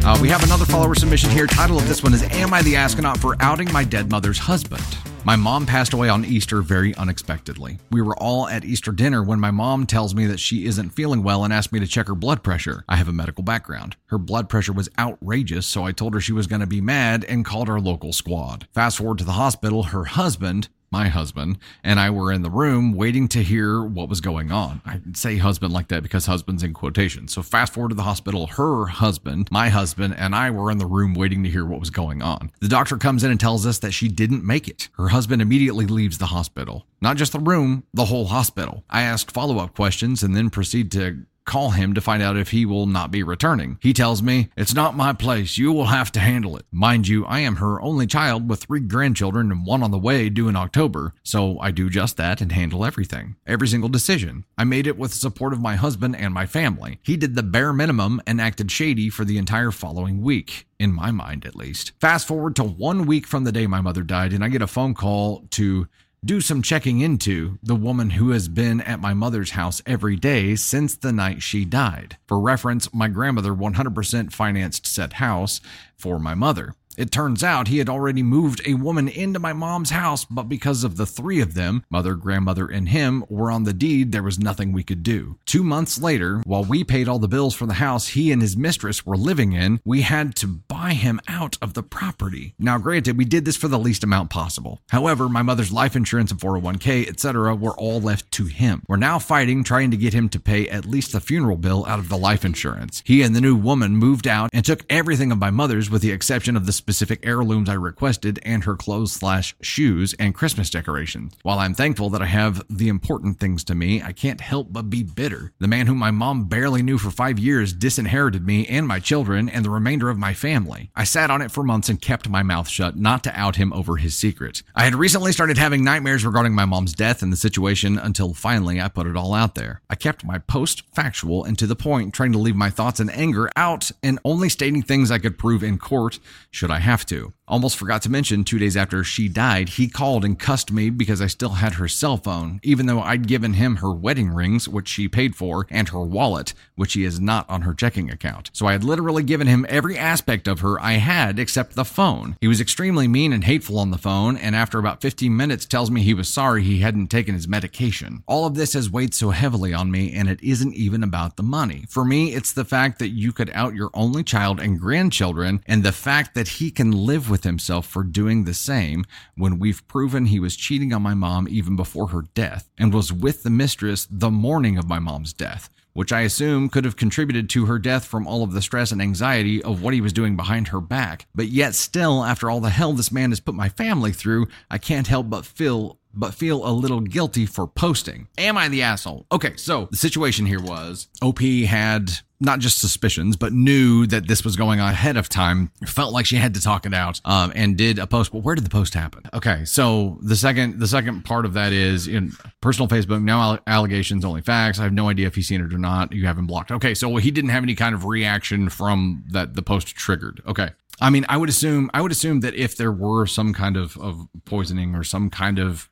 Uh, 0.09 0.18
we 0.22 0.28
have 0.28 0.42
another 0.42 0.64
follower 0.64 0.94
submission 0.94 1.28
here. 1.31 1.46
Title 1.46 1.76
of 1.76 1.87
this 1.87 2.02
one 2.02 2.14
is 2.14 2.22
Am 2.22 2.54
I 2.54 2.62
the 2.62 2.76
Astronaut 2.76 3.18
for 3.18 3.37
Outing 3.40 3.70
My 3.72 3.85
Dead 3.85 4.11
Mother's 4.11 4.38
Husband? 4.38 5.08
My 5.29 5.37
mom 5.37 5.67
passed 5.67 5.93
away 5.93 6.09
on 6.09 6.25
Easter 6.25 6.62
very 6.62 6.95
unexpectedly. 6.95 7.77
We 7.91 8.01
were 8.01 8.17
all 8.17 8.49
at 8.49 8.64
Easter 8.64 8.93
dinner 8.93 9.23
when 9.23 9.38
my 9.38 9.51
mom 9.51 9.85
tells 9.85 10.14
me 10.14 10.25
that 10.25 10.41
she 10.41 10.64
isn't 10.64 10.95
feeling 10.95 11.23
well 11.23 11.45
and 11.45 11.53
asked 11.53 11.71
me 11.71 11.81
to 11.81 11.87
check 11.87 12.09
her 12.09 12.14
blood 12.14 12.43
pressure. 12.43 12.83
I 12.88 12.97
have 12.97 13.09
a 13.09 13.12
medical 13.12 13.45
background. 13.45 13.97
Her 14.07 14.17
blood 14.17 14.49
pressure 14.49 14.73
was 14.73 14.88
outrageous, 14.99 15.67
so 15.67 15.85
I 15.85 15.93
told 15.93 16.14
her 16.14 16.21
she 16.23 16.33
was 16.33 16.47
going 16.47 16.62
to 16.62 16.67
be 16.67 16.81
mad 16.81 17.27
and 17.27 17.45
called 17.45 17.69
our 17.69 17.79
local 17.79 18.14
squad. 18.14 18.69
Fast 18.73 18.97
forward 18.97 19.19
to 19.19 19.25
the 19.25 19.33
hospital, 19.33 19.83
her 19.83 20.07
husband, 20.07 20.71
my 20.90 21.09
husband, 21.09 21.59
and 21.85 22.01
I 22.01 22.11
were 22.11 22.33
in 22.33 22.42
the 22.42 22.51
room 22.51 22.92
waiting 22.92 23.29
to 23.29 23.42
hear 23.42 23.83
what 23.83 24.09
was 24.09 24.20
going 24.20 24.51
on. 24.51 24.81
I 24.87 25.01
say 25.14 25.37
husband 25.37 25.72
like 25.72 25.88
that 25.88 26.03
because 26.03 26.27
husband's 26.27 26.62
in 26.62 26.72
quotation. 26.72 27.29
So 27.29 27.42
fast 27.42 27.72
forward 27.72 27.90
to 27.90 27.94
the 27.94 28.03
hospital, 28.03 28.46
her 28.46 28.87
husband, 28.87 29.48
my 29.51 29.68
husband, 29.68 30.14
and 30.16 30.35
I 30.35 30.51
were 30.51 30.70
in 30.70 30.79
the 30.79 30.87
room 30.87 31.14
waiting 31.14 31.42
to 31.44 31.51
hear 31.51 31.64
what 31.64 31.81
was 31.81 31.90
going 31.90 32.22
on. 32.22 32.51
The 32.61 32.68
doctor 32.68 32.96
comes 32.96 33.24
in 33.24 33.31
and 33.31 33.40
tells 33.40 33.66
us 33.66 33.79
that 33.81 33.92
she 33.92 34.09
didn't 34.09 34.44
make 34.44 34.68
it. 34.68 34.88
Her 34.96 35.09
husband 35.09 35.42
immediately 35.42 35.87
leaves 35.87 36.18
the 36.18 36.27
hospital. 36.27 36.87
Not 37.01 37.16
just 37.16 37.33
the 37.33 37.38
room, 37.38 37.85
the 37.94 38.07
whole 38.07 38.27
hospital. 38.27 38.85
I 38.90 39.03
ask 39.03 39.31
follow 39.31 39.59
up 39.59 39.74
questions 39.74 40.22
and 40.22 40.35
then 40.35 40.51
proceed 40.51 40.90
to 40.92 41.24
call 41.49 41.71
him 41.71 41.95
to 41.95 42.01
find 42.01 42.23
out 42.23 42.37
if 42.37 42.51
he 42.51 42.65
will 42.65 42.87
not 42.87 43.11
be 43.11 43.23
returning. 43.23 43.79
He 43.81 43.93
tells 43.93 44.23
me, 44.23 44.51
It's 44.57 44.75
not 44.75 44.97
my 44.97 45.13
place. 45.13 45.59
You 45.59 45.73
will 45.73 45.87
have 45.87 46.13
to 46.13 46.21
handle 46.21 46.57
it. 46.57 46.67
Mind 46.71 47.09
you, 47.09 47.25
I 47.25 47.41
am 47.41 47.57
her 47.57 47.81
only 47.81 48.07
child 48.07 48.49
with 48.49 48.65
three 48.65 48.81
grandchildren 48.81 49.51
and 49.51 49.67
one 49.67 49.83
on 49.83 49.91
the 49.91 49.99
way 49.99 50.29
due 50.29 50.49
in 50.49 50.57
October, 50.57 51.15
so 51.23 51.59
I 51.59 51.71
do 51.71 51.91
just 51.91 52.17
that 52.19 52.41
and 52.41 52.53
handle 52.53 52.85
everything. 52.85 53.37
Every 53.47 53.67
single 53.67 53.89
decision. 53.89 54.45
I 54.57 54.65
made 54.65 54.87
it 54.87 54.99
with 54.99 55.13
the 55.13 55.17
support 55.17 55.53
of 55.53 55.61
my 55.61 55.77
husband 55.77 56.17
and 56.17 56.33
my 56.33 56.47
family. 56.47 57.01
He 57.03 57.17
did 57.17 57.35
the 57.35 57.43
bare 57.43 57.73
minimum 57.73 58.21
and 58.27 58.41
acted 58.41 58.71
shady 58.71 59.09
for 59.09 59.25
the 59.25 59.39
entire 59.39 59.71
following 59.71 60.23
week 60.23 60.67
in 60.79 60.93
my 60.93 61.11
mind 61.11 61.45
at 61.45 61.57
least. 61.57 61.93
Fast 62.01 62.27
forward 62.27 62.55
to 62.57 62.63
one 62.63 63.07
week 63.07 63.27
from 63.27 63.45
the 63.45 63.53
day 63.53 63.67
my 63.67 63.81
mother 63.81 64.03
died, 64.03 64.33
and 64.33 64.45
I 64.45 64.49
get 64.49 64.63
a 64.63 64.67
phone 64.67 64.95
call 64.95 65.45
to 65.53 65.89
do 66.24 66.40
some 66.40 66.62
checking 66.62 67.00
into 67.00 67.59
the 67.62 67.76
woman 67.76 68.11
who 68.11 68.31
has 68.31 68.48
been 68.48 68.81
at 68.81 69.00
my 69.00 69.14
mother's 69.14 69.52
house 69.52 69.81
every 69.87 70.16
day 70.16 70.57
since 70.57 70.96
the 70.96 71.12
night 71.12 71.42
she 71.42 71.64
died. 71.64 72.16
For 72.26 72.40
reference, 72.40 72.92
my 72.92 73.09
grandmother 73.09 73.52
100% 73.52 74.33
financed 74.33 74.87
said 74.87 75.14
house 75.14 75.61
for 75.96 76.18
my 76.18 76.35
mother. 76.35 76.74
It 76.99 77.13
turns 77.13 77.45
out 77.45 77.69
he 77.69 77.79
had 77.79 77.89
already 77.89 78.25
moved 78.25 78.61
a 78.67 78.75
woman 78.75 79.07
into 79.07 79.39
my 79.39 79.53
mom's 79.53 79.91
house, 79.91 80.25
but 80.25 80.49
because 80.49 80.83
of 80.83 80.97
the 80.97 81.07
three 81.07 81.41
of 81.41 81.55
them, 81.55 81.85
mother, 81.89 82.17
grandmother, 82.17 82.67
and 82.67 82.89
him, 82.89 83.25
were 83.29 83.53
on 83.53 83.63
the 83.63 83.73
deed, 83.73 84.11
there 84.11 84.25
was 84.25 84.41
nothing 84.41 84.73
we 84.73 84.83
could 84.83 85.05
do. 85.05 85.39
Two 85.47 85.63
months 85.63 86.03
later, 86.03 86.43
while 86.45 86.65
we 86.65 86.83
paid 86.83 87.07
all 87.07 87.21
the 87.21 87.29
bills 87.29 87.55
for 87.55 87.67
the 87.67 87.75
house 87.75 88.09
he 88.09 88.33
and 88.33 88.43
his 88.43 88.57
mistress 88.57 89.07
were 89.07 89.17
living 89.17 89.53
in, 89.53 89.81
we 89.85 90.01
had 90.01 90.35
to 90.35 90.49
buy 90.49 90.93
him 90.93 91.21
out 91.29 91.57
of 91.63 91.75
the 91.75 91.85
property. 91.85 92.55
Now, 92.59 92.79
granted, 92.79 93.17
we 93.17 93.25
did 93.25 93.45
this 93.45 93.57
for 93.57 93.69
the 93.69 93.79
least 93.79 94.03
amount 94.03 94.31
possible. 94.31 94.81
However, 94.89 95.29
my 95.29 95.43
mother's 95.43 95.71
life 95.71 95.95
insurance 95.95 96.33
and 96.33 96.41
401k, 96.41 97.07
etc., 97.07 97.55
were 97.55 97.79
all 97.79 98.01
left 98.01 98.33
to 98.33 98.47
him. 98.47 98.83
We're 98.89 98.97
now 98.97 99.21
fighting, 99.21 99.63
trying 99.63 99.93
to 99.93 99.97
get 99.97 100.15
him 100.15 100.29
to 100.31 100.41
pay 100.41 100.69
at 100.69 100.85
least 100.85 101.13
the 101.13 101.21
funeral 101.21 101.59
bill 101.59 101.87
out 101.87 102.01
of 102.01 102.09
the 102.09 102.19
life 102.19 102.45
insurance. 102.45 103.05
He 103.07 103.23
and 103.23 103.37
the 103.37 103.41
new 103.41 103.55
woman 103.55 103.95
moved 103.95 104.27
out 104.27 104.51
and 104.53 104.65
took 104.65 104.85
everything 104.91 105.31
of 105.31 105.39
my 105.39 105.51
mother's 105.53 105.89
with 105.89 106.03
the 106.03 106.11
exception 106.11 106.57
of 106.57 106.67
the 106.67 106.73
specific 106.88 107.20
heirlooms 107.22 107.68
I 107.68 107.74
requested 107.74 108.38
and 108.44 108.64
her 108.64 108.74
clothes 108.74 109.12
slash 109.12 109.55
shoes 109.61 110.14
and 110.18 110.35
Christmas 110.35 110.70
decorations. 110.70 111.35
While 111.42 111.59
I'm 111.59 111.74
thankful 111.74 112.09
that 112.09 112.22
I 112.22 112.27
have 112.27 112.62
the 112.70 112.88
important 112.88 113.38
things 113.38 113.62
to 113.64 113.74
me, 113.74 114.01
I 114.03 114.12
can't 114.12 114.40
help 114.40 114.68
but 114.72 114.88
be 114.88 115.03
bitter. 115.03 115.53
The 115.59 115.68
man 115.68 115.87
whom 115.87 115.98
my 115.98 116.11
mom 116.11 116.44
barely 116.44 116.83
knew 116.83 116.96
for 116.96 117.11
five 117.11 117.38
years 117.38 117.74
disinherited 117.74 118.46
me 118.46 118.66
and 118.68 118.88
my 118.88 119.01
children 119.01 119.51
and 119.51 119.66
the 119.66 119.70
remainder 119.70 120.09
of 120.09 120.16
my 120.16 120.33
family. 120.33 120.90
I 120.96 121.05
sat 121.05 121.31
on 121.31 121.42
it 121.42 121.51
for 121.51 121.62
months 121.62 121.90
and 121.90 122.01
kept 122.01 122.27
my 122.31 122.42
mouth 122.42 122.70
shut, 122.70 122.96
not 122.96 123.22
to 123.24 123.38
out 123.38 123.57
him 123.57 123.70
over 123.74 123.96
his 123.96 124.16
secret. 124.16 124.62
I 124.74 124.85
had 124.85 124.94
recently 124.94 125.33
started 125.33 125.59
having 125.59 125.85
nightmares 125.85 126.24
regarding 126.24 126.55
my 126.55 126.64
mom's 126.64 126.94
death 126.94 127.20
and 127.20 127.31
the 127.31 127.37
situation 127.37 127.98
until 127.98 128.33
finally 128.33 128.81
I 128.81 128.88
put 128.88 129.07
it 129.07 129.14
all 129.14 129.35
out 129.35 129.57
there. 129.57 129.83
I 129.90 129.94
kept 129.94 130.24
my 130.24 130.38
post 130.38 130.85
factual 130.94 131.44
and 131.44 131.59
to 131.59 131.66
the 131.66 131.77
point, 131.77 132.14
trying 132.14 132.33
to 132.33 132.38
leave 132.38 132.57
my 132.57 132.70
thoughts 132.70 132.98
and 132.98 133.11
anger 133.11 133.51
out 133.57 133.90
and 134.03 134.18
only 134.24 134.48
stating 134.48 134.81
things 134.81 135.11
I 135.11 135.18
could 135.18 135.37
prove 135.37 135.62
in 135.62 135.77
court 135.77 136.18
should 136.51 136.70
I 136.70 136.78
have 136.79 137.07
to. 137.07 137.33
Almost 137.49 137.79
forgot 137.79 138.03
to 138.03 138.11
mention, 138.11 138.45
two 138.45 138.59
days 138.59 138.77
after 138.77 139.03
she 139.03 139.27
died, 139.27 139.71
he 139.71 139.88
called 139.88 140.23
and 140.23 140.38
cussed 140.38 140.71
me 140.71 140.91
because 140.91 141.23
I 141.23 141.29
still 141.29 141.53
had 141.53 141.75
her 141.75 141.88
cell 141.88 142.19
phone, 142.19 142.61
even 142.62 142.85
though 142.85 143.01
I'd 143.01 143.27
given 143.27 143.55
him 143.55 143.77
her 143.77 143.91
wedding 143.91 144.29
rings, 144.29 144.69
which 144.69 144.87
she 144.87 145.09
paid 145.09 145.35
for, 145.35 145.67
and 145.71 145.88
her 145.88 146.03
wallet, 146.03 146.53
which 146.77 146.93
he 146.93 147.05
is 147.05 147.19
not 147.19 147.49
on 147.49 147.62
her 147.62 147.73
checking 147.73 148.11
account. 148.11 148.51
So 148.53 148.67
I 148.67 148.73
had 148.73 148.85
literally 148.85 149.23
given 149.23 149.47
him 149.47 149.64
every 149.71 149.97
aspect 149.97 150.47
of 150.47 150.61
her 150.61 150.79
I 150.79 150.95
had 150.95 151.38
except 151.38 151.75
the 151.75 151.87
phone. 151.87 152.37
He 152.43 152.49
was 152.49 152.61
extremely 152.61 153.09
mean 153.09 153.33
and 153.33 153.45
hateful 153.45 153.79
on 153.79 153.93
the 153.93 153.97
phone, 153.97 154.37
and 154.37 154.55
after 154.55 154.79
about 154.79 155.01
15 155.01 155.35
minutes 155.35 155.64
tells 155.64 155.91
me 155.91 156.03
he 156.03 156.12
was 156.12 156.29
sorry 156.29 156.62
he 156.62 156.81
hadn't 156.81 157.09
taken 157.09 157.35
his 157.35 157.49
medication. 157.49 158.25
All 158.27 158.45
of 158.45 158.57
this 158.57 158.75
has 158.75 158.91
weighed 158.91 159.14
so 159.14 159.31
heavily 159.31 159.73
on 159.73 159.91
me, 159.91 160.12
and 160.12 160.29
it 160.29 160.43
isn't 160.43 160.75
even 160.75 161.03
about 161.03 161.37
the 161.37 161.43
money. 161.43 161.87
For 161.88 162.05
me, 162.05 162.35
it's 162.35 162.53
the 162.53 162.67
fact 162.67 162.99
that 162.99 163.09
you 163.09 163.33
could 163.33 163.51
out 163.55 163.75
your 163.75 163.91
only 163.95 164.23
child 164.23 164.61
and 164.61 164.79
grandchildren, 164.79 165.62
and 165.67 165.83
the 165.83 165.93
fact 165.93 166.35
that 166.35 166.49
he 166.59 166.71
can 166.71 166.90
live 166.90 167.31
with 167.31 167.44
himself 167.44 167.87
for 167.87 168.03
doing 168.03 168.44
the 168.44 168.55
same 168.55 169.05
when 169.37 169.59
we've 169.59 169.87
proven 169.87 170.27
he 170.27 170.40
was 170.40 170.57
cheating 170.57 170.92
on 170.92 171.03
my 171.03 171.14
mom 171.14 171.47
even 171.49 171.77
before 171.77 172.09
her 172.09 172.25
death 172.35 172.68
and 172.77 172.92
was 172.92 173.12
with 173.12 173.42
the 173.44 173.51
mistress 173.51 174.07
the 174.11 174.31
morning 174.31 174.77
of 174.77 174.88
my 174.88 174.99
mom's 174.99 175.33
death 175.33 175.71
which 175.94 176.12
I 176.12 176.21
assume 176.21 176.68
could 176.68 176.85
have 176.85 176.94
contributed 176.94 177.51
to 177.51 177.66
her 177.66 177.77
death 177.77 178.05
from 178.05 178.25
all 178.25 178.44
of 178.44 178.53
the 178.53 178.62
stress 178.62 178.92
and 178.92 179.03
anxiety 179.03 179.61
of 179.64 179.83
what 179.83 179.94
he 179.94 180.01
was 180.01 180.12
doing 180.12 180.37
behind 180.37 180.68
her 180.68 180.81
back. 180.81 181.27
But 181.35 181.49
yet, 181.49 181.75
still, 181.75 182.25
after 182.25 182.49
all 182.49 182.61
the 182.61 182.71
hell 182.71 182.92
this 182.92 183.11
man 183.11 183.33
has 183.33 183.40
put 183.40 183.57
my 183.57 183.68
family 183.68 184.12
through, 184.12 184.47
I 184.71 184.79
can't 184.79 185.09
help 185.09 185.29
but 185.29 185.44
feel 185.44 185.99
but 186.14 186.35
feel 186.35 186.66
a 186.66 186.71
little 186.71 187.01
guilty 187.01 187.47
for 187.47 187.66
posting. 187.66 188.29
Am 188.38 188.57
I 188.57 188.68
the 188.68 188.83
asshole? 188.83 189.27
Okay, 189.33 189.57
so 189.57 189.88
the 189.90 189.97
situation 189.97 190.47
here 190.47 190.61
was 190.61 191.09
OP 191.21 191.40
had 191.40 192.12
not 192.40 192.61
just 192.61 192.79
suspicions, 192.79 193.37
but 193.37 193.53
knew 193.53 194.07
that 194.07 194.29
this 194.29 194.44
was 194.44 194.57
going 194.57 194.81
on 194.81 194.90
ahead 194.90 195.16
of 195.16 195.29
time. 195.29 195.70
Felt 195.87 196.12
like 196.12 196.27
she 196.27 196.37
had 196.37 196.55
to 196.55 196.61
talk 196.61 196.87
it 196.87 196.94
out, 196.94 197.20
um, 197.24 197.53
and 197.55 197.77
did 197.77 197.98
a 197.98 198.07
post. 198.07 198.33
But 198.33 198.40
where 198.40 198.55
did 198.55 198.64
the 198.64 198.70
post 198.70 198.94
happen? 198.94 199.24
Okay, 199.35 199.64
so 199.64 200.18
the 200.22 200.37
second 200.37 200.79
the 200.79 200.87
second 200.87 201.24
part 201.24 201.44
of 201.44 201.55
that 201.55 201.72
is 201.72 202.07
in 202.07 202.33
personal 202.61 202.88
Facebook. 202.88 203.22
No 203.22 203.59
allegations, 203.66 204.24
only 204.24 204.42
facts. 204.42 204.79
I 204.79 204.85
have 204.85 204.92
no 204.92 205.09
idea 205.09 205.27
if 205.27 205.35
he's 205.35 205.48
seen 205.48 205.61
it 205.61 205.72
or 205.72 205.79
not. 205.79 206.12
You 206.12 206.27
haven't 206.27 206.46
blocked. 206.46 206.70
Okay, 206.70 206.94
so 206.94 207.16
he 207.16 207.31
didn't 207.31 207.51
have 207.51 207.62
any 207.62 207.74
kind 207.74 207.94
of 207.94 208.05
reaction 208.05 208.68
from 208.68 209.24
that 209.31 209.55
the 209.55 209.62
post 209.62 209.88
triggered. 209.88 210.40
Okay. 210.46 210.70
I 211.01 211.11
mean, 211.11 211.24
I 211.29 211.37
would 211.37 211.48
assume 211.48 211.90
I 211.94 212.01
would 212.01 212.12
assume 212.12 212.40
that 212.40 212.55
if 212.55 212.77
there 212.77 212.92
were 212.92 213.27
some 213.27 213.53
kind 213.53 213.77
of, 213.77 213.96
of 213.98 214.29
poisoning 214.44 214.94
or 214.94 215.05
some 215.05 215.31
kind 215.31 215.59
of 215.59 215.88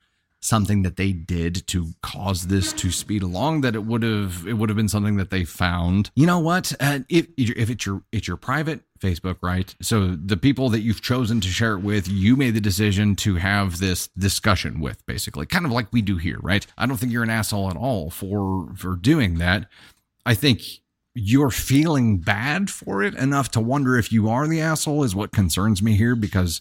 something 0.46 0.82
that 0.82 0.96
they 0.96 1.12
did 1.12 1.66
to 1.66 1.88
cause 2.02 2.46
this 2.46 2.72
to 2.74 2.90
speed 2.90 3.22
along 3.22 3.62
that 3.62 3.74
it 3.74 3.84
would 3.84 4.02
have 4.02 4.46
it 4.46 4.54
would 4.54 4.68
have 4.68 4.76
been 4.76 4.88
something 4.88 5.16
that 5.16 5.30
they 5.30 5.44
found. 5.44 6.10
You 6.14 6.26
know 6.26 6.38
what? 6.38 6.72
Uh, 6.80 7.00
if 7.08 7.26
if 7.36 7.68
it's 7.68 7.84
your 7.84 8.02
it's 8.12 8.28
your 8.28 8.36
private 8.36 8.80
facebook 9.00 9.38
right? 9.42 9.74
So 9.82 10.16
the 10.16 10.36
people 10.36 10.68
that 10.70 10.80
you've 10.80 11.02
chosen 11.02 11.40
to 11.40 11.48
share 11.48 11.72
it 11.74 11.80
with 11.80 12.08
you 12.08 12.36
made 12.36 12.54
the 12.54 12.60
decision 12.60 13.16
to 13.16 13.36
have 13.36 13.78
this 13.78 14.08
discussion 14.16 14.80
with 14.80 15.04
basically. 15.06 15.46
Kind 15.46 15.66
of 15.66 15.72
like 15.72 15.92
we 15.92 16.02
do 16.02 16.16
here 16.16 16.38
right? 16.40 16.66
I 16.78 16.86
don't 16.86 16.96
think 16.96 17.12
you're 17.12 17.24
an 17.24 17.30
asshole 17.30 17.70
at 17.70 17.76
all 17.76 18.10
for 18.10 18.72
for 18.76 18.94
doing 18.94 19.38
that. 19.38 19.68
I 20.24 20.34
think 20.34 20.62
you're 21.14 21.50
feeling 21.50 22.18
bad 22.18 22.70
for 22.70 23.02
it 23.02 23.14
enough 23.14 23.50
to 23.50 23.60
wonder 23.60 23.96
if 23.96 24.12
you 24.12 24.28
are 24.28 24.46
the 24.46 24.60
asshole 24.60 25.02
is 25.02 25.14
what 25.14 25.32
concerns 25.32 25.82
me 25.82 25.96
here 25.96 26.14
because 26.14 26.60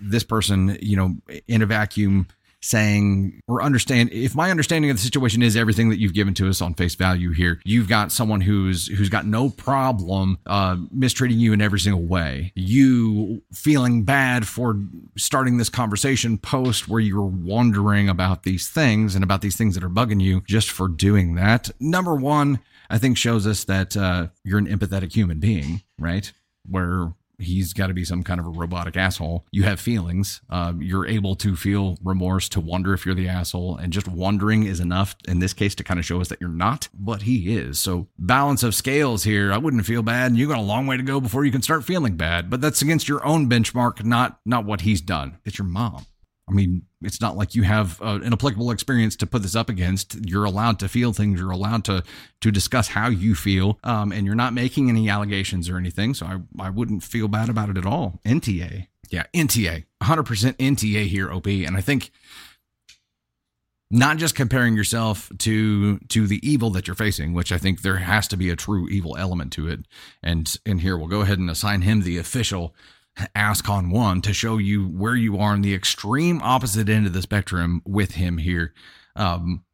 this 0.00 0.24
person 0.24 0.76
you 0.80 0.96
know 0.96 1.16
in 1.46 1.62
a 1.62 1.66
vacuum 1.66 2.26
saying 2.66 3.40
or 3.48 3.62
understand 3.62 4.10
if 4.12 4.34
my 4.34 4.50
understanding 4.50 4.90
of 4.90 4.96
the 4.96 5.02
situation 5.02 5.42
is 5.42 5.56
everything 5.56 5.88
that 5.90 5.98
you've 5.98 6.14
given 6.14 6.34
to 6.34 6.48
us 6.48 6.60
on 6.60 6.74
face 6.74 6.94
value 6.94 7.32
here 7.32 7.60
you've 7.64 7.88
got 7.88 8.12
someone 8.12 8.40
who's 8.40 8.86
who's 8.88 9.08
got 9.08 9.26
no 9.26 9.48
problem 9.48 10.38
uh, 10.46 10.76
mistreating 10.90 11.38
you 11.38 11.52
in 11.52 11.60
every 11.60 11.80
single 11.80 12.02
way. 12.02 12.52
You 12.54 13.42
feeling 13.52 14.04
bad 14.04 14.46
for 14.46 14.76
starting 15.16 15.58
this 15.58 15.68
conversation 15.68 16.38
post 16.38 16.88
where 16.88 17.00
you're 17.00 17.22
wondering 17.22 18.08
about 18.08 18.42
these 18.42 18.68
things 18.68 19.14
and 19.14 19.24
about 19.24 19.40
these 19.40 19.56
things 19.56 19.74
that 19.74 19.84
are 19.84 19.90
bugging 19.90 20.20
you 20.20 20.42
just 20.46 20.70
for 20.70 20.88
doing 20.88 21.34
that 21.34 21.70
number 21.80 22.14
one 22.14 22.60
i 22.90 22.98
think 22.98 23.16
shows 23.16 23.46
us 23.46 23.64
that 23.64 23.96
uh, 23.96 24.28
you're 24.44 24.58
an 24.58 24.66
empathetic 24.66 25.12
human 25.12 25.38
being 25.38 25.82
right? 25.98 26.32
Where 26.68 27.12
he's 27.38 27.72
got 27.72 27.88
to 27.88 27.94
be 27.94 28.04
some 28.04 28.22
kind 28.22 28.40
of 28.40 28.46
a 28.46 28.50
robotic 28.50 28.96
asshole. 28.96 29.44
You 29.50 29.64
have 29.64 29.80
feelings. 29.80 30.40
Um, 30.50 30.82
you're 30.82 31.06
able 31.06 31.34
to 31.36 31.56
feel 31.56 31.96
remorse, 32.02 32.48
to 32.50 32.60
wonder 32.60 32.94
if 32.94 33.04
you're 33.04 33.14
the 33.14 33.28
asshole, 33.28 33.76
and 33.76 33.92
just 33.92 34.08
wondering 34.08 34.64
is 34.64 34.80
enough 34.80 35.16
in 35.26 35.38
this 35.38 35.52
case 35.52 35.74
to 35.76 35.84
kind 35.84 35.98
of 36.00 36.06
show 36.06 36.20
us 36.20 36.28
that 36.28 36.40
you're 36.40 36.50
not, 36.50 36.88
but 36.94 37.22
he 37.22 37.56
is. 37.56 37.78
So 37.78 38.08
balance 38.18 38.62
of 38.62 38.74
scales 38.74 39.24
here. 39.24 39.52
I 39.52 39.58
wouldn't 39.58 39.86
feel 39.86 40.02
bad, 40.02 40.28
and 40.28 40.38
you 40.38 40.48
got 40.48 40.58
a 40.58 40.62
long 40.62 40.86
way 40.86 40.96
to 40.96 41.02
go 41.02 41.20
before 41.20 41.44
you 41.44 41.52
can 41.52 41.62
start 41.62 41.84
feeling 41.84 42.16
bad. 42.16 42.50
But 42.50 42.60
that's 42.60 42.82
against 42.82 43.08
your 43.08 43.24
own 43.24 43.48
benchmark, 43.48 44.04
not 44.04 44.40
not 44.44 44.64
what 44.64 44.82
he's 44.82 45.00
done. 45.00 45.38
It's 45.44 45.58
your 45.58 45.66
mom. 45.66 46.06
I 46.48 46.52
mean, 46.52 46.82
it's 47.02 47.20
not 47.20 47.36
like 47.36 47.56
you 47.56 47.64
have 47.64 48.00
uh, 48.00 48.20
an 48.22 48.32
applicable 48.32 48.70
experience 48.70 49.16
to 49.16 49.26
put 49.26 49.42
this 49.42 49.56
up 49.56 49.68
against. 49.68 50.16
You're 50.28 50.44
allowed 50.44 50.78
to 50.78 50.88
feel 50.88 51.12
things. 51.12 51.40
You're 51.40 51.50
allowed 51.50 51.84
to 51.86 52.04
to 52.40 52.50
discuss 52.52 52.88
how 52.88 53.08
you 53.08 53.34
feel, 53.34 53.78
um, 53.82 54.12
and 54.12 54.24
you're 54.26 54.36
not 54.36 54.52
making 54.52 54.88
any 54.88 55.08
allegations 55.08 55.68
or 55.68 55.76
anything. 55.76 56.14
So 56.14 56.26
I 56.26 56.66
I 56.66 56.70
wouldn't 56.70 57.02
feel 57.02 57.26
bad 57.26 57.48
about 57.48 57.68
it 57.68 57.76
at 57.76 57.86
all. 57.86 58.20
NTA, 58.24 58.86
yeah, 59.10 59.24
NTA, 59.34 59.84
100% 60.02 60.52
NTA 60.54 61.06
here, 61.06 61.32
OP, 61.32 61.46
and 61.46 61.76
I 61.76 61.80
think 61.80 62.12
not 63.90 64.16
just 64.16 64.34
comparing 64.34 64.76
yourself 64.76 65.30
to 65.38 65.98
to 66.08 66.26
the 66.26 66.40
evil 66.48 66.70
that 66.70 66.86
you're 66.88 66.96
facing 66.96 67.32
which 67.32 67.52
i 67.52 67.58
think 67.58 67.82
there 67.82 67.98
has 67.98 68.26
to 68.26 68.36
be 68.36 68.50
a 68.50 68.56
true 68.56 68.88
evil 68.88 69.16
element 69.16 69.52
to 69.52 69.68
it 69.68 69.80
and 70.22 70.56
and 70.66 70.80
here 70.80 70.96
we'll 70.96 71.06
go 71.06 71.20
ahead 71.20 71.38
and 71.38 71.48
assign 71.48 71.82
him 71.82 72.02
the 72.02 72.18
official 72.18 72.74
Ascon 73.34 73.90
one 73.90 74.20
to 74.22 74.32
show 74.32 74.58
you 74.58 74.86
where 74.86 75.14
you 75.14 75.38
are 75.38 75.52
on 75.52 75.62
the 75.62 75.74
extreme 75.74 76.40
opposite 76.42 76.88
end 76.88 77.06
of 77.06 77.12
the 77.12 77.22
spectrum 77.22 77.82
with 77.84 78.12
him 78.12 78.38
here. 78.38 78.74
Um, 79.14 79.64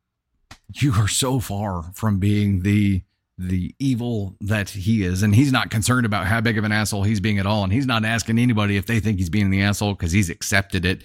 you 0.72 0.94
are 0.94 1.09
so 1.09 1.40
far 1.40 1.83
from 1.94 2.18
being 2.18 2.62
the 2.62 3.02
the 3.38 3.74
evil 3.78 4.37
that 4.40 4.70
he 4.70 5.02
is 5.02 5.22
and 5.22 5.35
he's 5.35 5.50
not 5.50 5.70
concerned 5.70 6.07
about 6.07 6.26
how 6.26 6.40
big 6.40 6.59
of 6.59 6.64
an 6.64 6.70
asshole 6.70 7.02
he's 7.02 7.18
being 7.18 7.38
at 7.38 7.46
all 7.46 7.64
and 7.64 7.72
he's 7.72 7.87
not 7.87 8.05
asking 8.05 8.38
anybody 8.38 8.76
if 8.76 8.87
they 8.87 9.00
think 9.00 9.18
he's 9.18 9.31
being 9.31 9.50
the 9.50 9.62
asshole 9.62 9.94
because 9.94 10.12
he's 10.12 10.31
accepted 10.31 10.85
it 10.85 11.02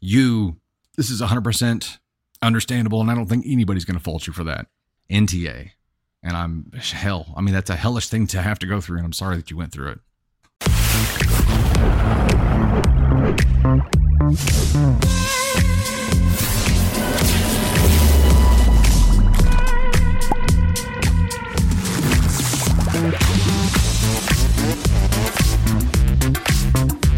you 0.00 0.56
this 0.96 1.10
is 1.10 1.20
100% 1.20 1.98
understandable 2.40 3.00
and 3.00 3.10
i 3.10 3.14
don't 3.14 3.26
think 3.26 3.44
anybody's 3.46 3.84
going 3.84 3.98
to 3.98 4.02
fault 4.02 4.26
you 4.26 4.32
for 4.32 4.44
that 4.44 4.66
nta 5.10 5.70
And 6.22 6.36
I'm 6.36 6.70
hell. 6.72 7.34
I 7.36 7.42
mean, 7.42 7.52
that's 7.52 7.68
a 7.68 7.76
hellish 7.76 8.08
thing 8.08 8.26
to 8.28 8.40
have 8.40 8.58
to 8.60 8.66
go 8.66 8.80
through, 8.80 8.96
and 8.96 9.04
I'm 9.04 9.12
sorry 9.12 9.36
that 9.36 9.50
you 9.50 9.58
went 9.58 9.72
through 9.72 9.90
it. 9.90 10.00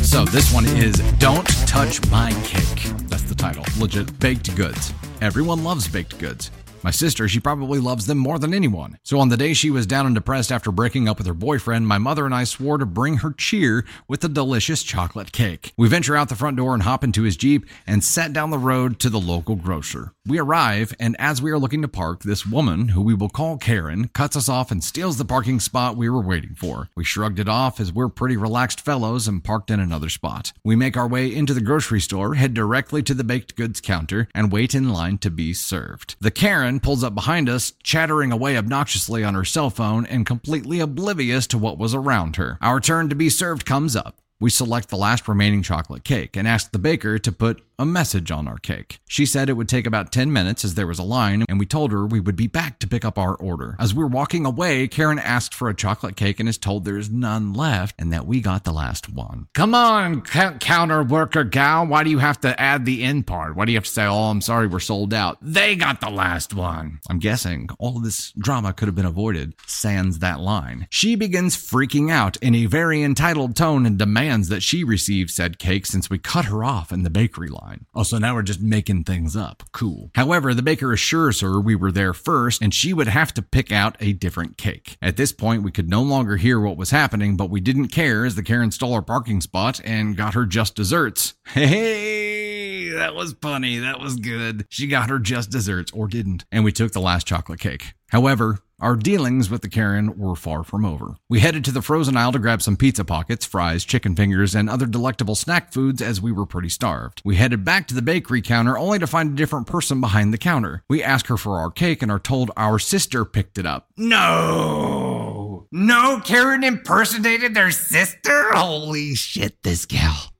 So 0.03 0.25
this 0.25 0.53
one 0.53 0.64
is 0.67 0.95
Don't 1.19 1.47
Touch 1.67 2.01
My 2.11 2.33
Cake. 2.45 2.91
That's 3.09 3.23
the 3.25 3.35
title. 3.35 3.64
Legit 3.79 4.19
baked 4.19 4.57
goods. 4.57 4.95
Everyone 5.21 5.62
loves 5.62 5.87
baked 5.87 6.19
goods. 6.19 6.51
My 6.83 6.91
sister, 6.91 7.27
she 7.29 7.41
probably 7.41 7.81
loves 7.81 8.07
them 8.07 8.18
more 8.18 8.39
than 8.39 8.55
anyone. 8.55 8.99
So 9.03 9.18
on 9.18 9.29
the 9.29 9.37
day 9.37 9.55
she 9.55 9.70
was 9.70 9.87
down 9.87 10.07
and 10.07 10.14
depressed 10.14 10.53
after 10.53 10.70
breaking 10.70 11.09
up 11.09 11.18
with 11.18 11.27
her 11.27 11.35
boyfriend, 11.35 11.89
my 11.89 11.99
mother 11.99 12.24
and 12.24 12.35
I 12.35 12.45
swore 12.45 12.79
to 12.79 12.87
bring 12.87 13.18
her 13.18 13.33
cheer 13.33 13.85
with 14.07 14.22
a 14.22 14.29
delicious 14.29 14.83
chocolate 14.83 15.33
cake. 15.33 15.72
We 15.77 15.89
venture 15.89 16.16
out 16.16 16.29
the 16.29 16.37
front 16.37 16.57
door 16.57 16.74
and 16.74 16.83
hop 16.83 17.03
into 17.03 17.22
his 17.22 17.37
Jeep 17.37 17.66
and 17.87 18.05
set 18.05 18.33
down 18.33 18.51
the 18.51 18.59
road 18.59 19.01
to 19.01 19.11
the 19.11 19.18
local 19.18 19.57
grocer. 19.57 20.12
We 20.27 20.39
arrive, 20.39 20.95
and 21.01 21.16
as 21.18 21.41
we 21.41 21.51
are 21.51 21.59
looking 21.59 21.83
to 21.83 21.89
park, 21.89 22.22
this 22.22 22.45
woman, 22.45 22.89
who 22.89 23.03
we 23.03 23.14
will 23.14 23.29
call 23.29 23.57
Karen, 23.59 24.09
cuts 24.09 24.37
us 24.37 24.49
off 24.49 24.70
and 24.70 24.83
steals 24.83 25.18
the 25.18 25.24
parking 25.24 25.61
spot 25.61 25.97
we 25.97 26.09
were 26.09 26.20
waiting 26.20 26.55
for. 26.55 26.89
We 26.97 27.05
shrugged 27.05 27.39
it 27.39 27.49
off 27.49 27.81
as 27.81 27.93
we're 27.93 28.09
pretty 28.09 28.37
relaxed 28.37 28.81
fellows 28.81 29.29
and 29.29 29.43
parked 29.43 29.70
in 29.70 29.81
another 29.81 30.09
spot. 30.09 30.53
We 30.64 30.77
make 30.77 30.97
our 30.97 31.09
way 31.09 31.33
into 31.35 31.55
the 31.55 31.61
grocery 31.61 32.01
store, 32.01 32.35
head 32.35 32.55
directly 32.55 33.03
to 33.05 33.14
the 33.14 33.24
baked 33.24 33.57
goods 33.57 33.81
counter, 33.81 34.29
and 34.35 34.53
wait 34.53 34.74
in 34.74 34.89
line 34.89 35.18
to 35.18 35.31
be 35.31 35.55
served. 35.55 36.16
The 36.20 36.31
Karen 36.31 36.66
pulls 36.81 37.05
up 37.05 37.14
behind 37.14 37.49
us, 37.49 37.73
chattering 37.83 38.33
away 38.33 38.57
obnoxiously 38.57 39.25
on 39.25 39.35
her 39.35 39.45
cell 39.45 39.71
phone 39.71 40.05
and 40.07 40.27
completely 40.27 40.81
oblivious 40.81 41.47
to 41.49 41.59
what 41.59 41.79
was 41.79 41.95
around 41.95 42.37
her. 42.37 42.59
Our 42.61 42.81
turn 42.81 43.09
to 43.09 43.14
be 43.14 43.31
served 43.31 43.64
comes 43.64 43.97
up. 43.97 44.19
We 44.39 44.51
select 44.51 44.91
the 44.91 44.99
last 44.99 45.28
remaining 45.28 45.62
chocolate 45.62 46.05
cake 46.05 46.37
and 46.37 46.47
ask 46.47 46.70
the 46.70 46.78
baker 46.78 47.18
to 47.18 47.32
put 47.32 47.62
a 47.78 47.87
message 47.87 48.30
on 48.30 48.49
our 48.49 48.59
cake. 48.59 48.99
She 49.09 49.26
said 49.26 49.49
it 49.49 49.55
would 49.55 49.68
take 49.68 49.87
about 49.87 50.12
10 50.12 50.32
minutes 50.32 50.64
as 50.64 50.74
there 50.74 50.87
was 50.87 50.99
a 50.99 51.03
line, 51.03 51.45
and 51.49 51.59
we 51.59 51.66
told 51.66 51.93
her 51.93 52.07
we 52.07 52.20
would 52.20 52.37
be 52.37 52.47
back 52.47 52.78
to 52.78 52.89
pick 52.89 53.05
up 53.05 53.18
our 53.18 53.34
order. 53.34 53.76
As 53.78 53.95
we 53.95 54.03
we're 54.03 54.11
walking 54.11 54.47
away, 54.47 54.89
Karen 54.89 55.18
asked 55.18 55.55
for 55.55 55.68
a 55.68 55.74
chocolate 55.74 56.16
cake 56.16 56.39
and 56.39 56.49
is 56.49 56.59
told 56.59 56.84
there's 56.84 57.11
none 57.11 57.55
left 57.55 57.95
and 57.99 58.12
that 58.12 58.26
we 58.26 58.41
got 58.41 58.64
the 58.64 58.72
last 58.72 59.11
one. 59.11 59.49
Come 59.55 59.74
on, 59.74 60.20
counter 60.22 61.03
worker 61.03 61.45
gal, 61.45 61.87
why 61.87 62.05
do 62.05 62.11
you 62.11 62.18
have 62.18 62.41
to 62.43 62.59
add 62.61 62.84
the 62.84 63.03
end 63.03 63.26
part? 63.26 63.57
Why 63.57 63.64
do 63.64 63.72
you 63.72 63.78
have 63.78 63.84
to 63.84 63.91
say, 63.91 64.05
oh, 64.05 64.30
I'm 64.30 64.41
sorry, 64.43 64.66
we're 64.66 64.80
sold 64.80 65.14
out? 65.14 65.39
They 65.41 65.76
got 65.76 66.01
the 66.01 66.11
last 66.11 66.55
one. 66.55 67.01
I'm 67.09 67.18
guessing 67.18 67.68
all 67.78 67.97
of 67.97 68.05
this 68.05 68.32
drama 68.32 68.72
could 68.72 68.89
have 68.89 68.95
been 68.95 69.07
avoided, 69.07 69.55
sans 69.66 70.18
that 70.18 70.41
line. 70.41 70.89
She 70.91 71.14
begins 71.14 71.57
freaking 71.57 72.11
out 72.11 72.37
in 72.39 72.55
a 72.55 72.66
very 72.66 73.03
entitled 73.03 73.57
tone 73.57 73.87
and 73.87 73.99
demands 73.99 74.26
that 74.49 74.62
she 74.62 74.85
receive 74.85 75.31
said 75.31 75.59
cake 75.59 75.87
since 75.87 76.09
we 76.11 76.18
cut 76.18 76.47
her 76.47 76.64
off 76.64 76.93
in 76.93 77.03
the 77.03 77.11
bakery 77.11 77.49
line. 77.49 77.87
Oh, 77.95 78.07
also, 78.07 78.18
now 78.18 78.35
we're 78.35 78.43
just 78.43 78.61
making 78.61 79.03
things 79.03 79.35
up. 79.35 79.64
Cool. 79.72 80.11
However, 80.14 80.55
the 80.55 80.62
baker 80.62 80.93
assures 80.93 81.41
her 81.41 81.61
we 81.61 81.74
were 81.74 81.91
there 81.91 82.12
first 82.14 82.62
and 82.62 82.72
she 82.72 82.93
would 82.93 83.09
have 83.09 83.35
to 83.35 83.43
pick 83.43 83.72
out 83.72 83.97
a 83.99 84.12
different 84.12 84.57
cake. 84.57 84.97
At 85.03 85.16
this 85.16 85.33
point, 85.33 85.64
we 85.64 85.72
could 85.72 85.89
no 85.89 86.03
longer 86.03 86.37
hear 86.37 86.61
what 86.61 86.77
was 86.77 86.91
happening, 86.91 87.37
but 87.37 87.51
we 87.51 87.61
didn't 87.61 87.89
care 87.89 88.24
as 88.24 88.37
the 88.37 88.45
Karen 88.45 88.70
stole 88.70 88.95
our 88.95 89.03
parking 89.03 89.41
spot 89.41 89.81
and 89.85 90.16
got 90.16 90.35
her 90.35 90.47
just 90.47 90.77
desserts. 90.77 91.35
Hey, 91.57 92.91
that 92.91 93.14
was 93.14 93.35
funny. 93.41 93.79
That 93.79 93.99
was 93.99 94.16
good. 94.16 94.66
She 94.68 94.87
got 94.87 95.11
her 95.11 95.18
just 95.18 95.51
desserts 95.51 95.91
or 95.93 96.07
didn't, 96.07 96.45
and 96.53 96.64
we 96.64 96.72
took 96.72 96.93
the 96.93 97.01
last 97.01 97.27
chocolate 97.27 97.61
cake. 97.61 97.95
However, 98.09 98.61
our 98.78 98.94
dealings 98.94 99.48
with 99.48 99.62
the 99.62 99.70
Karen 99.70 100.18
were 100.18 100.36
far 100.36 100.62
from 100.62 100.84
over. 100.84 101.16
We 101.30 101.40
headed 101.40 101.64
to 101.64 101.72
the 101.72 101.80
frozen 101.80 102.14
aisle 102.16 102.32
to 102.32 102.38
grab 102.38 102.61
some 102.61 102.76
pizza 102.76 103.04
pockets, 103.04 103.46
fries, 103.46 103.84
chicken 103.86 104.14
fingers, 104.14 104.54
and 104.54 104.68
other 104.68 104.84
delectable 104.84 105.34
snack 105.34 105.72
foods 105.72 106.02
as 106.02 106.20
we 106.20 106.30
were 106.30 106.44
pretty 106.44 106.68
starved. 106.68 107.22
We 107.24 107.36
headed 107.36 107.64
back 107.64 107.88
to 107.88 107.94
the 107.94 108.02
bakery 108.02 108.42
counter 108.42 108.76
only 108.76 108.98
to 108.98 109.07
find 109.07 109.30
a 109.32 109.36
different 109.36 109.66
person 109.66 110.00
behind 110.02 110.32
the 110.32 110.38
counter. 110.38 110.82
We 110.90 111.02
ask 111.02 111.26
her 111.28 111.38
for 111.38 111.57
our 111.59 111.70
cake 111.70 112.02
and 112.02 112.12
are 112.12 112.18
told 112.18 112.50
our 112.57 112.78
sister 112.78 113.24
picked 113.24 113.57
it 113.57 113.64
up. 113.64 113.88
No! 113.96 115.66
No, 115.72 116.20
Karen 116.22 116.62
impersonated 116.62 117.54
their 117.54 117.70
sister? 117.70 118.52
Holy 118.52 119.14
shit, 119.14 119.62
this 119.62 119.86
gal. 119.86 120.32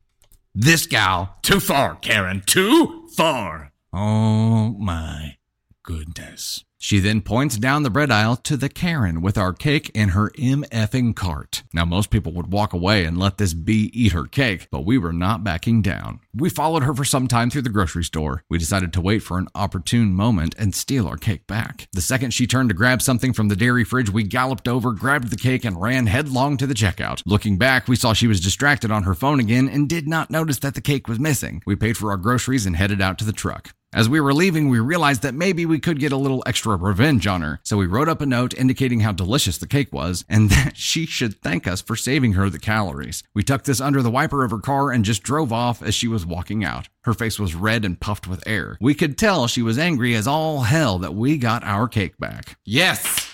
This 0.55 0.87
gal. 0.87 1.37
Too 1.43 1.61
far, 1.61 1.97
Karen. 1.97 2.43
Too 2.45 3.09
far. 3.17 3.73
Oh 3.95 4.77
my 4.79 5.37
goodness. 5.83 6.66
She 6.87 7.01
then 7.01 7.21
points 7.21 7.57
down 7.57 7.83
the 7.83 7.91
bread 7.91 8.13
aisle 8.13 8.37
to 8.37 8.57
the 8.57 8.69
Karen 8.69 9.21
with 9.21 9.37
our 9.37 9.53
cake 9.53 9.91
in 9.93 10.11
her 10.11 10.31
MFing 10.39 11.17
cart. 11.17 11.65
Now, 11.75 11.85
most 11.85 12.11
people 12.11 12.31
would 12.35 12.53
walk 12.53 12.73
away 12.73 13.05
and 13.05 13.19
let 13.19 13.39
this 13.39 13.55
bee 13.55 13.91
eat 13.93 14.13
her 14.13 14.27
cake, 14.27 14.69
but 14.71 14.85
we 14.85 14.97
were 14.97 15.13
not 15.13 15.43
backing 15.43 15.83
down. 15.83 16.21
We 16.33 16.49
followed 16.49 16.85
her 16.85 16.95
for 16.95 17.05
some 17.05 17.27
time 17.27 17.51
through 17.51 17.63
the 17.63 17.71
grocery 17.71 18.05
store. 18.05 18.45
We 18.49 18.59
decided 18.59 18.93
to 18.93 19.01
wait 19.01 19.19
for 19.25 19.37
an 19.37 19.49
opportune 19.53 20.15
moment 20.15 20.55
and 20.61 20.77
steal 20.77 21.09
our 21.09 21.17
cake 21.17 21.49
back. 21.49 21.89
The 21.93 22.01
second 22.01 22.33
she 22.33 22.47
turned 22.47 22.69
to 22.69 22.75
grab 22.77 23.03
something 23.03 23.33
from 23.33 23.49
the 23.49 23.57
dairy 23.57 23.83
fridge, 23.83 24.11
we 24.11 24.23
galloped 24.23 24.69
over, 24.69 24.93
grabbed 24.93 25.31
the 25.31 25.37
cake, 25.37 25.65
and 25.65 25.83
ran 25.83 26.07
headlong 26.07 26.57
to 26.59 26.69
the 26.69 26.75
checkout. 26.75 27.21
Looking 27.27 27.59
back, 27.59 27.89
we 27.89 27.97
saw 27.97 28.13
she 28.13 28.29
was 28.29 28.41
distracted 28.41 28.93
on 28.93 29.03
her 29.03 29.15
phone 29.15 29.41
again 29.41 29.69
and 29.69 29.89
did 29.89 30.07
not 30.07 30.31
notice 30.31 30.61
that 30.61 30.77
the 30.77 30.81
cake 30.81 31.09
was 31.09 31.19
missing. 31.19 31.65
We 31.67 31.75
paid 31.75 31.97
for 31.97 32.13
our 32.13 32.17
groceries 32.17 32.65
and 32.65 32.77
headed 32.77 33.01
out 33.01 33.19
to 33.19 33.25
the 33.25 33.33
truck. 33.33 33.73
As 33.97 34.11
we 34.11 34.21
were 34.21 34.35
leaving, 34.35 34.69
we 34.69 34.79
realized 34.79 35.23
that 35.23 35.35
maybe 35.35 35.65
we 35.65 35.79
could 35.79 35.99
get 35.99 36.13
a 36.13 36.19
little 36.19 36.43
extra 36.45 36.77
revenge 36.77 37.27
on 37.27 37.41
her, 37.41 37.61
so 37.63 37.79
we 37.79 37.87
wrote 37.87 38.11
up 38.11 38.21
a 38.21 38.27
note 38.27 38.53
indicating 38.53 39.01
how 39.01 39.11
delicious 39.11 39.57
the 39.57 39.67
cake 39.67 39.91
was 39.91 40.23
and 40.29 40.51
that 40.51 40.77
she 40.77 41.07
should 41.07 41.41
thank 41.41 41.67
us 41.67 41.81
for 41.81 41.97
saving 41.97 42.35
her 42.35 42.51
the 42.51 42.59
calories. 42.59 43.23
We 43.33 43.43
tucked 43.43 43.65
this 43.65 43.81
under 43.81 44.03
the 44.03 44.11
wiper 44.11 44.45
of 44.45 44.51
her 44.51 44.59
car 44.59 44.91
and 44.91 45.03
just 45.03 45.23
drove 45.23 45.51
off 45.51 45.83
as 45.83 45.95
she 45.95 46.09
was 46.09 46.27
walking 46.27 46.63
out. 46.63 46.91
Her 47.05 47.15
face 47.15 47.39
was 47.39 47.55
red 47.55 47.87
and 47.87 47.99
puffed 47.99 48.29
with 48.29 48.47
air. 48.47 48.77
We 48.83 48.93
could 48.93 49.17
tell 49.17 49.47
she 49.47 49.63
was 49.63 49.79
angry 49.79 50.15
as 50.15 50.27
all 50.27 50.61
hell 50.61 50.99
that 50.99 51.15
we 51.15 51.39
got 51.39 51.65
our 51.65 51.89
cake 51.89 52.19
back. 52.19 52.59
Yes. 52.67 53.33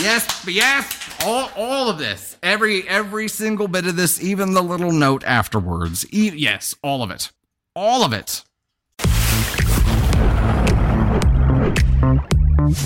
Yes, 0.00 0.44
yes, 0.48 1.16
all, 1.24 1.48
all 1.56 1.88
of 1.88 1.98
this. 1.98 2.36
Every 2.42 2.88
every 2.88 3.28
single 3.28 3.68
bit 3.68 3.86
of 3.86 3.94
this, 3.94 4.20
even 4.20 4.52
the 4.54 4.62
little 4.62 4.90
note 4.90 5.22
afterwards. 5.22 6.04
E- 6.12 6.32
yes, 6.34 6.74
all 6.82 7.04
of 7.04 7.12
it. 7.12 7.30
All 7.76 8.04
of 8.04 8.12
it. 8.12 8.42
We 12.72 12.78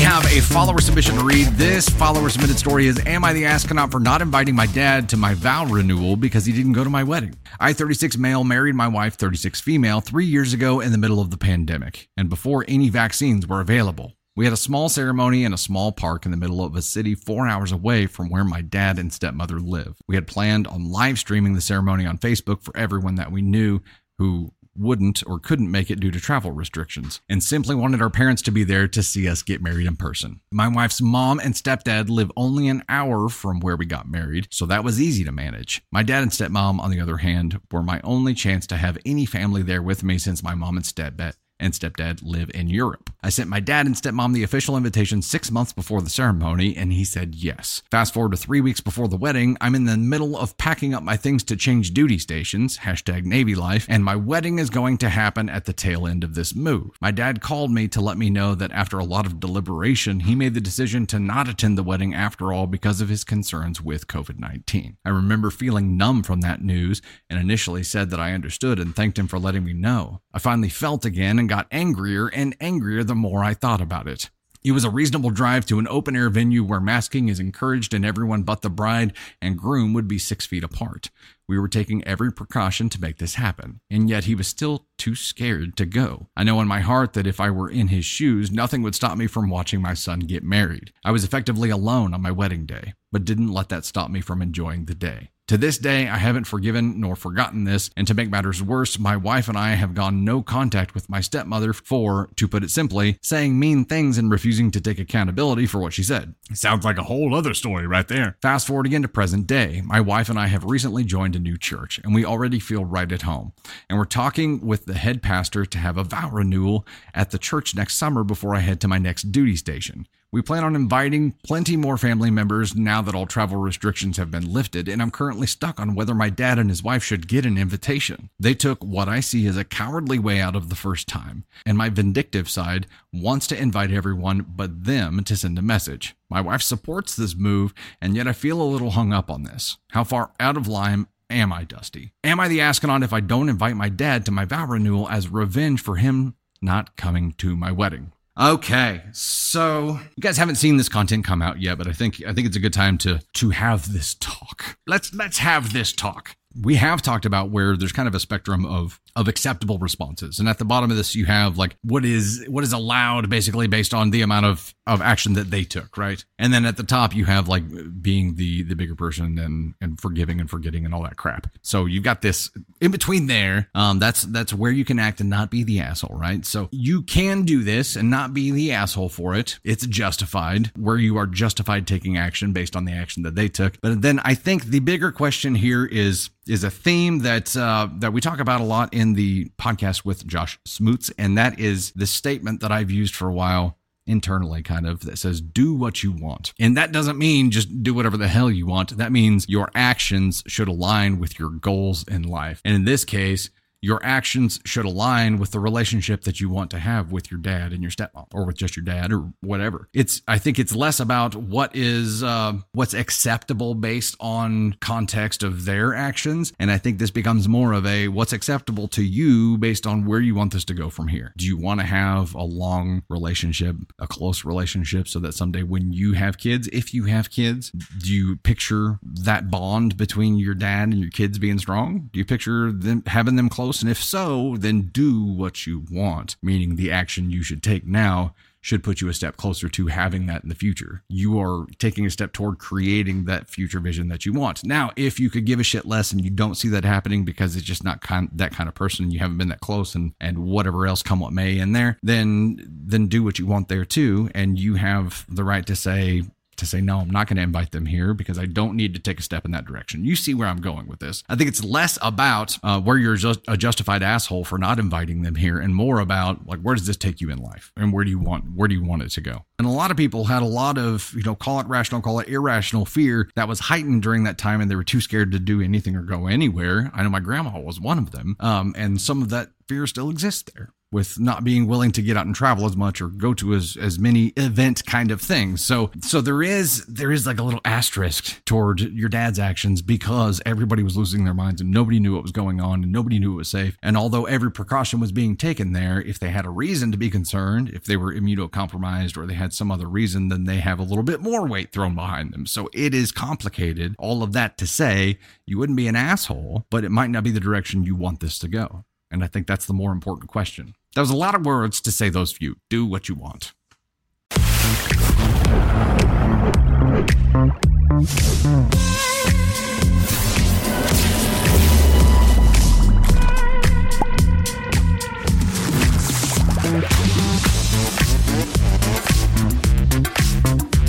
have 0.00 0.26
a 0.26 0.40
follower 0.40 0.78
submission 0.80 1.16
to 1.16 1.24
read. 1.24 1.46
This 1.48 1.88
follower 1.88 2.28
submitted 2.28 2.58
story 2.58 2.86
is 2.86 3.00
Am 3.06 3.24
I 3.24 3.32
the 3.32 3.44
Asconaut 3.44 3.90
for 3.90 3.98
not 3.98 4.20
inviting 4.20 4.54
my 4.54 4.66
dad 4.66 5.08
to 5.08 5.16
my 5.16 5.32
vow 5.32 5.64
renewal 5.64 6.16
because 6.16 6.44
he 6.44 6.52
didn't 6.52 6.72
go 6.72 6.84
to 6.84 6.90
my 6.90 7.02
wedding? 7.02 7.34
I, 7.58 7.72
36 7.72 8.18
male, 8.18 8.44
married 8.44 8.74
my 8.74 8.88
wife, 8.88 9.14
36 9.14 9.62
female, 9.62 10.02
three 10.02 10.26
years 10.26 10.52
ago 10.52 10.80
in 10.80 10.92
the 10.92 10.98
middle 10.98 11.20
of 11.20 11.30
the 11.30 11.38
pandemic 11.38 12.10
and 12.16 12.28
before 12.28 12.66
any 12.68 12.90
vaccines 12.90 13.46
were 13.46 13.62
available. 13.62 14.12
We 14.40 14.46
had 14.46 14.54
a 14.54 14.56
small 14.56 14.88
ceremony 14.88 15.44
in 15.44 15.52
a 15.52 15.58
small 15.58 15.92
park 15.92 16.24
in 16.24 16.30
the 16.30 16.36
middle 16.38 16.64
of 16.64 16.74
a 16.74 16.80
city 16.80 17.14
four 17.14 17.46
hours 17.46 17.72
away 17.72 18.06
from 18.06 18.30
where 18.30 18.42
my 18.42 18.62
dad 18.62 18.98
and 18.98 19.12
stepmother 19.12 19.60
live. 19.60 19.98
We 20.08 20.14
had 20.14 20.26
planned 20.26 20.66
on 20.66 20.90
live 20.90 21.18
streaming 21.18 21.52
the 21.52 21.60
ceremony 21.60 22.06
on 22.06 22.16
Facebook 22.16 22.62
for 22.62 22.74
everyone 22.74 23.16
that 23.16 23.30
we 23.30 23.42
knew 23.42 23.80
who 24.16 24.54
wouldn't 24.74 25.22
or 25.26 25.40
couldn't 25.40 25.70
make 25.70 25.90
it 25.90 26.00
due 26.00 26.10
to 26.12 26.18
travel 26.18 26.52
restrictions, 26.52 27.20
and 27.28 27.44
simply 27.44 27.74
wanted 27.74 28.00
our 28.00 28.08
parents 28.08 28.40
to 28.40 28.50
be 28.50 28.64
there 28.64 28.88
to 28.88 29.02
see 29.02 29.28
us 29.28 29.42
get 29.42 29.60
married 29.60 29.86
in 29.86 29.96
person. 29.96 30.40
My 30.50 30.68
wife's 30.68 31.02
mom 31.02 31.38
and 31.38 31.52
stepdad 31.52 32.08
live 32.08 32.32
only 32.34 32.66
an 32.68 32.82
hour 32.88 33.28
from 33.28 33.60
where 33.60 33.76
we 33.76 33.84
got 33.84 34.08
married, 34.08 34.48
so 34.50 34.64
that 34.64 34.84
was 34.84 35.02
easy 35.02 35.22
to 35.22 35.32
manage. 35.32 35.82
My 35.92 36.02
dad 36.02 36.22
and 36.22 36.32
stepmom, 36.32 36.80
on 36.80 36.90
the 36.90 37.00
other 37.00 37.18
hand, 37.18 37.60
were 37.70 37.82
my 37.82 38.00
only 38.04 38.32
chance 38.32 38.66
to 38.68 38.78
have 38.78 38.96
any 39.04 39.26
family 39.26 39.62
there 39.62 39.82
with 39.82 40.02
me 40.02 40.16
since 40.16 40.42
my 40.42 40.54
mom 40.54 40.78
and 40.78 40.86
stepdad 40.86 41.34
and 41.60 41.72
stepdad 41.72 42.20
live 42.22 42.50
in 42.54 42.68
Europe. 42.68 43.10
I 43.22 43.28
sent 43.28 43.50
my 43.50 43.60
dad 43.60 43.86
and 43.86 43.94
stepmom 43.94 44.32
the 44.32 44.42
official 44.42 44.76
invitation 44.76 45.20
six 45.20 45.50
months 45.50 45.72
before 45.72 46.00
the 46.00 46.08
ceremony, 46.08 46.74
and 46.74 46.92
he 46.92 47.04
said 47.04 47.34
yes. 47.34 47.82
Fast 47.90 48.14
forward 48.14 48.32
to 48.32 48.38
three 48.38 48.62
weeks 48.62 48.80
before 48.80 49.08
the 49.08 49.16
wedding, 49.16 49.58
I'm 49.60 49.74
in 49.74 49.84
the 49.84 49.98
middle 49.98 50.38
of 50.38 50.56
packing 50.56 50.94
up 50.94 51.02
my 51.02 51.16
things 51.16 51.44
to 51.44 51.56
change 51.56 51.92
duty 51.92 52.18
stations, 52.18 52.78
hashtag 52.78 53.24
Navy 53.24 53.54
life, 53.54 53.84
and 53.90 54.02
my 54.02 54.16
wedding 54.16 54.58
is 54.58 54.70
going 54.70 54.96
to 54.98 55.10
happen 55.10 55.50
at 55.50 55.66
the 55.66 55.74
tail 55.74 56.06
end 56.06 56.24
of 56.24 56.34
this 56.34 56.54
move. 56.54 56.96
My 57.00 57.10
dad 57.10 57.42
called 57.42 57.70
me 57.70 57.88
to 57.88 58.00
let 58.00 58.16
me 58.16 58.30
know 58.30 58.54
that 58.54 58.72
after 58.72 58.98
a 58.98 59.04
lot 59.04 59.26
of 59.26 59.38
deliberation, 59.38 60.20
he 60.20 60.34
made 60.34 60.54
the 60.54 60.60
decision 60.60 61.06
to 61.08 61.18
not 61.18 61.48
attend 61.48 61.76
the 61.76 61.82
wedding 61.82 62.14
after 62.14 62.52
all 62.52 62.66
because 62.66 63.02
of 63.02 63.10
his 63.10 63.22
concerns 63.24 63.82
with 63.82 64.06
COVID 64.06 64.38
19. 64.38 64.96
I 65.04 65.08
remember 65.10 65.50
feeling 65.50 65.98
numb 65.98 66.22
from 66.22 66.40
that 66.40 66.62
news 66.62 67.02
and 67.28 67.38
initially 67.38 67.82
said 67.82 68.08
that 68.10 68.20
I 68.20 68.32
understood 68.32 68.78
and 68.78 68.96
thanked 68.96 69.18
him 69.18 69.28
for 69.28 69.38
letting 69.38 69.64
me 69.64 69.74
know. 69.74 70.22
I 70.32 70.38
finally 70.38 70.70
felt 70.70 71.04
again 71.04 71.38
and 71.38 71.49
got 71.50 71.66
angrier 71.72 72.28
and 72.28 72.56
angrier 72.60 73.02
the 73.02 73.12
more 73.12 73.42
I 73.42 73.54
thought 73.54 73.80
about 73.80 74.06
it. 74.06 74.30
It 74.62 74.70
was 74.70 74.84
a 74.84 74.90
reasonable 74.90 75.30
drive 75.30 75.66
to 75.66 75.80
an 75.80 75.88
open 75.88 76.14
air 76.14 76.30
venue 76.30 76.62
where 76.62 76.78
masking 76.78 77.28
is 77.28 77.40
encouraged 77.40 77.92
and 77.92 78.04
everyone 78.04 78.44
but 78.44 78.62
the 78.62 78.70
bride 78.70 79.14
and 79.42 79.58
groom 79.58 79.92
would 79.92 80.06
be 80.06 80.16
six 80.16 80.46
feet 80.46 80.62
apart. 80.62 81.10
We 81.48 81.58
were 81.58 81.66
taking 81.66 82.06
every 82.06 82.32
precaution 82.32 82.88
to 82.90 83.00
make 83.00 83.18
this 83.18 83.34
happen, 83.34 83.80
and 83.90 84.08
yet 84.08 84.24
he 84.24 84.36
was 84.36 84.46
still 84.46 84.86
too 84.96 85.16
scared 85.16 85.76
to 85.78 85.86
go. 85.86 86.28
I 86.36 86.44
know 86.44 86.60
in 86.60 86.68
my 86.68 86.78
heart 86.78 87.14
that 87.14 87.26
if 87.26 87.40
I 87.40 87.50
were 87.50 87.68
in 87.68 87.88
his 87.88 88.04
shoes, 88.04 88.52
nothing 88.52 88.82
would 88.82 88.94
stop 88.94 89.18
me 89.18 89.26
from 89.26 89.50
watching 89.50 89.82
my 89.82 89.94
son 89.94 90.20
get 90.20 90.44
married. 90.44 90.92
I 91.04 91.10
was 91.10 91.24
effectively 91.24 91.70
alone 91.70 92.14
on 92.14 92.22
my 92.22 92.30
wedding 92.30 92.64
day, 92.64 92.94
but 93.10 93.24
didn't 93.24 93.52
let 93.52 93.70
that 93.70 93.84
stop 93.84 94.08
me 94.08 94.20
from 94.20 94.40
enjoying 94.40 94.84
the 94.84 94.94
day. 94.94 95.30
To 95.50 95.58
this 95.58 95.78
day, 95.78 96.06
I 96.06 96.16
haven't 96.16 96.44
forgiven 96.44 97.00
nor 97.00 97.16
forgotten 97.16 97.64
this, 97.64 97.90
and 97.96 98.06
to 98.06 98.14
make 98.14 98.30
matters 98.30 98.62
worse, 98.62 99.00
my 99.00 99.16
wife 99.16 99.48
and 99.48 99.58
I 99.58 99.70
have 99.70 99.94
gone 99.94 100.24
no 100.24 100.42
contact 100.42 100.94
with 100.94 101.10
my 101.10 101.20
stepmother 101.20 101.72
for, 101.72 102.30
to 102.36 102.46
put 102.46 102.62
it 102.62 102.70
simply, 102.70 103.18
saying 103.20 103.58
mean 103.58 103.84
things 103.84 104.16
and 104.16 104.30
refusing 104.30 104.70
to 104.70 104.80
take 104.80 105.00
accountability 105.00 105.66
for 105.66 105.80
what 105.80 105.92
she 105.92 106.04
said. 106.04 106.36
Sounds 106.52 106.84
like 106.84 106.98
a 106.98 107.02
whole 107.02 107.34
other 107.34 107.52
story 107.52 107.84
right 107.88 108.06
there. 108.06 108.36
Fast 108.40 108.68
forward 108.68 108.86
again 108.86 109.02
to 109.02 109.08
present 109.08 109.48
day. 109.48 109.82
My 109.84 110.00
wife 110.00 110.28
and 110.28 110.38
I 110.38 110.46
have 110.46 110.62
recently 110.62 111.02
joined 111.02 111.34
a 111.34 111.40
new 111.40 111.58
church, 111.58 111.98
and 112.04 112.14
we 112.14 112.24
already 112.24 112.60
feel 112.60 112.84
right 112.84 113.10
at 113.10 113.22
home. 113.22 113.52
And 113.88 113.98
we're 113.98 114.04
talking 114.04 114.64
with 114.64 114.84
the 114.84 114.94
head 114.94 115.20
pastor 115.20 115.66
to 115.66 115.78
have 115.78 115.96
a 115.96 116.04
vow 116.04 116.30
renewal 116.30 116.86
at 117.12 117.32
the 117.32 117.38
church 117.38 117.74
next 117.74 117.96
summer 117.96 118.22
before 118.22 118.54
I 118.54 118.60
head 118.60 118.80
to 118.82 118.88
my 118.88 118.98
next 118.98 119.32
duty 119.32 119.56
station. 119.56 120.06
We 120.32 120.42
plan 120.42 120.62
on 120.62 120.76
inviting 120.76 121.34
plenty 121.42 121.76
more 121.76 121.98
family 121.98 122.30
members 122.30 122.76
now 122.76 123.02
that 123.02 123.16
all 123.16 123.26
travel 123.26 123.56
restrictions 123.56 124.16
have 124.16 124.30
been 124.30 124.52
lifted, 124.52 124.88
and 124.88 125.02
I'm 125.02 125.10
currently 125.10 125.48
stuck 125.48 125.80
on 125.80 125.96
whether 125.96 126.14
my 126.14 126.30
dad 126.30 126.56
and 126.56 126.70
his 126.70 126.84
wife 126.84 127.02
should 127.02 127.26
get 127.26 127.44
an 127.44 127.58
invitation. 127.58 128.30
They 128.38 128.54
took 128.54 128.80
what 128.84 129.08
I 129.08 129.18
see 129.18 129.48
as 129.48 129.56
a 129.56 129.64
cowardly 129.64 130.20
way 130.20 130.40
out 130.40 130.54
of 130.54 130.68
the 130.68 130.76
first 130.76 131.08
time, 131.08 131.46
and 131.66 131.76
my 131.76 131.88
vindictive 131.88 132.48
side 132.48 132.86
wants 133.12 133.48
to 133.48 133.60
invite 133.60 133.90
everyone 133.90 134.46
but 134.48 134.84
them 134.84 135.24
to 135.24 135.36
send 135.36 135.58
a 135.58 135.62
message. 135.62 136.14
My 136.28 136.40
wife 136.40 136.62
supports 136.62 137.16
this 137.16 137.34
move, 137.34 137.74
and 138.00 138.14
yet 138.14 138.28
I 138.28 138.32
feel 138.32 138.62
a 138.62 138.62
little 138.62 138.90
hung 138.90 139.12
up 139.12 139.32
on 139.32 139.42
this. 139.42 139.78
How 139.90 140.04
far 140.04 140.30
out 140.38 140.56
of 140.56 140.68
line 140.68 141.08
am 141.28 141.52
I, 141.52 141.64
Dusty? 141.64 142.12
Am 142.22 142.38
I 142.38 142.46
the 142.46 142.60
Asconaut 142.60 143.02
if 143.02 143.12
I 143.12 143.18
don't 143.18 143.48
invite 143.48 143.74
my 143.74 143.88
dad 143.88 144.24
to 144.26 144.30
my 144.30 144.44
vow 144.44 144.66
renewal 144.66 145.08
as 145.08 145.26
revenge 145.26 145.82
for 145.82 145.96
him 145.96 146.36
not 146.62 146.96
coming 146.96 147.32
to 147.38 147.56
my 147.56 147.72
wedding? 147.72 148.12
Okay, 148.38 149.02
so 149.12 149.98
you 150.16 150.20
guys 150.20 150.36
haven't 150.36 150.54
seen 150.54 150.76
this 150.76 150.88
content 150.88 151.24
come 151.24 151.42
out 151.42 151.60
yet, 151.60 151.78
but 151.78 151.86
I 151.88 151.92
think 151.92 152.22
I 152.26 152.32
think 152.32 152.46
it's 152.46 152.56
a 152.56 152.60
good 152.60 152.72
time 152.72 152.96
to 152.98 153.20
to 153.34 153.50
have 153.50 153.92
this 153.92 154.14
talk. 154.14 154.78
Let's 154.86 155.12
let's 155.12 155.38
have 155.38 155.72
this 155.72 155.92
talk. 155.92 156.36
We 156.60 156.76
have 156.76 157.02
talked 157.02 157.24
about 157.26 157.50
where 157.50 157.76
there's 157.76 157.92
kind 157.92 158.08
of 158.08 158.14
a 158.14 158.20
spectrum 158.20 158.64
of 158.64 159.00
of 159.16 159.28
acceptable 159.28 159.78
responses. 159.78 160.38
And 160.38 160.48
at 160.48 160.58
the 160.58 160.64
bottom 160.64 160.90
of 160.90 160.96
this, 160.96 161.14
you 161.14 161.26
have 161.26 161.58
like 161.58 161.76
what 161.82 162.04
is 162.04 162.44
what 162.48 162.64
is 162.64 162.72
allowed 162.72 163.28
basically 163.28 163.66
based 163.66 163.94
on 163.94 164.10
the 164.10 164.22
amount 164.22 164.46
of 164.46 164.74
of 164.86 165.00
action 165.00 165.34
that 165.34 165.50
they 165.50 165.64
took, 165.64 165.96
right? 165.96 166.24
And 166.38 166.52
then 166.52 166.64
at 166.64 166.76
the 166.76 166.82
top, 166.82 167.14
you 167.14 167.24
have 167.26 167.48
like 167.48 167.64
being 168.02 168.34
the 168.36 168.62
the 168.62 168.74
bigger 168.74 168.94
person 168.94 169.38
and 169.38 169.74
and 169.80 170.00
forgiving 170.00 170.40
and 170.40 170.50
forgetting 170.50 170.84
and 170.84 170.94
all 170.94 171.02
that 171.02 171.16
crap. 171.16 171.46
So 171.62 171.86
you've 171.86 172.04
got 172.04 172.22
this 172.22 172.50
in 172.80 172.90
between 172.90 173.26
there. 173.26 173.68
Um, 173.74 173.98
that's 173.98 174.22
that's 174.22 174.52
where 174.52 174.72
you 174.72 174.84
can 174.84 174.98
act 174.98 175.20
and 175.20 175.30
not 175.30 175.50
be 175.50 175.64
the 175.64 175.80
asshole, 175.80 176.16
right? 176.16 176.44
So 176.44 176.68
you 176.72 177.02
can 177.02 177.42
do 177.42 177.62
this 177.62 177.96
and 177.96 178.10
not 178.10 178.34
be 178.34 178.50
the 178.50 178.72
asshole 178.72 179.08
for 179.08 179.34
it. 179.34 179.58
It's 179.64 179.86
justified 179.86 180.72
where 180.76 180.96
you 180.96 181.16
are 181.16 181.26
justified 181.26 181.86
taking 181.86 182.16
action 182.16 182.52
based 182.52 182.76
on 182.76 182.84
the 182.84 182.92
action 182.92 183.22
that 183.22 183.34
they 183.34 183.48
took. 183.48 183.80
But 183.80 184.02
then 184.02 184.20
I 184.24 184.34
think 184.34 184.64
the 184.64 184.80
bigger 184.80 185.12
question 185.12 185.54
here 185.54 185.84
is 185.86 186.30
is 186.46 186.64
a 186.64 186.70
theme 186.70 187.20
that 187.20 187.56
uh, 187.56 187.88
that 187.98 188.12
we 188.12 188.20
talk 188.20 188.40
about 188.40 188.60
a 188.60 188.64
lot 188.64 188.92
in 188.92 188.99
the 189.14 189.50
podcast 189.58 190.04
with 190.04 190.26
Josh 190.26 190.58
Smoots, 190.64 191.10
and 191.18 191.36
that 191.36 191.58
is 191.58 191.92
the 191.92 192.06
statement 192.06 192.60
that 192.60 192.72
I've 192.72 192.90
used 192.90 193.14
for 193.14 193.28
a 193.28 193.32
while 193.32 193.76
internally, 194.06 194.62
kind 194.62 194.86
of 194.86 195.00
that 195.06 195.18
says 195.18 195.40
do 195.40 195.74
what 195.74 196.02
you 196.02 196.12
want, 196.12 196.52
and 196.58 196.76
that 196.76 196.92
doesn't 196.92 197.18
mean 197.18 197.50
just 197.50 197.82
do 197.82 197.94
whatever 197.94 198.16
the 198.16 198.28
hell 198.28 198.50
you 198.50 198.66
want. 198.66 198.96
That 198.96 199.12
means 199.12 199.48
your 199.48 199.70
actions 199.74 200.42
should 200.46 200.68
align 200.68 201.18
with 201.18 201.38
your 201.38 201.50
goals 201.50 202.06
in 202.08 202.22
life, 202.22 202.60
and 202.64 202.74
in 202.74 202.84
this 202.84 203.04
case 203.04 203.50
your 203.82 204.00
actions 204.04 204.60
should 204.64 204.84
align 204.84 205.38
with 205.38 205.50
the 205.52 205.60
relationship 205.60 206.22
that 206.22 206.40
you 206.40 206.48
want 206.50 206.70
to 206.70 206.78
have 206.78 207.12
with 207.12 207.30
your 207.30 207.40
dad 207.40 207.72
and 207.72 207.82
your 207.82 207.90
stepmom 207.90 208.26
or 208.32 208.44
with 208.44 208.56
just 208.56 208.76
your 208.76 208.84
dad 208.84 209.12
or 209.12 209.32
whatever. 209.40 209.88
It's 209.92 210.22
i 210.28 210.38
think 210.38 210.58
it's 210.58 210.74
less 210.74 211.00
about 211.00 211.34
what 211.34 211.74
is 211.74 212.22
uh, 212.22 212.54
what's 212.72 212.94
acceptable 212.94 213.74
based 213.74 214.16
on 214.20 214.74
context 214.80 215.42
of 215.42 215.64
their 215.64 215.94
actions. 215.94 216.52
And 216.58 216.70
i 216.70 216.78
think 216.78 216.98
this 216.98 217.10
becomes 217.10 217.48
more 217.48 217.72
of 217.72 217.86
a 217.86 218.08
what's 218.08 218.32
acceptable 218.32 218.88
to 218.88 219.02
you 219.02 219.58
based 219.58 219.86
on 219.86 220.04
where 220.04 220.20
you 220.20 220.34
want 220.34 220.52
this 220.52 220.64
to 220.66 220.74
go 220.74 220.90
from 220.90 221.08
here. 221.08 221.32
Do 221.36 221.46
you 221.46 221.56
want 221.56 221.80
to 221.80 221.86
have 221.86 222.34
a 222.34 222.42
long 222.42 223.02
relationship 223.08 223.76
a 223.98 224.06
close 224.06 224.44
relationship 224.44 225.08
so 225.08 225.18
that 225.20 225.32
someday 225.32 225.62
when 225.62 225.92
you 225.92 226.12
have 226.14 226.38
kids 226.38 226.68
if 226.72 226.92
you 226.92 227.04
have 227.04 227.30
kids 227.30 227.70
do 227.70 228.12
you 228.12 228.36
picture 228.36 228.98
that 229.02 229.50
bond 229.50 229.96
between 229.96 230.36
your 230.36 230.54
dad 230.54 230.88
and 230.88 230.98
your 230.98 231.10
kids 231.10 231.38
being 231.38 231.58
strong? 231.58 232.10
Do 232.12 232.18
you 232.18 232.24
picture 232.24 232.72
them 232.72 233.02
having 233.06 233.36
them 233.36 233.48
close 233.48 233.69
and 233.78 233.90
if 233.90 234.02
so, 234.02 234.56
then 234.58 234.90
do 234.92 235.22
what 235.22 235.66
you 235.66 235.84
want, 235.90 236.36
meaning 236.42 236.76
the 236.76 236.90
action 236.90 237.30
you 237.30 237.42
should 237.42 237.62
take 237.62 237.86
now 237.86 238.34
should 238.62 238.84
put 238.84 239.00
you 239.00 239.08
a 239.08 239.14
step 239.14 239.36
closer 239.36 239.68
to 239.68 239.86
having 239.86 240.26
that 240.26 240.42
in 240.42 240.48
the 240.48 240.54
future. 240.54 241.02
You 241.08 241.40
are 241.40 241.66
taking 241.78 242.04
a 242.04 242.10
step 242.10 242.32
toward 242.32 242.58
creating 242.58 243.24
that 243.24 243.48
future 243.48 243.80
vision 243.80 244.08
that 244.08 244.26
you 244.26 244.32
want. 244.32 244.64
Now, 244.64 244.90
if 244.96 245.18
you 245.18 245.30
could 245.30 245.46
give 245.46 245.60
a 245.60 245.64
shit 245.64 245.86
less 245.86 246.12
and 246.12 246.22
you 246.22 246.30
don't 246.30 246.56
see 246.56 246.68
that 246.68 246.84
happening 246.84 247.24
because 247.24 247.56
it's 247.56 247.64
just 247.64 247.84
not 247.84 248.02
kind, 248.02 248.28
that 248.34 248.52
kind 248.52 248.68
of 248.68 248.74
person, 248.74 249.10
you 249.10 249.18
haven't 249.18 249.38
been 249.38 249.48
that 249.48 249.60
close 249.60 249.94
and 249.94 250.12
and 250.20 250.38
whatever 250.40 250.86
else 250.86 251.02
come 251.02 251.20
what 251.20 251.32
may 251.32 251.58
in 251.58 251.72
there, 251.72 251.98
then 252.02 252.58
then 252.68 253.06
do 253.06 253.22
what 253.22 253.38
you 253.38 253.46
want 253.46 253.68
there 253.68 253.84
too 253.84 254.30
and 254.34 254.58
you 254.58 254.74
have 254.74 255.24
the 255.28 255.44
right 255.44 255.66
to 255.66 255.76
say 255.76 256.22
to 256.60 256.66
say, 256.66 256.80
no, 256.80 256.98
I'm 256.98 257.10
not 257.10 257.26
going 257.26 257.36
to 257.36 257.42
invite 257.42 257.72
them 257.72 257.86
here 257.86 258.14
because 258.14 258.38
I 258.38 258.46
don't 258.46 258.76
need 258.76 258.94
to 258.94 259.00
take 259.00 259.18
a 259.18 259.22
step 259.22 259.44
in 259.44 259.50
that 259.50 259.64
direction. 259.64 260.04
You 260.04 260.16
see 260.16 260.34
where 260.34 260.48
I'm 260.48 260.60
going 260.60 260.86
with 260.86 261.00
this. 261.00 261.22
I 261.28 261.36
think 261.36 261.48
it's 261.48 261.64
less 261.64 261.98
about 262.02 262.58
uh, 262.62 262.80
where 262.80 262.96
you're 262.96 263.16
just 263.16 263.40
a 263.48 263.56
justified 263.56 264.02
asshole 264.02 264.44
for 264.44 264.58
not 264.58 264.78
inviting 264.78 265.22
them 265.22 265.34
here 265.34 265.58
and 265.58 265.74
more 265.74 266.00
about 266.00 266.46
like, 266.46 266.60
where 266.60 266.74
does 266.74 266.86
this 266.86 266.96
take 266.96 267.20
you 267.20 267.30
in 267.30 267.38
life 267.38 267.72
and 267.76 267.92
where 267.92 268.04
do 268.04 268.10
you 268.10 268.18
want, 268.18 268.52
where 268.54 268.68
do 268.68 268.74
you 268.74 268.84
want 268.84 269.02
it 269.02 269.10
to 269.10 269.20
go? 269.20 269.44
And 269.58 269.66
a 269.66 269.70
lot 269.70 269.90
of 269.90 269.96
people 269.96 270.24
had 270.24 270.42
a 270.42 270.46
lot 270.46 270.78
of, 270.78 271.12
you 271.14 271.22
know, 271.22 271.34
call 271.34 271.60
it 271.60 271.66
rational, 271.66 272.00
call 272.00 272.20
it 272.20 272.28
irrational 272.28 272.84
fear 272.84 273.28
that 273.34 273.48
was 273.48 273.60
heightened 273.60 274.02
during 274.02 274.24
that 274.24 274.38
time 274.38 274.60
and 274.60 274.70
they 274.70 274.76
were 274.76 274.84
too 274.84 275.00
scared 275.00 275.32
to 275.32 275.38
do 275.38 275.60
anything 275.60 275.96
or 275.96 276.02
go 276.02 276.26
anywhere. 276.26 276.90
I 276.94 277.02
know 277.02 277.10
my 277.10 277.20
grandma 277.20 277.58
was 277.58 277.80
one 277.80 277.98
of 277.98 278.12
them. 278.12 278.36
Um, 278.40 278.74
and 278.76 279.00
some 279.00 279.22
of 279.22 279.30
that 279.30 279.50
fear 279.68 279.86
still 279.86 280.10
exists 280.10 280.50
there 280.54 280.70
with 280.92 281.20
not 281.20 281.44
being 281.44 281.66
willing 281.66 281.92
to 281.92 282.02
get 282.02 282.16
out 282.16 282.26
and 282.26 282.34
travel 282.34 282.66
as 282.66 282.76
much 282.76 283.00
or 283.00 283.08
go 283.08 283.32
to 283.34 283.54
as, 283.54 283.76
as 283.80 283.98
many 283.98 284.28
event 284.36 284.84
kind 284.86 285.10
of 285.10 285.20
things. 285.20 285.64
So 285.64 285.90
so 286.00 286.20
there 286.20 286.42
is 286.42 286.84
there 286.86 287.12
is 287.12 287.26
like 287.26 287.38
a 287.38 287.42
little 287.42 287.60
asterisk 287.64 288.44
toward 288.44 288.80
your 288.80 289.08
dad's 289.08 289.38
actions 289.38 289.82
because 289.82 290.40
everybody 290.44 290.82
was 290.82 290.96
losing 290.96 291.24
their 291.24 291.34
minds 291.34 291.60
and 291.60 291.70
nobody 291.70 292.00
knew 292.00 292.14
what 292.14 292.22
was 292.22 292.32
going 292.32 292.60
on 292.60 292.82
and 292.82 292.92
nobody 292.92 293.18
knew 293.18 293.34
it 293.34 293.36
was 293.36 293.48
safe. 293.48 293.76
And 293.82 293.96
although 293.96 294.24
every 294.24 294.50
precaution 294.50 295.00
was 295.00 295.12
being 295.12 295.36
taken 295.36 295.72
there, 295.72 296.00
if 296.02 296.18
they 296.18 296.30
had 296.30 296.46
a 296.46 296.50
reason 296.50 296.90
to 296.92 296.98
be 296.98 297.10
concerned, 297.10 297.70
if 297.70 297.84
they 297.84 297.96
were 297.96 298.12
immunocompromised 298.12 299.16
or 299.16 299.26
they 299.26 299.34
had 299.34 299.52
some 299.52 299.70
other 299.70 299.88
reason, 299.88 300.28
then 300.28 300.44
they 300.44 300.58
have 300.58 300.80
a 300.80 300.84
little 300.84 301.04
bit 301.04 301.20
more 301.20 301.46
weight 301.46 301.72
thrown 301.72 301.94
behind 301.94 302.32
them. 302.32 302.46
So 302.46 302.68
it 302.72 302.94
is 302.94 303.12
complicated. 303.12 303.94
All 303.98 304.22
of 304.22 304.32
that 304.32 304.58
to 304.58 304.66
say 304.66 305.18
you 305.46 305.58
wouldn't 305.58 305.76
be 305.76 305.88
an 305.88 305.96
asshole, 305.96 306.66
but 306.70 306.84
it 306.84 306.90
might 306.90 307.10
not 307.10 307.24
be 307.24 307.30
the 307.30 307.40
direction 307.40 307.84
you 307.84 307.94
want 307.94 308.20
this 308.20 308.38
to 308.40 308.48
go. 308.48 308.84
And 309.10 309.24
I 309.24 309.26
think 309.26 309.46
that's 309.46 309.66
the 309.66 309.72
more 309.72 309.92
important 309.92 310.28
question. 310.28 310.74
That 310.94 311.02
was 311.02 311.10
a 311.10 311.16
lot 311.16 311.36
of 311.36 311.46
words 311.46 311.80
to 311.82 311.92
say 311.92 312.08
those 312.08 312.32
few. 312.32 312.56
Do 312.68 312.84
what 312.84 313.08
you 313.08 313.14
want. 313.14 313.52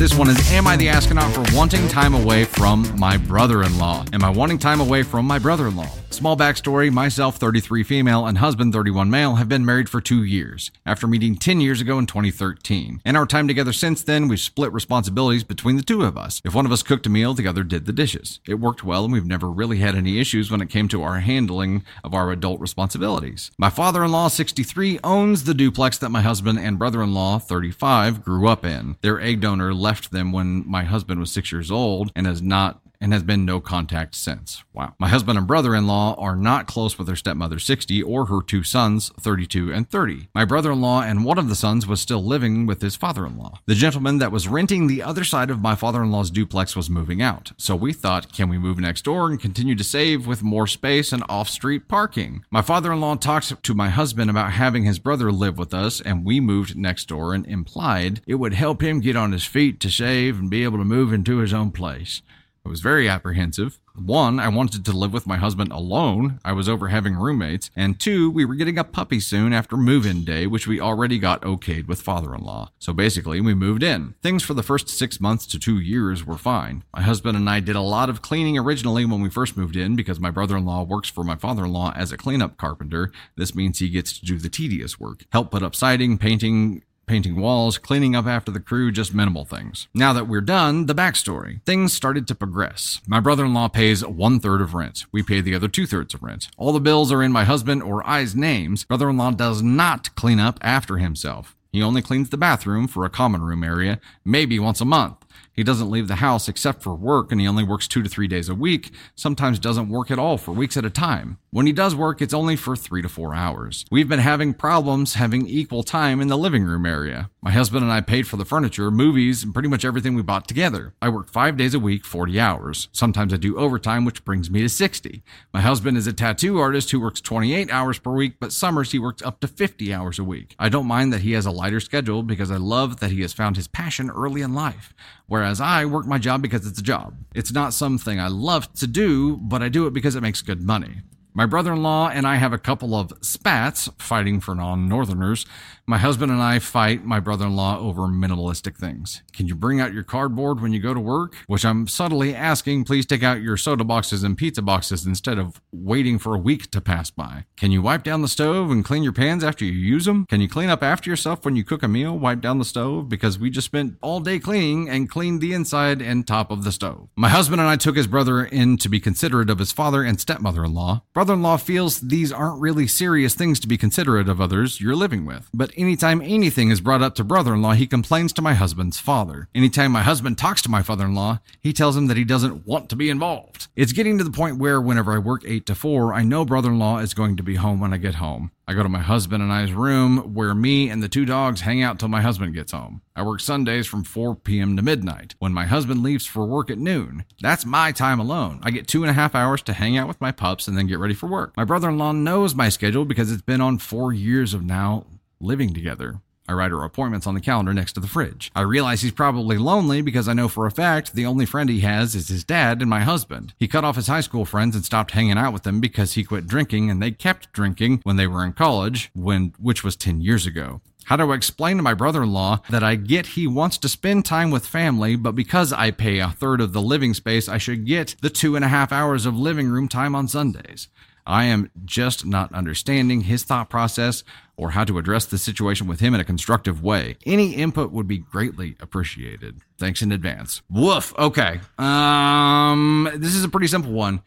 This 0.02 0.18
one 0.18 0.32
is 0.32 0.52
Am 0.52 0.66
I 0.66 0.78
the 0.78 0.88
Asconaut 0.88 1.32
for 1.32 1.56
wanting 1.56 1.88
time 1.88 2.16
away 2.16 2.44
from 2.44 3.00
my 3.00 3.18
brother 3.18 3.62
in 3.62 3.78
law? 3.78 4.04
Am 4.12 4.24
I 4.24 4.32
wanting 4.32 4.58
time 4.58 4.82
away 4.82 5.04
from 5.04 5.28
my 5.28 5.38
brother 5.38 5.68
in 5.68 5.76
law? 5.76 5.92
Small 6.10 6.36
backstory 6.36 6.92
myself, 6.92 7.38
33 7.38 7.84
female, 7.84 8.26
and 8.26 8.40
husband, 8.40 8.74
31 8.74 9.10
male, 9.10 9.36
have 9.36 9.48
been 9.48 9.66
married 9.66 9.88
for 9.88 10.02
two 10.02 10.24
years, 10.24 10.70
after 10.86 11.08
meeting 11.08 11.36
10 11.36 11.62
years 11.62 11.80
ago 11.80 11.98
in 11.98 12.06
2013. 12.06 13.02
In 13.06 13.16
our 13.16 13.26
time 13.26 13.48
together 13.48 13.72
since 13.72 14.04
then, 14.04 14.28
we've 14.28 14.40
split 14.40 14.74
responsibilities 14.74 15.46
between 15.46 15.78
the 15.78 15.84
two 15.84 16.04
of 16.04 16.18
us. 16.18 16.42
If 16.44 16.54
one 16.54 16.66
of 16.66 16.72
us 16.72 16.84
cooked 16.84 17.06
a 17.06 17.10
meal, 17.10 17.34
the 17.34 17.48
other 17.48 17.64
did 17.64 17.86
the 17.86 17.94
dishes. 17.94 18.42
It 18.46 18.56
worked 18.56 18.84
well, 18.84 19.06
and 19.06 19.14
we've 19.14 19.26
never 19.26 19.50
really 19.50 19.78
had 19.78 19.96
any 19.96 20.20
issues 20.20 20.52
when 20.52 20.62
it 20.62 20.70
came 20.70 20.90
to 20.90 21.02
our 21.02 21.22
handling 21.22 21.86
of 22.04 22.14
our 22.14 22.30
adult 22.30 22.60
responsibilities. 22.60 23.50
My 23.58 23.70
father 23.70 24.04
in 24.04 24.12
law, 24.12 24.28
63, 24.28 25.00
owns 25.04 25.46
the 25.46 25.54
duplex 25.54 25.98
that 26.00 26.10
my 26.10 26.22
husband 26.22 26.60
and 26.60 26.78
brother 26.78 27.02
in 27.02 27.14
law, 27.14 27.40
35, 27.40 28.22
grew 28.22 28.48
up 28.48 28.66
in. 28.66 28.98
Their 29.02 29.22
egg 29.22 29.40
donor 29.40 29.74
left 29.74 29.91
them 30.12 30.32
when 30.32 30.70
my 30.70 30.84
husband 30.84 31.20
was 31.20 31.32
six 31.32 31.52
years 31.52 31.72
old 31.72 32.12
and 32.16 32.26
has 32.26 32.42
not 32.42 32.81
and 33.02 33.12
has 33.12 33.24
been 33.24 33.44
no 33.44 33.60
contact 33.60 34.16
since. 34.16 34.64
Wow. 34.72 34.94
My 35.00 35.10
husband 35.10 35.38
and 35.38 35.48
brother 35.48 35.76
in 35.76 35.88
law 35.88 36.16
are 36.18 36.36
not 36.36 36.68
close 36.68 36.98
with 36.98 37.08
their 37.08 37.16
stepmother 37.16 37.60
60 37.60 38.02
or 38.04 38.28
her 38.28 38.42
two 38.42 38.64
sons 38.64 39.12
32 39.20 39.74
and 39.74 39.90
30. 39.90 40.30
My 40.34 40.46
brother 40.46 40.72
in 40.72 40.80
law 40.80 41.02
and 41.02 41.26
one 41.26 41.38
of 41.38 41.50
the 41.50 41.56
sons 41.56 41.88
was 41.88 42.00
still 42.00 42.24
living 42.24 42.66
with 42.66 42.82
his 42.82 42.96
father 42.96 43.26
in 43.26 43.38
law. 43.38 43.60
The 43.66 43.76
gentleman 43.76 44.20
that 44.20 44.32
was 44.32 44.48
renting 44.48 44.88
the 44.88 45.04
other 45.04 45.24
side 45.24 45.50
of 45.50 45.62
my 45.62 45.76
father 45.76 46.04
in 46.04 46.12
law's 46.12 46.32
duplex 46.32 46.76
was 46.76 46.90
moving 46.90 47.22
out. 47.22 47.52
So 47.58 47.76
we 47.76 47.92
thought, 47.92 48.32
can 48.32 48.48
we 48.48 48.58
move 48.58 48.80
next 48.80 49.04
door 49.04 49.28
and 49.28 49.42
continue 49.42 49.76
to 49.76 49.84
save 49.84 50.28
with 50.28 50.44
more 50.44 50.68
space 50.68 51.12
and 51.12 51.24
off 51.28 51.50
street 51.50 51.88
parking? 51.88 52.46
My 52.52 52.62
father 52.62 52.94
in 52.94 53.02
law 53.02 53.16
talked 53.16 53.42
to 53.64 53.74
my 53.74 53.90
husband 53.90 54.30
about 54.30 54.52
having 54.52 54.84
his 54.84 55.00
brother 55.00 55.32
live 55.32 55.58
with 55.58 55.74
us, 55.74 56.00
and 56.00 56.24
we 56.24 56.40
moved 56.40 56.78
next 56.78 57.08
door 57.08 57.34
and 57.34 57.46
implied 57.48 58.22
it 58.28 58.36
would 58.36 58.54
help 58.54 58.84
him 58.84 59.00
get 59.00 59.16
on 59.16 59.32
his 59.32 59.46
feet 59.46 59.80
to 59.80 59.90
save 59.90 60.38
and 60.38 60.50
be 60.50 60.64
able 60.64 60.78
to 60.78 60.86
move 60.86 61.12
into 61.12 61.38
his 61.38 61.54
own 61.54 61.72
place. 61.72 62.22
I 62.66 62.70
was 62.70 62.82
very 62.82 63.10
apprehensive. 63.10 63.80
One, 63.96 64.40
I 64.40 64.48
wanted 64.48 64.86
to 64.86 64.92
live 64.94 65.12
with 65.12 65.28
my 65.28 65.38
husband 65.38 65.72
alone. 65.72 66.40
I 66.46 66.54
was 66.54 66.70
over 66.70 66.88
having 66.88 67.16
roommates. 67.16 67.70
And 67.76 68.00
two, 68.00 68.30
we 68.30 68.46
were 68.46 68.56
getting 68.56 68.78
a 68.78 68.84
puppy 68.84 69.20
soon 69.20 69.52
after 69.52 69.76
move 69.76 70.06
in 70.06 70.24
day, 70.24 70.48
which 70.48 70.68
we 70.68 70.80
already 70.80 71.18
got 71.18 71.42
okayed 71.42 71.88
with 71.88 72.02
father 72.02 72.34
in 72.34 72.42
law. 72.42 72.72
So 72.80 72.94
basically, 72.94 73.42
we 73.42 73.54
moved 73.54 73.84
in. 73.84 74.14
Things 74.22 74.44
for 74.44 74.54
the 74.54 74.64
first 74.64 74.88
six 74.90 75.20
months 75.20 75.46
to 75.48 75.60
two 75.60 75.80
years 75.80 76.26
were 76.26 76.38
fine. 76.38 76.84
My 76.94 77.02
husband 77.02 77.36
and 77.36 77.50
I 77.50 77.60
did 77.60 77.76
a 77.76 77.82
lot 77.82 78.10
of 78.10 78.22
cleaning 78.22 78.58
originally 78.58 79.06
when 79.06 79.22
we 79.22 79.30
first 79.30 79.58
moved 79.58 79.76
in 79.76 79.96
because 79.96 80.20
my 80.20 80.32
brother 80.32 80.56
in 80.56 80.66
law 80.66 80.84
works 80.84 81.10
for 81.10 81.24
my 81.24 81.36
father 81.36 81.66
in 81.66 81.74
law 81.74 81.92
as 81.96 82.12
a 82.12 82.18
cleanup 82.18 82.58
carpenter. 82.58 83.12
This 83.36 83.56
means 83.56 83.80
he 83.80 83.90
gets 83.90 84.18
to 84.20 84.26
do 84.26 84.38
the 84.38 84.50
tedious 84.50 85.00
work 85.00 85.26
help 85.32 85.52
put 85.52 85.64
up 85.64 85.76
siding, 85.76 86.18
painting, 86.18 86.84
painting 87.06 87.36
walls, 87.36 87.78
cleaning 87.78 88.16
up 88.16 88.26
after 88.26 88.52
the 88.52 88.60
crew, 88.60 88.92
just 88.92 89.14
minimal 89.14 89.46
things. 89.46 89.88
Now 89.94 90.14
that 90.14 90.28
we're 90.28 90.42
done, 90.42 90.86
the 90.86 90.96
backstory. 90.96 91.62
Things 91.66 91.94
started 91.94 92.28
to 92.28 92.36
progress. 92.36 93.02
My 93.08 93.20
brother 93.20 93.46
in 93.46 93.54
law 93.54 93.68
pays 93.68 94.06
one 94.06 94.40
third 94.40 94.62
of 94.62 94.74
rent. 94.74 95.06
We 95.12 95.24
pay 95.24 95.42
the 95.42 95.56
other 95.56 95.68
two 95.68 95.86
thirds 95.86 96.14
of 96.14 96.24
rent. 96.24 96.50
All 96.58 96.74
the 96.74 96.80
bills 96.80 97.12
are 97.12 97.24
in 97.24 97.32
my 97.32 97.44
husband 97.44 97.84
or 97.84 98.08
I's 98.08 98.36
names. 98.36 98.86
Brother 98.86 99.10
in 99.10 99.18
law 99.18 99.32
does 99.32 99.62
not 99.62 100.14
clean 100.16 100.40
up 100.40 100.60
after 100.62 100.98
himself. 100.98 101.56
He 101.72 101.82
only 101.82 102.02
cleans 102.02 102.30
the 102.30 102.38
bathroom 102.38 102.88
for 102.88 103.06
a 103.06 103.10
common 103.10 103.42
room 103.42 103.64
area, 103.64 104.02
maybe 104.26 104.60
once 104.60 104.82
a 104.82 104.86
month. 104.86 105.16
He 105.54 105.64
doesn't 105.64 105.90
leave 105.90 106.08
the 106.08 106.16
house 106.16 106.48
except 106.48 106.82
for 106.82 106.96
work 106.96 107.32
and 107.32 107.42
he 107.42 107.48
only 107.48 107.64
works 107.64 107.88
two 107.88 108.02
to 108.02 108.10
three 108.10 108.28
days 108.28 108.50
a 108.50 108.56
week, 108.56 108.92
sometimes 109.16 109.60
doesn't 109.60 109.90
work 109.90 110.10
at 110.10 110.20
all 110.20 110.38
for 110.38 110.52
weeks 110.52 110.78
at 110.78 110.86
a 110.86 110.90
time. 110.90 111.38
When 111.52 111.66
he 111.66 111.74
does 111.74 111.94
work, 111.94 112.22
it's 112.22 112.34
only 112.34 112.56
for 112.56 112.76
three 112.78 113.02
to 113.02 113.10
four 113.10 113.36
hours. 113.36 113.86
We've 113.92 114.08
been 114.08 114.20
having 114.20 114.54
problems 114.54 115.16
having 115.16 115.46
equal 115.48 115.84
time 115.84 116.22
in 116.22 116.30
the 116.30 116.38
living 116.38 116.64
room 116.64 116.86
area. 116.86 117.30
My 117.42 117.52
husband 117.52 117.84
and 117.84 117.92
I 117.92 118.00
paid 118.00 118.28
for 118.28 118.38
the 118.38 118.46
furniture, 118.46 118.90
movies, 118.90 119.44
and 119.44 119.54
pretty 119.54 119.68
much 119.68 119.84
everything 119.84 120.16
we 120.16 120.22
bought 120.22 120.48
together. 120.48 120.94
I 121.02 121.10
work 121.10 121.30
five 121.30 121.58
days 121.58 121.74
a 121.74 121.80
week, 121.80 122.06
40 122.06 122.40
hours. 122.40 122.88
Sometimes 122.94 123.34
I 123.34 123.38
do 123.38 123.58
overtime, 123.58 124.06
which 124.06 124.24
brings 124.24 124.50
me 124.50 124.62
to 124.62 124.70
60. 124.70 125.24
My 125.54 125.60
husband 125.60 125.98
is 125.98 126.08
a 126.08 126.14
tattoo 126.14 126.60
artist 126.60 126.92
who 126.92 127.02
works 127.02 127.20
28 127.20 127.70
hours 127.70 128.00
per 128.00 128.14
week, 128.14 128.36
but 128.40 128.54
summers 128.54 128.92
he 128.92 129.00
works 129.00 129.22
up 129.22 129.42
to 129.42 129.48
50 129.48 129.94
hours 129.94 130.20
a 130.20 130.24
week. 130.24 130.56
I 130.58 130.70
don't 130.70 130.86
mind 130.86 131.12
that 131.12 131.22
he 131.22 131.34
has 131.34 131.46
a 131.46 131.52
lighter 131.52 131.82
schedule 131.82 132.24
because 132.24 132.52
I 132.52 132.58
love 132.58 133.02
that 133.02 133.12
he 133.12 133.22
has 133.22 133.34
found 133.34 133.58
his 133.58 133.68
passion 133.68 134.10
early 134.10 134.42
in 134.42 134.54
life. 134.54 134.94
Whereas 135.32 135.62
I 135.62 135.86
work 135.86 136.06
my 136.06 136.18
job 136.18 136.42
because 136.42 136.68
it's 136.68 136.78
a 136.78 136.84
job. 136.84 137.16
It's 137.34 137.54
not 137.54 137.74
something 137.74 138.20
I 138.20 138.28
love 138.28 138.74
to 138.74 138.86
do, 138.86 139.38
but 139.38 139.64
I 139.64 139.70
do 139.70 139.88
it 139.88 139.94
because 139.94 140.14
it 140.18 140.22
makes 140.22 140.42
good 140.42 140.62
money. 140.62 141.04
My 141.34 141.46
brother 141.46 141.72
in 141.72 141.82
law 141.82 142.10
and 142.10 142.28
I 142.28 142.36
have 142.36 142.52
a 142.52 142.58
couple 142.58 142.94
of 142.94 143.14
spats 143.22 143.88
fighting 143.98 144.42
for 144.42 144.54
non 144.54 144.90
Northerners. 144.90 145.46
My 145.92 145.98
husband 145.98 146.32
and 146.32 146.42
I 146.42 146.60
fight 146.60 147.04
my 147.04 147.20
brother 147.20 147.46
in 147.46 147.58
law 147.58 147.78
over 147.78 148.04
minimalistic 148.04 148.78
things. 148.78 149.24
Can 149.34 149.50
you 149.50 149.56
bring 149.56 149.82
out 149.82 149.92
your 149.92 150.04
cardboard 150.04 150.62
when 150.62 150.72
you 150.72 150.80
go 150.80 150.94
to 150.94 151.02
work? 151.02 151.36
Which 151.48 151.66
I'm 151.66 151.86
subtly 151.86 152.34
asking, 152.34 152.86
please 152.86 153.06
take 153.06 153.24
out 153.24 153.42
your 153.42 153.58
soda 153.58 153.84
boxes 153.84 154.24
and 154.24 154.38
pizza 154.38 154.62
boxes 154.62 155.06
instead 155.06 155.38
of 155.38 155.60
waiting 155.74 156.18
for 156.18 156.34
a 156.34 156.40
week 156.40 156.72
to 156.72 156.80
pass 156.80 157.10
by. 157.10 157.44
Can 157.58 157.74
you 157.74 157.82
wipe 157.82 158.06
down 158.06 158.22
the 158.22 158.30
stove 158.30 158.72
and 158.72 158.86
clean 158.86 159.04
your 159.04 159.12
pans 159.12 159.44
after 159.44 159.66
you 159.66 159.74
use 159.74 160.06
them? 160.06 160.26
Can 160.28 160.40
you 160.40 160.48
clean 160.48 160.70
up 160.70 160.82
after 160.82 161.10
yourself 161.10 161.44
when 161.44 161.58
you 161.58 161.66
cook 161.66 161.84
a 161.84 161.90
meal? 161.90 162.18
Wipe 162.18 162.40
down 162.40 162.58
the 162.58 162.64
stove? 162.64 163.10
Because 163.10 163.38
we 163.38 163.50
just 163.50 163.66
spent 163.66 163.98
all 164.00 164.22
day 164.22 164.40
cleaning 164.40 164.88
and 164.90 165.10
cleaned 165.10 165.42
the 165.42 165.52
inside 165.52 166.02
and 166.02 166.26
top 166.26 166.52
of 166.52 166.64
the 166.64 166.72
stove. 166.72 167.10
My 167.18 167.28
husband 167.28 167.60
and 167.60 167.70
I 167.70 167.76
took 167.76 167.98
his 167.98 168.08
brother 168.08 168.46
in 168.46 168.78
to 168.78 168.88
be 168.88 169.02
considerate 169.02 169.50
of 169.50 169.60
his 169.60 169.74
father 169.74 170.04
and 170.04 170.22
stepmother 170.22 170.64
in 170.64 170.74
law. 170.74 171.04
Brother 171.14 171.34
in 171.34 171.42
law 171.42 171.58
feels 171.58 172.00
these 172.00 172.32
aren't 172.32 172.62
really 172.62 172.88
serious 172.88 173.36
things 173.36 173.60
to 173.60 173.68
be 173.68 173.78
considerate 173.78 174.30
of 174.30 174.40
others 174.40 174.80
you're 174.80 174.96
living 174.96 175.26
with. 175.26 175.50
But 175.54 175.81
anytime 175.82 176.22
anything 176.22 176.70
is 176.70 176.80
brought 176.80 177.02
up 177.02 177.16
to 177.16 177.24
brother 177.24 177.54
in 177.54 177.62
law, 177.62 177.74
he 177.74 177.88
complains 177.88 178.32
to 178.34 178.42
my 178.42 178.54
husband's 178.54 179.00
father. 179.00 179.50
Anytime 179.54 179.92
my 179.92 180.04
husband 180.04 180.38
talks 180.38 180.62
to 180.62 180.70
my 180.70 180.82
father 180.82 181.06
in 181.06 181.16
law, 181.16 181.40
he 181.60 181.74
tells 181.74 181.98
him 181.98 182.08
that 182.08 182.18
he 182.18 182.24
doesn't 182.24 182.66
want 182.66 182.90
to 182.90 182.96
be 182.96 183.10
involved. 183.10 183.68
It's 183.76 183.92
getting 183.92 184.18
to 184.18 184.24
the 184.24 184.32
point 184.32 184.58
where 184.58 184.80
whenever 184.80 185.12
I 185.12 185.18
work 185.18 185.44
8 185.46 185.66
to 185.66 185.76
4, 185.76 186.14
I 186.14 186.24
know 186.24 186.46
brother 186.46 186.70
in 186.70 186.80
law 186.80 187.00
is 187.00 187.14
going 187.14 187.38
to 187.38 187.44
be 187.44 187.56
home 187.56 187.80
when 187.80 187.94
I 187.94 187.98
get 187.98 188.16
home. 188.16 188.52
I 188.68 188.74
go 188.74 188.84
to 188.84 188.90
my 188.90 189.02
husband 189.02 189.44
and 189.44 189.52
I's 189.52 189.74
room 189.74 190.34
where 190.34 190.56
me 190.56 190.90
and 190.90 191.04
the 191.04 191.10
two 191.10 191.26
dogs 191.26 191.62
hang 191.62 191.84
out 191.84 192.00
till 192.00 192.08
my 192.08 192.22
husband 192.22 192.54
gets 192.54 192.72
home. 192.72 193.02
I 193.16 193.24
work 193.24 193.42
Sundays 193.42 193.86
from 193.86 194.06
4 194.06 194.36
p.m. 194.36 194.78
to 194.78 194.82
midnight 194.82 195.36
when 195.40 195.52
my 195.52 195.66
husband 195.66 196.04
leaves 196.04 196.26
for 196.26 196.46
work 196.46 196.70
at 196.70 196.78
noon. 196.78 197.26
That's 197.42 197.66
my 197.66 197.92
time 197.92 198.20
alone. 198.20 198.62
I 198.64 198.72
get 198.72 198.88
two 198.88 199.04
and 199.04 199.10
a 199.10 199.14
half 199.14 199.36
hours 199.36 199.62
to 199.64 199.74
hang 199.74 199.98
out 199.98 200.08
with 200.08 200.22
my 200.22 200.32
pups 200.32 200.68
and 200.68 200.78
then 200.78 200.88
get 200.88 201.00
ready 201.00 201.14
for 201.14 201.28
work. 201.28 201.54
My 201.58 201.66
brother 201.66 201.90
in 201.90 201.98
law 201.98 202.14
knows 202.14 202.56
my 202.56 202.70
schedule 202.70 203.04
because 203.04 203.32
it's 203.32 203.42
been 203.42 203.62
on 203.62 203.78
four 203.78 204.14
years 204.14 204.54
of 204.54 204.64
now 204.64 205.06
living 205.42 205.74
together. 205.74 206.22
I 206.48 206.54
write 206.54 206.74
our 206.74 206.84
appointments 206.84 207.28
on 207.28 207.34
the 207.34 207.40
calendar 207.40 207.74
next 207.74 207.94
to 207.94 208.02
the 208.02 208.08
fridge. 208.08 208.52
I 208.54 208.62
realize 208.62 209.02
he's 209.02 209.12
probably 209.12 209.58
lonely 209.58 210.02
because 210.02 210.28
I 210.28 210.34
know 210.34 210.48
for 210.48 210.66
a 210.66 210.72
fact 210.72 211.14
the 211.14 211.26
only 211.26 211.46
friend 211.46 211.70
he 211.70 211.80
has 211.82 212.14
is 212.14 212.28
his 212.28 212.44
dad 212.44 212.82
and 212.82 212.90
my 212.90 213.02
husband. 213.02 213.54
He 213.58 213.70
cut 213.70 213.86
off 213.86 213.96
his 213.96 214.08
high 214.08 214.22
school 214.22 214.44
friends 214.44 214.76
and 214.76 214.84
stopped 214.84 215.12
hanging 215.12 215.38
out 215.38 215.54
with 215.54 215.64
them 215.64 215.80
because 215.80 216.14
he 216.14 216.24
quit 216.24 216.48
drinking 216.48 216.90
and 216.90 217.02
they 217.02 217.12
kept 217.12 217.54
drinking 217.54 218.02
when 218.04 218.18
they 218.18 218.28
were 218.28 218.44
in 218.44 218.54
college, 218.54 219.12
when 219.14 219.54
which 219.60 219.84
was 219.84 219.96
10 219.96 220.20
years 220.20 220.46
ago. 220.46 220.82
How 221.06 221.16
do 221.16 221.32
I 221.32 221.36
explain 221.36 221.78
to 221.78 221.84
my 221.84 221.94
brother 221.94 222.24
in 222.24 222.32
law 222.32 222.62
that 222.70 222.84
I 222.84 222.96
get 222.96 223.28
he 223.28 223.48
wants 223.48 223.78
to 223.80 223.90
spend 223.90 224.26
time 224.26 224.52
with 224.52 224.66
family, 224.66 225.16
but 225.16 225.34
because 225.34 225.74
I 225.74 225.92
pay 225.92 226.20
a 226.20 226.30
third 226.30 226.62
of 226.62 226.74
the 226.74 226.82
living 226.82 227.14
space, 227.14 227.50
I 227.50 227.58
should 227.58 227.86
get 227.86 228.16
the 228.22 228.30
two 228.30 228.56
and 228.56 228.64
a 228.64 228.70
half 228.70 228.92
hours 228.92 229.26
of 229.26 229.38
living 229.38 229.68
room 229.68 229.88
time 229.88 230.16
on 230.16 230.28
Sundays? 230.28 230.90
I 231.26 231.46
am 231.46 231.70
just 231.86 232.26
not 232.26 232.54
understanding 232.54 233.22
his 233.22 233.44
thought 233.44 233.70
process 233.70 234.24
or 234.58 234.72
how 234.72 234.84
to 234.84 234.98
address 234.98 235.26
the 235.26 235.38
situation 235.38 235.88
with 235.88 236.00
him 236.00 236.14
in 236.14 236.20
a 236.20 236.24
constructive 236.24 236.84
way. 236.84 237.18
Any 237.26 237.54
input 237.54 237.92
would 237.92 238.08
be 238.08 238.20
greatly 238.20 238.76
appreciated. 238.80 239.62
Thanks 239.78 240.02
in 240.02 240.12
advance. 240.12 240.62
Woof. 240.70 241.14
Okay. 241.18 241.60
Um, 241.78 243.10
this 243.16 243.36
is 243.36 243.44
a 243.44 243.50
pretty 243.50 243.68
simple 243.68 243.92
one. 243.92 244.22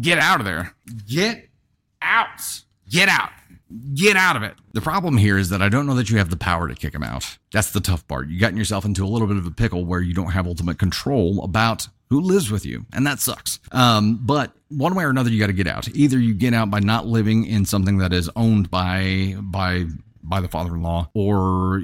Get 0.00 0.18
out 0.18 0.40
of 0.40 0.46
there. 0.46 0.74
Get 1.06 1.48
out. 2.02 2.62
Get 2.88 3.08
out. 3.08 3.30
Get 3.94 4.16
out 4.16 4.36
of 4.36 4.42
it. 4.42 4.54
The 4.74 4.80
problem 4.80 5.16
here 5.16 5.38
is 5.38 5.48
that 5.48 5.60
I 5.60 5.68
don't 5.68 5.86
know 5.86 5.94
that 5.94 6.08
you 6.08 6.18
have 6.18 6.30
the 6.30 6.36
power 6.36 6.68
to 6.68 6.74
kick 6.74 6.94
him 6.94 7.02
out. 7.02 7.38
That's 7.52 7.72
the 7.72 7.80
tough 7.80 8.06
part. 8.06 8.28
You 8.28 8.38
gotten 8.38 8.56
yourself 8.56 8.84
into 8.84 9.04
a 9.04 9.08
little 9.08 9.26
bit 9.26 9.38
of 9.38 9.46
a 9.46 9.50
pickle 9.50 9.84
where 9.84 10.00
you 10.00 10.14
don't 10.14 10.30
have 10.30 10.46
ultimate 10.46 10.78
control 10.78 11.42
about 11.42 11.88
who 12.08 12.20
lives 12.20 12.50
with 12.50 12.64
you, 12.64 12.86
and 12.92 13.06
that 13.06 13.20
sucks. 13.20 13.58
Um, 13.72 14.20
but 14.22 14.52
one 14.68 14.94
way 14.94 15.04
or 15.04 15.10
another, 15.10 15.30
you 15.30 15.40
got 15.40 15.48
to 15.48 15.52
get 15.52 15.66
out. 15.66 15.88
Either 15.88 16.18
you 16.18 16.34
get 16.34 16.54
out 16.54 16.70
by 16.70 16.80
not 16.80 17.06
living 17.06 17.46
in 17.46 17.64
something 17.64 17.98
that 17.98 18.12
is 18.12 18.30
owned 18.36 18.70
by 18.70 19.36
by 19.40 19.86
by 20.22 20.40
the 20.40 20.48
father-in-law, 20.48 21.10
or 21.14 21.82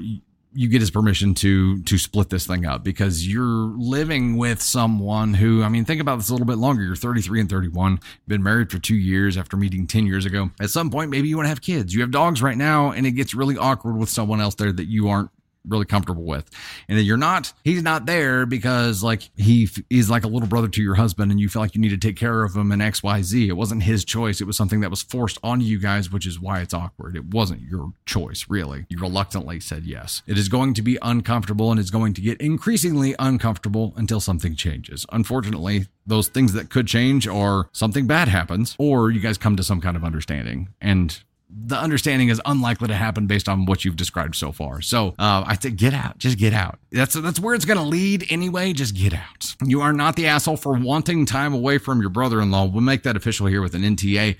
you 0.55 0.69
get 0.69 0.81
his 0.81 0.91
permission 0.91 1.33
to 1.33 1.81
to 1.83 1.97
split 1.97 2.29
this 2.29 2.45
thing 2.45 2.65
up 2.65 2.83
because 2.83 3.27
you're 3.27 3.73
living 3.77 4.37
with 4.37 4.61
someone 4.61 5.33
who 5.33 5.63
I 5.63 5.69
mean 5.69 5.85
think 5.85 6.01
about 6.01 6.17
this 6.17 6.29
a 6.29 6.31
little 6.31 6.45
bit 6.45 6.57
longer 6.57 6.83
you're 6.83 6.95
33 6.95 7.41
and 7.41 7.49
31 7.49 7.99
been 8.27 8.43
married 8.43 8.71
for 8.71 8.79
2 8.79 8.95
years 8.95 9.37
after 9.37 9.57
meeting 9.57 9.87
10 9.87 10.05
years 10.05 10.25
ago 10.25 10.51
at 10.61 10.69
some 10.69 10.89
point 10.89 11.09
maybe 11.09 11.27
you 11.27 11.37
want 11.37 11.45
to 11.45 11.49
have 11.49 11.61
kids 11.61 11.93
you 11.93 12.01
have 12.01 12.11
dogs 12.11 12.41
right 12.41 12.57
now 12.57 12.91
and 12.91 13.07
it 13.07 13.11
gets 13.11 13.33
really 13.33 13.57
awkward 13.57 13.97
with 13.97 14.09
someone 14.09 14.39
else 14.39 14.55
there 14.55 14.71
that 14.71 14.87
you 14.87 15.09
aren't 15.09 15.31
really 15.67 15.85
comfortable 15.85 16.23
with. 16.23 16.49
And 16.87 16.97
then 16.97 17.05
you're 17.05 17.17
not 17.17 17.53
he's 17.63 17.83
not 17.83 18.05
there 18.05 18.45
because 18.45 19.03
like 19.03 19.29
he 19.35 19.69
is 19.89 20.09
like 20.09 20.23
a 20.23 20.27
little 20.27 20.47
brother 20.47 20.67
to 20.67 20.81
your 20.81 20.95
husband 20.95 21.31
and 21.31 21.39
you 21.39 21.49
feel 21.49 21.61
like 21.61 21.75
you 21.75 21.81
need 21.81 21.89
to 21.89 21.97
take 21.97 22.17
care 22.17 22.43
of 22.43 22.55
him 22.55 22.71
and 22.71 22.81
xyz 22.81 23.47
it 23.47 23.53
wasn't 23.53 23.83
his 23.83 24.03
choice. 24.05 24.41
It 24.41 24.47
was 24.47 24.57
something 24.57 24.81
that 24.81 24.89
was 24.89 25.03
forced 25.03 25.37
onto 25.43 25.65
you 25.65 25.79
guys 25.79 26.11
which 26.11 26.27
is 26.27 26.39
why 26.39 26.61
it's 26.61 26.73
awkward. 26.73 27.15
It 27.15 27.25
wasn't 27.25 27.61
your 27.61 27.93
choice 28.05 28.45
really. 28.49 28.85
You 28.89 28.99
reluctantly 28.99 29.59
said 29.59 29.85
yes. 29.85 30.21
It 30.27 30.37
is 30.37 30.49
going 30.49 30.73
to 30.75 30.81
be 30.81 30.97
uncomfortable 31.01 31.71
and 31.71 31.79
it's 31.79 31.91
going 31.91 32.13
to 32.13 32.21
get 32.21 32.41
increasingly 32.41 33.15
uncomfortable 33.19 33.93
until 33.95 34.19
something 34.19 34.55
changes. 34.55 35.05
Unfortunately 35.11 35.87
those 36.05 36.27
things 36.27 36.53
that 36.53 36.69
could 36.69 36.87
change 36.87 37.27
are 37.27 37.69
something 37.71 38.07
bad 38.07 38.27
happens 38.27 38.75
or 38.77 39.11
you 39.11 39.19
guys 39.19 39.37
come 39.37 39.55
to 39.55 39.63
some 39.63 39.79
kind 39.79 39.95
of 39.95 40.03
understanding. 40.03 40.69
And 40.81 41.23
the 41.55 41.77
understanding 41.77 42.29
is 42.29 42.41
unlikely 42.45 42.87
to 42.87 42.95
happen 42.95 43.27
based 43.27 43.47
on 43.47 43.65
what 43.65 43.85
you've 43.85 43.95
described 43.95 44.35
so 44.35 44.51
far. 44.51 44.81
So 44.81 45.09
uh, 45.19 45.43
I 45.45 45.57
said, 45.59 45.77
get 45.77 45.93
out, 45.93 46.17
just 46.17 46.37
get 46.37 46.53
out. 46.53 46.79
That's 46.91 47.13
that's 47.13 47.39
where 47.39 47.53
it's 47.55 47.65
going 47.65 47.77
to 47.77 47.83
lead 47.83 48.25
anyway. 48.29 48.73
Just 48.73 48.95
get 48.95 49.13
out. 49.13 49.55
You 49.63 49.81
are 49.81 49.93
not 49.93 50.15
the 50.15 50.27
asshole 50.27 50.57
for 50.57 50.73
wanting 50.73 51.25
time 51.25 51.53
away 51.53 51.77
from 51.77 52.01
your 52.01 52.09
brother-in-law. 52.09 52.65
We'll 52.65 52.81
make 52.81 53.03
that 53.03 53.15
official 53.15 53.47
here 53.47 53.61
with 53.61 53.75
an 53.75 53.83
NTA. 53.83 54.37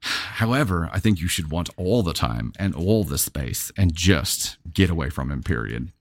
However, 0.00 0.88
I 0.92 1.00
think 1.00 1.20
you 1.20 1.28
should 1.28 1.50
want 1.50 1.70
all 1.76 2.02
the 2.02 2.12
time 2.12 2.52
and 2.58 2.74
all 2.74 3.04
the 3.04 3.18
space 3.18 3.72
and 3.76 3.92
just 3.94 4.56
get 4.72 4.90
away 4.90 5.10
from 5.10 5.30
him. 5.30 5.42
Period. 5.42 5.92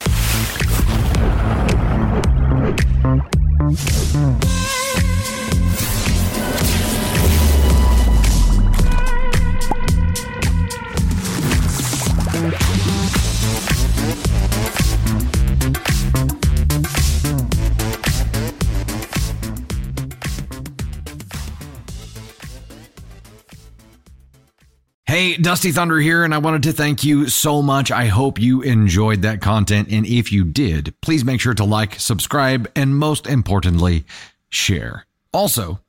Hey, 25.08 25.38
Dusty 25.38 25.72
Thunder 25.72 26.00
here, 26.00 26.26
and 26.26 26.34
I 26.34 26.38
wanted 26.40 26.64
to 26.64 26.74
thank 26.74 27.06
you 27.06 27.30
so 27.30 27.62
much. 27.62 27.92
I 27.92 28.08
hope 28.08 28.42
you 28.42 28.62
enjoyed 28.62 29.22
that 29.22 29.40
content. 29.40 29.88
And 29.90 30.06
if 30.06 30.34
you 30.34 30.44
did, 30.44 30.94
please 31.02 31.24
make 31.24 31.40
sure 31.40 31.54
to 31.54 31.64
like, 31.64 31.98
subscribe, 31.98 32.70
and 32.76 32.94
most 32.94 33.26
importantly, 33.26 34.04
share. 34.50 35.06
Also, 35.32 35.80